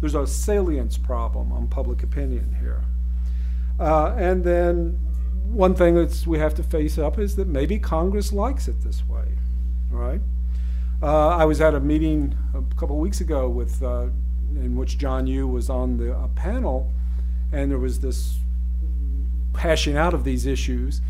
There's 0.00 0.14
a 0.14 0.26
salience 0.26 0.96
problem 0.96 1.52
on 1.52 1.68
public 1.68 2.02
opinion 2.02 2.56
here. 2.60 2.82
Uh, 3.78 4.14
and 4.16 4.44
then 4.44 4.98
one 5.44 5.74
thing 5.74 5.94
that 5.94 6.26
we 6.26 6.38
have 6.38 6.54
to 6.54 6.62
face 6.62 6.98
up 6.98 7.18
is 7.18 7.36
that 7.36 7.48
maybe 7.48 7.78
Congress 7.78 8.32
likes 8.32 8.68
it 8.68 8.80
this 8.82 9.06
way, 9.06 9.26
right? 9.90 10.20
Uh, 11.02 11.28
I 11.28 11.44
was 11.44 11.60
at 11.60 11.74
a 11.74 11.80
meeting 11.80 12.36
a 12.54 12.62
couple 12.76 12.98
weeks 12.98 13.20
ago 13.20 13.48
with, 13.48 13.82
uh, 13.82 14.08
in 14.54 14.76
which 14.76 14.98
John 14.98 15.26
Yoo 15.26 15.46
was 15.46 15.70
on 15.70 15.96
the 15.96 16.14
panel, 16.34 16.92
and 17.52 17.70
there 17.70 17.78
was 17.78 18.00
this 18.00 18.38
hashing 19.58 19.96
out 19.96 20.14
of 20.14 20.24
these 20.24 20.46
issues. 20.46 21.00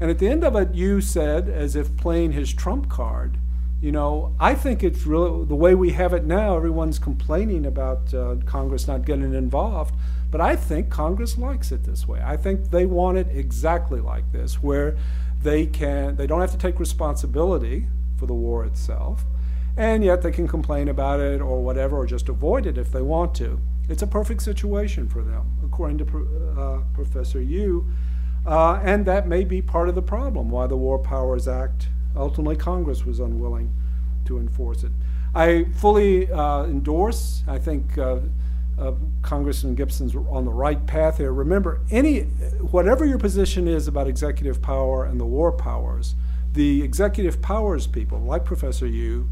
And 0.00 0.10
at 0.10 0.18
the 0.18 0.28
end 0.28 0.44
of 0.44 0.56
it, 0.56 0.74
Yoo 0.74 1.00
said, 1.00 1.48
as 1.48 1.76
if 1.76 1.96
playing 1.96 2.32
his 2.32 2.52
trump 2.52 2.88
card, 2.88 3.38
you 3.80 3.92
know, 3.92 4.34
I 4.38 4.54
think 4.54 4.82
it's 4.82 5.06
really 5.06 5.44
the 5.44 5.56
way 5.56 5.74
we 5.74 5.90
have 5.90 6.12
it 6.12 6.24
now. 6.24 6.56
Everyone's 6.56 6.98
complaining 6.98 7.66
about 7.66 8.12
uh, 8.14 8.36
Congress 8.46 8.86
not 8.86 9.04
getting 9.04 9.34
involved. 9.34 9.94
But 10.32 10.40
I 10.40 10.56
think 10.56 10.88
Congress 10.88 11.36
likes 11.36 11.72
it 11.72 11.84
this 11.84 12.08
way. 12.08 12.22
I 12.24 12.38
think 12.38 12.70
they 12.70 12.86
want 12.86 13.18
it 13.18 13.28
exactly 13.30 14.00
like 14.00 14.32
this, 14.32 14.62
where 14.62 14.96
they 15.42 15.66
can 15.66 16.16
they 16.16 16.26
don't 16.26 16.40
have 16.40 16.52
to 16.52 16.58
take 16.58 16.80
responsibility 16.80 17.86
for 18.16 18.24
the 18.24 18.32
war 18.32 18.64
itself, 18.64 19.24
and 19.76 20.02
yet 20.02 20.22
they 20.22 20.30
can 20.30 20.48
complain 20.48 20.88
about 20.88 21.20
it 21.20 21.42
or 21.42 21.62
whatever, 21.62 21.98
or 21.98 22.06
just 22.06 22.30
avoid 22.30 22.64
it 22.64 22.78
if 22.78 22.90
they 22.90 23.02
want 23.02 23.34
to. 23.34 23.60
It's 23.90 24.00
a 24.00 24.06
perfect 24.06 24.40
situation 24.40 25.06
for 25.06 25.22
them, 25.22 25.58
according 25.62 25.98
to 25.98 26.04
uh, 26.56 26.80
Professor 26.94 27.42
Yoo, 27.42 27.86
uh, 28.46 28.80
and 28.82 29.06
that 29.06 29.26
may 29.28 29.44
be 29.44 29.62
part 29.62 29.88
of 29.88 29.94
the 29.94 30.02
problem 30.02 30.50
why 30.50 30.66
the 30.66 30.76
War 30.76 30.98
Powers 30.98 31.46
Act 31.46 31.88
ultimately 32.16 32.56
Congress 32.56 33.04
was 33.04 33.20
unwilling 33.20 33.72
to 34.26 34.38
enforce 34.38 34.84
it. 34.84 34.92
I 35.34 35.64
fully 35.76 36.30
uh, 36.30 36.64
endorse, 36.64 37.42
I 37.48 37.58
think 37.58 37.96
uh, 37.96 38.18
uh, 38.78 38.92
Congressman 39.22 39.74
Gibson's 39.74 40.14
on 40.14 40.44
the 40.44 40.50
right 40.50 40.84
path 40.86 41.18
here. 41.18 41.32
Remember, 41.32 41.80
any 41.90 42.20
whatever 42.70 43.06
your 43.06 43.18
position 43.18 43.68
is 43.68 43.88
about 43.88 44.08
executive 44.08 44.60
power 44.60 45.04
and 45.04 45.20
the 45.20 45.24
war 45.24 45.52
powers, 45.52 46.14
the 46.52 46.82
executive 46.82 47.40
powers 47.40 47.86
people, 47.86 48.20
like 48.20 48.44
Professor 48.44 48.86
Yoo, 48.86 49.28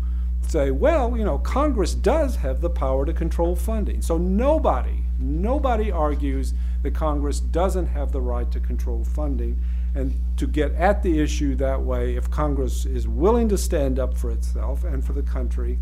say, 0.48 0.70
well, 0.70 1.16
you 1.16 1.24
know, 1.24 1.38
Congress 1.38 1.94
does 1.94 2.36
have 2.36 2.60
the 2.60 2.70
power 2.70 3.04
to 3.04 3.12
control 3.12 3.54
funding. 3.54 4.00
So 4.02 4.16
nobody, 4.16 5.02
nobody 5.18 5.90
argues 5.90 6.54
that 6.82 6.94
Congress 6.94 7.40
doesn't 7.40 7.86
have 7.86 8.12
the 8.12 8.20
right 8.20 8.50
to 8.52 8.60
control 8.60 9.04
funding. 9.04 9.60
And 9.94 10.14
to 10.36 10.46
get 10.46 10.72
at 10.74 11.02
the 11.02 11.20
issue 11.20 11.54
that 11.56 11.82
way, 11.82 12.16
if 12.16 12.30
Congress 12.30 12.86
is 12.86 13.08
willing 13.08 13.48
to 13.48 13.58
stand 13.58 13.98
up 13.98 14.16
for 14.16 14.30
itself 14.30 14.84
and 14.84 15.04
for 15.04 15.12
the 15.12 15.22
country, 15.22 15.78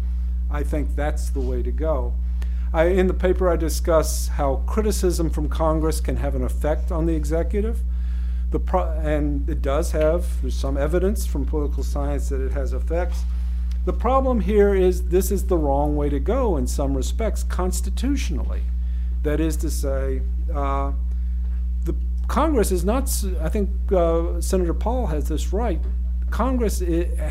I 0.51 0.62
think 0.62 0.96
that's 0.96 1.30
the 1.30 1.40
way 1.40 1.62
to 1.62 1.70
go. 1.70 2.14
I, 2.72 2.84
in 2.84 3.07
the 3.07 3.14
paper, 3.14 3.49
I 3.49 3.57
discuss 3.57 4.28
how 4.28 4.57
criticism 4.66 5.30
from 5.30 5.49
Congress 5.49 6.01
can 6.01 6.16
have 6.16 6.34
an 6.34 6.42
effect 6.42 6.90
on 6.90 7.07
the 7.07 7.14
executive. 7.14 7.80
The 8.51 8.61
pro- 8.61 8.90
and 8.92 9.49
it 9.49 9.61
does 9.61 9.92
have, 9.92 10.40
there's 10.40 10.55
some 10.55 10.76
evidence 10.76 11.26
from 11.26 11.44
political 11.44 11.82
science 11.82 12.30
that 12.30 12.40
it 12.40 12.53
has 12.53 12.72
effects. 12.72 13.24
The 13.84 13.92
problem 13.92 14.40
here 14.40 14.74
is 14.74 15.09
this 15.09 15.30
is 15.30 15.46
the 15.46 15.57
wrong 15.57 15.96
way 15.96 16.09
to 16.11 16.18
go 16.18 16.57
in 16.57 16.66
some 16.66 16.94
respects, 16.94 17.42
constitutionally. 17.42 18.62
That 19.22 19.40
is 19.40 19.56
to 19.58 19.70
say, 19.70 20.22
uh, 20.54 20.92
the 21.84 21.94
Congress 22.28 22.72
is 22.72 22.84
not, 22.84 23.12
I 23.40 23.48
think 23.48 23.70
uh, 23.92 24.40
Senator 24.40 24.74
Paul 24.74 25.06
has 25.06 25.28
this 25.28 25.52
right. 25.52 25.80
Congress 26.30 26.82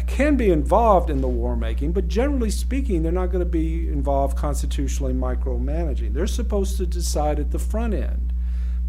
can 0.07 0.37
be 0.37 0.49
involved 0.49 1.09
in 1.09 1.21
the 1.21 1.27
war 1.27 1.55
making, 1.55 1.91
but 1.91 2.07
generally 2.07 2.49
speaking, 2.49 3.03
they're 3.03 3.11
not 3.11 3.27
going 3.27 3.43
to 3.43 3.45
be 3.45 3.87
involved 3.87 4.35
constitutionally 4.35 5.13
micromanaging. 5.13 6.13
They're 6.13 6.25
supposed 6.27 6.77
to 6.77 6.87
decide 6.87 7.39
at 7.39 7.51
the 7.51 7.59
front 7.59 7.93
end. 7.93 8.33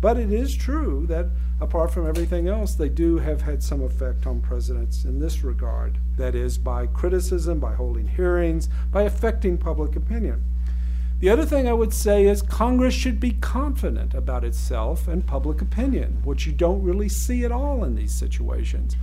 But 0.01 0.17
it 0.17 0.33
is 0.33 0.57
true 0.57 1.07
that 1.09 1.27
apart 1.61 1.91
from 1.93 2.07
everything 2.07 2.49
else, 2.49 2.75
they 2.75 2.89
do 2.89 3.19
have 3.19 3.43
had 3.43 3.63
some 3.63 3.83
effect 3.83 4.27
on 4.27 4.41
presidents 4.41 5.05
in 5.05 5.19
this 5.19 5.43
regard. 5.43 5.99
That 6.17 6.35
is, 6.35 6.57
by 6.57 6.87
criticism, 6.87 7.59
by 7.59 7.75
holding 7.75 8.07
hearings, 8.07 8.69
by 8.93 9.03
affecting 9.03 9.59
public 9.59 9.97
opinion. 9.97 10.45
The 11.21 11.31
other 11.31 11.45
thing 11.45 11.67
I 11.67 11.73
would 11.73 11.93
say 11.93 12.27
is 12.27 12.43
Congress 12.43 12.95
should 12.95 13.19
be 13.19 13.33
confident 13.33 14.15
about 14.15 14.45
itself 14.45 15.09
and 15.09 15.27
public 15.27 15.61
opinion, 15.61 16.21
which 16.23 16.47
you 16.47 16.53
don't 16.53 16.83
really 16.83 17.09
see 17.09 17.45
at 17.45 17.51
all 17.51 17.83
in 17.83 17.97
these 17.97 18.15
situations. 18.15 18.95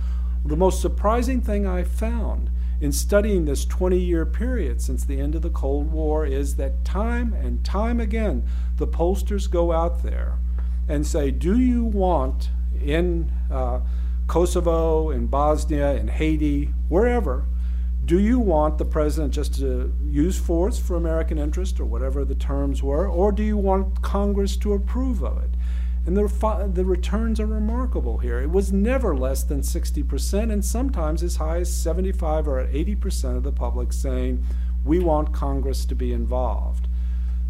The 0.42 0.56
most 0.56 0.80
surprising 0.80 1.42
thing 1.42 1.66
I 1.66 1.84
found 1.84 2.50
in 2.80 2.92
studying 2.92 3.44
this 3.44 3.66
20 3.66 3.98
year 3.98 4.24
period 4.24 4.80
since 4.80 5.04
the 5.04 5.20
end 5.20 5.34
of 5.34 5.42
the 5.42 5.50
Cold 5.50 5.92
War 5.92 6.24
is 6.24 6.56
that 6.56 6.86
time 6.86 7.34
and 7.34 7.62
time 7.62 8.00
again, 8.00 8.48
the 8.76 8.86
pollsters 8.86 9.50
go 9.50 9.72
out 9.72 10.02
there 10.02 10.38
and 10.88 11.06
say, 11.06 11.30
Do 11.30 11.58
you 11.58 11.84
want 11.84 12.48
in 12.82 13.30
uh, 13.50 13.80
Kosovo, 14.26 15.10
in 15.10 15.26
Bosnia, 15.26 15.94
in 15.94 16.08
Haiti, 16.08 16.72
wherever, 16.88 17.44
do 18.06 18.20
you 18.20 18.38
want 18.38 18.78
the 18.78 18.84
president 18.84 19.34
just 19.34 19.56
to 19.56 19.92
use 20.08 20.38
force 20.38 20.78
for 20.78 20.94
American 20.94 21.38
interest 21.38 21.80
or 21.80 21.84
whatever 21.84 22.24
the 22.24 22.36
terms 22.36 22.80
were, 22.80 23.08
or 23.08 23.32
do 23.32 23.42
you 23.42 23.56
want 23.56 24.00
Congress 24.00 24.56
to 24.58 24.74
approve 24.74 25.24
of 25.24 25.42
it? 25.42 25.50
And 26.06 26.16
the, 26.16 26.70
the 26.72 26.84
returns 26.84 27.40
are 27.40 27.46
remarkable 27.46 28.18
here. 28.18 28.38
It 28.40 28.50
was 28.50 28.72
never 28.72 29.16
less 29.16 29.42
than 29.42 29.62
60%, 29.62 30.52
and 30.52 30.64
sometimes 30.64 31.24
as 31.24 31.36
high 31.36 31.58
as 31.58 31.74
75 31.74 32.46
or 32.46 32.64
80% 32.64 33.36
of 33.36 33.42
the 33.42 33.50
public 33.50 33.92
saying, 33.92 34.44
we 34.84 35.00
want 35.00 35.34
Congress 35.34 35.84
to 35.86 35.96
be 35.96 36.12
involved. 36.12 36.86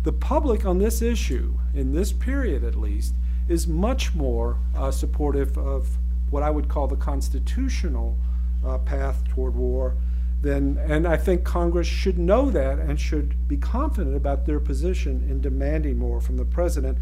The 0.05 0.13
public 0.13 0.65
on 0.65 0.79
this 0.79 1.03
issue, 1.03 1.59
in 1.75 1.93
this 1.93 2.15
period 2.15 2.65
at 2.65 2.77
least, 2.77 3.13
is 3.47 3.67
much 3.67 4.15
more 4.15 4.57
uh, 4.75 4.91
supportive 4.91 5.59
of 5.59 5.99
what 6.31 6.43
I 6.43 6.49
would 6.49 6.69
call 6.69 6.87
the 6.87 6.97
constitutional 6.97 8.17
uh, 8.65 8.79
path 8.79 9.23
toward 9.29 9.55
war 9.55 9.97
than, 10.43 10.79
and 10.79 11.07
I 11.07 11.17
think 11.17 11.45
Congress 11.45 11.87
should 11.87 12.19
know 12.19 12.51
that 12.51 12.79
and 12.79 13.01
should 13.01 13.49
be 13.49 13.57
confident 13.57 14.17
about 14.17 14.47
their 14.47 14.61
position 14.61 15.27
in 15.29 15.41
demanding 15.41 15.99
more 15.99 16.21
from 16.21 16.37
the 16.37 16.45
president. 16.45 16.99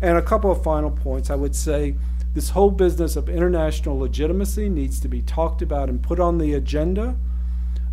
And 0.00 0.18
a 0.18 0.22
couple 0.22 0.50
of 0.50 0.62
final 0.62 0.90
points. 0.90 1.30
I 1.30 1.34
would 1.34 1.56
say 1.56 1.94
this 2.34 2.50
whole 2.50 2.70
business 2.70 3.16
of 3.16 3.28
international 3.28 3.98
legitimacy 3.98 4.68
needs 4.68 5.00
to 5.00 5.08
be 5.08 5.22
talked 5.22 5.62
about 5.62 5.88
and 5.88 6.02
put 6.02 6.20
on 6.20 6.38
the 6.38 6.54
agenda 6.54 7.16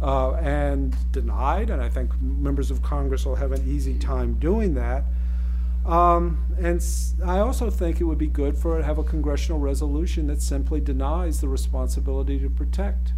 uh, 0.01 0.33
and 0.33 0.95
denied. 1.11 1.69
And 1.69 1.81
I 1.81 1.89
think 1.89 2.19
members 2.21 2.71
of 2.71 2.81
Congress 2.81 3.25
will 3.25 3.35
have 3.35 3.51
an 3.51 3.63
easy 3.67 3.97
time 3.97 4.33
doing 4.39 4.73
that. 4.73 5.03
Um, 5.85 6.45
and 6.59 6.83
I 7.25 7.39
also 7.39 7.69
think 7.69 8.01
it 8.01 8.03
would 8.03 8.17
be 8.17 8.27
good 8.27 8.57
for 8.57 8.75
it 8.75 8.81
to 8.81 8.85
have 8.85 8.97
a 8.97 9.03
congressional 9.03 9.59
resolution 9.59 10.27
that 10.27 10.41
simply 10.41 10.79
denies 10.79 11.41
the 11.41 11.47
responsibility 11.47 12.39
to 12.39 12.49
protect. 12.49 13.13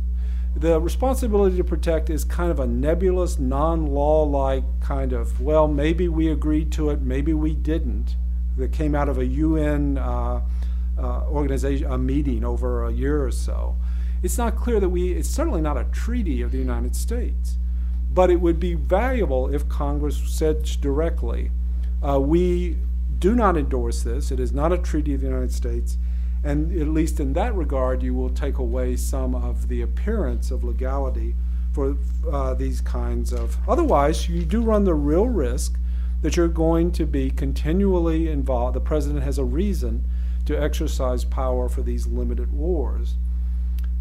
The 0.56 0.80
responsibility 0.80 1.58
to 1.58 1.64
protect 1.64 2.10
is 2.10 2.24
kind 2.24 2.52
of 2.52 2.60
a 2.60 2.68
nebulous, 2.68 3.40
non 3.40 3.88
law 3.88 4.24
like 4.24 4.64
kind 4.82 5.12
of, 5.12 5.42
well, 5.42 5.68
maybe 5.68 6.08
we 6.08 6.30
agreed 6.30 6.72
to 6.74 6.90
it, 6.92 7.02
maybe 7.02 7.34
we 7.34 7.56
didn't 7.56 8.16
that 8.58 8.72
came 8.72 8.94
out 8.94 9.10
of 9.10 9.18
a 9.18 9.26
UN 9.26 9.98
uh, 9.98 10.42
uh, 10.98 11.24
organization, 11.28 11.92
a 11.92 11.98
meeting 11.98 12.46
over 12.46 12.86
a 12.86 12.92
year 12.92 13.26
or 13.26 13.32
so. 13.32 13.76
It's 14.22 14.38
not 14.38 14.56
clear 14.56 14.80
that 14.80 14.90
we, 14.90 15.14
it's 15.14 15.28
certainly 15.28 15.62
not 15.62 15.78
a 15.78 15.86
treaty 15.86 16.42
of 16.42 16.52
the 16.52 16.60
United 16.60 16.96
States, 16.96 17.58
but 18.14 18.30
it 18.30 18.40
would 18.40 18.60
be 18.60 18.76
valuable 18.76 19.54
if 19.54 19.68
Congress 19.68 20.22
said 20.28 20.64
directly, 20.82 21.52
uh, 22.08 22.20
we 22.20 22.78
do 23.20 23.36
not 23.36 23.58
endorse 23.58 24.04
this, 24.04 24.32
it 24.32 24.40
is 24.40 24.54
not 24.54 24.72
a 24.72 24.78
treaty 24.78 25.14
of 25.14 25.22
the 25.22 25.28
United 25.28 25.52
States, 25.52 25.98
and 26.44 26.80
at 26.80 26.90
least 26.90 27.20
in 27.20 27.34
that 27.34 27.56
regard, 27.56 28.04
you 28.04 28.14
will 28.14 28.30
take 28.30 28.58
away 28.58 28.98
some 28.98 29.34
of 29.34 29.68
the 29.70 29.82
appearance 29.82 30.52
of 30.52 30.64
legality 30.64 31.36
for 31.72 31.98
uh, 32.32 32.54
these 32.54 32.82
kinds 32.82 33.34
of. 33.34 33.58
Otherwise, 33.68 34.30
you 34.30 34.44
do 34.44 34.62
run 34.62 34.84
the 34.84 34.94
real 34.94 35.28
risk 35.28 35.78
that 36.22 36.38
you're 36.38 36.48
going 36.48 36.92
to 36.92 37.06
be 37.06 37.30
continually 37.30 38.30
involved. 38.30 38.76
The 38.76 38.82
president 38.82 39.24
has 39.24 39.38
a 39.38 39.44
reason 39.44 40.06
to 40.46 40.62
exercise 40.62 41.24
power 41.24 41.70
for 41.70 41.82
these 41.82 42.08
limited 42.08 42.52
wars. 42.54 43.16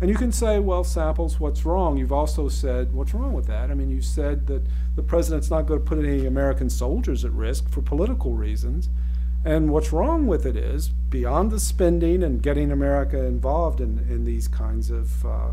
And 0.00 0.10
you 0.10 0.16
can 0.16 0.32
say, 0.32 0.58
well, 0.58 0.82
Samples, 0.82 1.38
what's 1.38 1.64
wrong? 1.64 1.96
You've 1.96 2.12
also 2.12 2.48
said, 2.48 2.92
what's 2.92 3.14
wrong 3.14 3.34
with 3.34 3.46
that? 3.46 3.70
I 3.70 3.74
mean, 3.74 3.88
you 3.88 4.02
said 4.02 4.48
that 4.48 4.62
the 4.96 5.02
president's 5.02 5.48
not 5.48 5.66
going 5.66 5.78
to 5.78 5.86
put 5.86 5.98
any 5.98 6.26
American 6.26 6.68
soldiers 6.68 7.24
at 7.24 7.30
risk 7.30 7.68
for 7.70 7.82
political 7.82 8.32
reasons. 8.32 8.88
And 9.44 9.70
what's 9.70 9.92
wrong 9.92 10.26
with 10.26 10.46
it 10.46 10.56
is, 10.56 10.88
beyond 10.88 11.50
the 11.50 11.58
spending 11.58 12.22
and 12.22 12.42
getting 12.42 12.70
America 12.70 13.24
involved 13.24 13.80
in, 13.80 13.98
in 14.08 14.24
these 14.24 14.46
kinds 14.46 14.90
of 14.90 15.26
uh, 15.26 15.50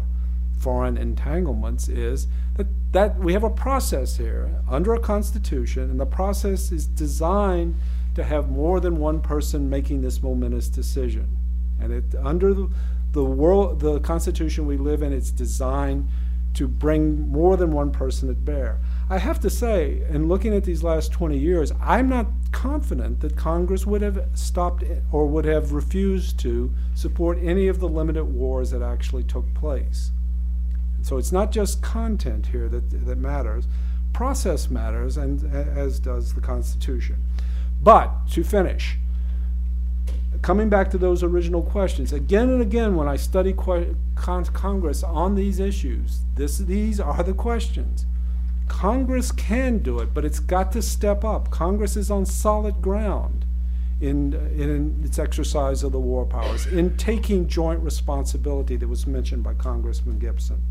foreign 0.59 0.97
entanglements 0.97 1.87
is 1.87 2.27
that, 2.57 2.67
that 2.91 3.17
we 3.17 3.33
have 3.33 3.43
a 3.43 3.49
process 3.49 4.17
here 4.17 4.51
under 4.69 4.93
a 4.93 4.99
constitution, 4.99 5.89
and 5.89 5.99
the 5.99 6.05
process 6.05 6.71
is 6.71 6.85
designed 6.85 7.75
to 8.15 8.23
have 8.23 8.49
more 8.49 8.79
than 8.79 8.97
one 8.97 9.21
person 9.21 9.69
making 9.69 10.01
this 10.01 10.21
momentous 10.21 10.69
decision. 10.69 11.37
And 11.79 11.93
it 11.93 12.03
under 12.21 12.53
the, 12.53 12.69
the 13.13 13.23
world 13.23 13.79
the 13.79 13.99
constitution 14.01 14.65
we 14.65 14.77
live 14.77 15.01
in, 15.01 15.13
it's 15.13 15.31
designed 15.31 16.07
to 16.55 16.67
bring 16.67 17.31
more 17.31 17.57
than 17.57 17.71
one 17.71 17.91
person 17.91 18.29
at 18.29 18.43
bear. 18.43 18.79
I 19.11 19.17
have 19.17 19.39
to 19.39 19.49
say, 19.49 20.03
in 20.07 20.27
looking 20.27 20.53
at 20.53 20.65
these 20.65 20.83
last 20.83 21.11
20 21.11 21.35
years, 21.35 21.71
I'm 21.81 22.09
not 22.09 22.27
confident 22.51 23.21
that 23.21 23.35
Congress 23.35 23.87
would 23.87 24.03
have 24.03 24.23
stopped 24.35 24.83
or 25.11 25.25
would 25.25 25.45
have 25.45 25.71
refused 25.71 26.39
to 26.41 26.71
support 26.93 27.39
any 27.41 27.67
of 27.67 27.79
the 27.79 27.87
limited 27.87 28.25
wars 28.25 28.69
that 28.69 28.83
actually 28.83 29.23
took 29.23 29.51
place. 29.55 30.11
So 31.01 31.17
it's 31.17 31.31
not 31.31 31.51
just 31.51 31.81
content 31.81 32.47
here 32.47 32.69
that, 32.69 33.05
that 33.07 33.17
matters, 33.17 33.65
process 34.13 34.69
matters, 34.69 35.17
and 35.17 35.43
as 35.55 35.99
does 35.99 36.35
the 36.35 36.41
Constitution. 36.41 37.15
But 37.81 38.11
to 38.33 38.43
finish, 38.43 38.99
coming 40.43 40.69
back 40.69 40.91
to 40.91 40.99
those 40.99 41.23
original 41.23 41.63
questions, 41.63 42.13
again 42.13 42.49
and 42.49 42.61
again, 42.61 42.95
when 42.95 43.07
I 43.07 43.15
study 43.15 43.55
Congress 44.15 45.01
on 45.01 45.33
these 45.33 45.59
issues, 45.59 46.19
this, 46.35 46.59
these 46.59 46.99
are 46.99 47.23
the 47.23 47.33
questions. 47.33 48.05
Congress 48.69 49.33
can 49.33 49.79
do 49.79 49.99
it, 49.99 50.13
but 50.13 50.23
it's 50.23 50.39
got 50.39 50.71
to 50.71 50.81
step 50.81 51.25
up. 51.25 51.51
Congress 51.51 51.97
is 51.97 52.09
on 52.09 52.25
solid 52.25 52.81
ground 52.81 53.43
in, 53.99 54.33
in 54.33 55.01
its 55.03 55.19
exercise 55.19 55.83
of 55.83 55.91
the 55.91 55.99
war 55.99 56.25
powers, 56.25 56.65
in 56.65 56.95
taking 56.95 57.47
joint 57.47 57.81
responsibility 57.81 58.77
that 58.77 58.87
was 58.87 59.05
mentioned 59.05 59.43
by 59.43 59.53
Congressman 59.53 60.17
Gibson 60.19 60.63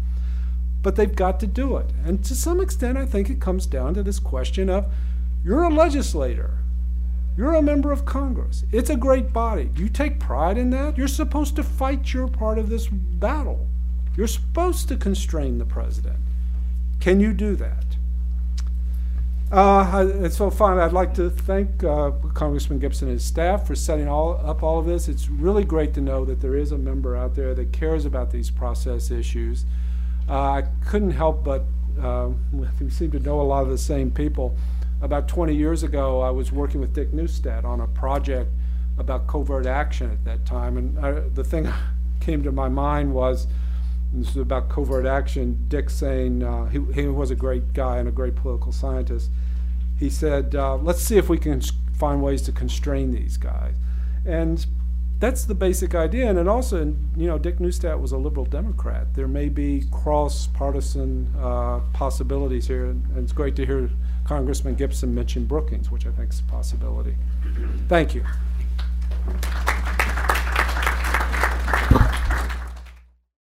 but 0.82 0.96
they've 0.96 1.16
got 1.16 1.40
to 1.40 1.46
do 1.46 1.76
it. 1.76 1.86
And 2.04 2.24
to 2.24 2.34
some 2.34 2.60
extent, 2.60 2.96
I 2.96 3.06
think 3.06 3.28
it 3.28 3.40
comes 3.40 3.66
down 3.66 3.94
to 3.94 4.02
this 4.02 4.18
question 4.18 4.70
of 4.70 4.86
you're 5.44 5.64
a 5.64 5.74
legislator, 5.74 6.58
you're 7.36 7.54
a 7.54 7.62
member 7.62 7.92
of 7.92 8.04
Congress. 8.04 8.64
It's 8.72 8.90
a 8.90 8.96
great 8.96 9.32
body. 9.32 9.66
Do 9.66 9.82
you 9.82 9.88
take 9.88 10.18
pride 10.18 10.58
in 10.58 10.70
that? 10.70 10.96
You're 10.96 11.08
supposed 11.08 11.56
to 11.56 11.62
fight 11.62 12.12
your 12.12 12.28
part 12.28 12.58
of 12.58 12.68
this 12.68 12.88
battle. 12.88 13.66
You're 14.16 14.26
supposed 14.26 14.88
to 14.88 14.96
constrain 14.96 15.58
the 15.58 15.64
president. 15.64 16.16
Can 17.00 17.20
you 17.20 17.32
do 17.32 17.54
that? 17.56 17.84
Uh, 19.50 19.88
I- 19.90 20.02
and 20.02 20.32
so 20.32 20.50
finally, 20.50 20.82
I'd 20.82 20.92
like 20.92 21.14
to 21.14 21.30
thank 21.30 21.82
uh, 21.82 22.10
Congressman 22.34 22.78
Gibson 22.78 23.08
and 23.08 23.14
his 23.14 23.24
staff 23.24 23.66
for 23.66 23.74
setting 23.74 24.06
all, 24.06 24.38
up 24.44 24.62
all 24.62 24.78
of 24.78 24.84
this. 24.84 25.08
It's 25.08 25.28
really 25.30 25.64
great 25.64 25.94
to 25.94 26.02
know 26.02 26.24
that 26.26 26.40
there 26.42 26.54
is 26.54 26.70
a 26.70 26.76
member 26.76 27.16
out 27.16 27.34
there 27.34 27.54
that 27.54 27.72
cares 27.72 28.04
about 28.04 28.30
these 28.30 28.50
process 28.50 29.10
issues. 29.10 29.64
Uh, 30.28 30.32
I 30.34 30.62
couldn't 30.86 31.12
help 31.12 31.44
but, 31.44 31.64
uh, 31.98 32.28
we 32.52 32.90
seem 32.90 33.10
to 33.12 33.20
know 33.20 33.40
a 33.40 33.42
lot 33.42 33.62
of 33.62 33.70
the 33.70 33.78
same 33.78 34.10
people. 34.10 34.54
About 35.00 35.28
20 35.28 35.54
years 35.54 35.82
ago, 35.82 36.20
I 36.20 36.30
was 36.30 36.52
working 36.52 36.80
with 36.80 36.92
Dick 36.92 37.12
Neustadt 37.12 37.64
on 37.64 37.80
a 37.80 37.86
project 37.86 38.50
about 38.98 39.28
covert 39.28 39.64
action 39.64 40.10
at 40.10 40.24
that 40.24 40.44
time, 40.44 40.76
and 40.76 40.98
I, 40.98 41.12
the 41.12 41.44
thing 41.44 41.72
came 42.20 42.42
to 42.42 42.52
my 42.52 42.68
mind 42.68 43.14
was, 43.14 43.46
this 44.12 44.30
is 44.30 44.36
about 44.36 44.68
covert 44.68 45.06
action. 45.06 45.64
Dick 45.68 45.90
saying 45.90 46.42
uh, 46.42 46.66
he, 46.66 46.80
he 46.94 47.06
was 47.06 47.30
a 47.30 47.34
great 47.34 47.72
guy 47.72 47.98
and 47.98 48.08
a 48.08 48.12
great 48.12 48.34
political 48.36 48.72
scientist. 48.72 49.30
He 49.98 50.08
said, 50.10 50.54
uh, 50.54 50.76
"Let's 50.76 51.02
see 51.02 51.16
if 51.18 51.28
we 51.28 51.38
can 51.38 51.60
find 51.92 52.22
ways 52.22 52.42
to 52.42 52.52
constrain 52.52 53.12
these 53.12 53.36
guys," 53.36 53.74
and 54.24 54.64
that's 55.18 55.44
the 55.44 55.54
basic 55.54 55.94
idea. 55.94 56.28
And 56.30 56.38
it 56.38 56.46
also, 56.46 56.94
you 57.16 57.26
know, 57.26 57.38
Dick 57.38 57.58
Neustadt 57.58 58.00
was 58.00 58.12
a 58.12 58.18
liberal 58.18 58.46
Democrat. 58.46 59.14
There 59.14 59.28
may 59.28 59.48
be 59.48 59.84
cross-partisan 59.90 61.34
uh, 61.38 61.80
possibilities 61.92 62.68
here, 62.68 62.86
and, 62.86 63.04
and 63.10 63.24
it's 63.24 63.32
great 63.32 63.56
to 63.56 63.66
hear 63.66 63.90
Congressman 64.24 64.76
Gibson 64.76 65.14
mention 65.14 65.44
Brookings, 65.44 65.90
which 65.90 66.06
I 66.06 66.10
think 66.10 66.32
is 66.32 66.40
a 66.40 66.44
possibility. 66.44 67.16
Thank 67.88 68.14
you. 68.14 68.24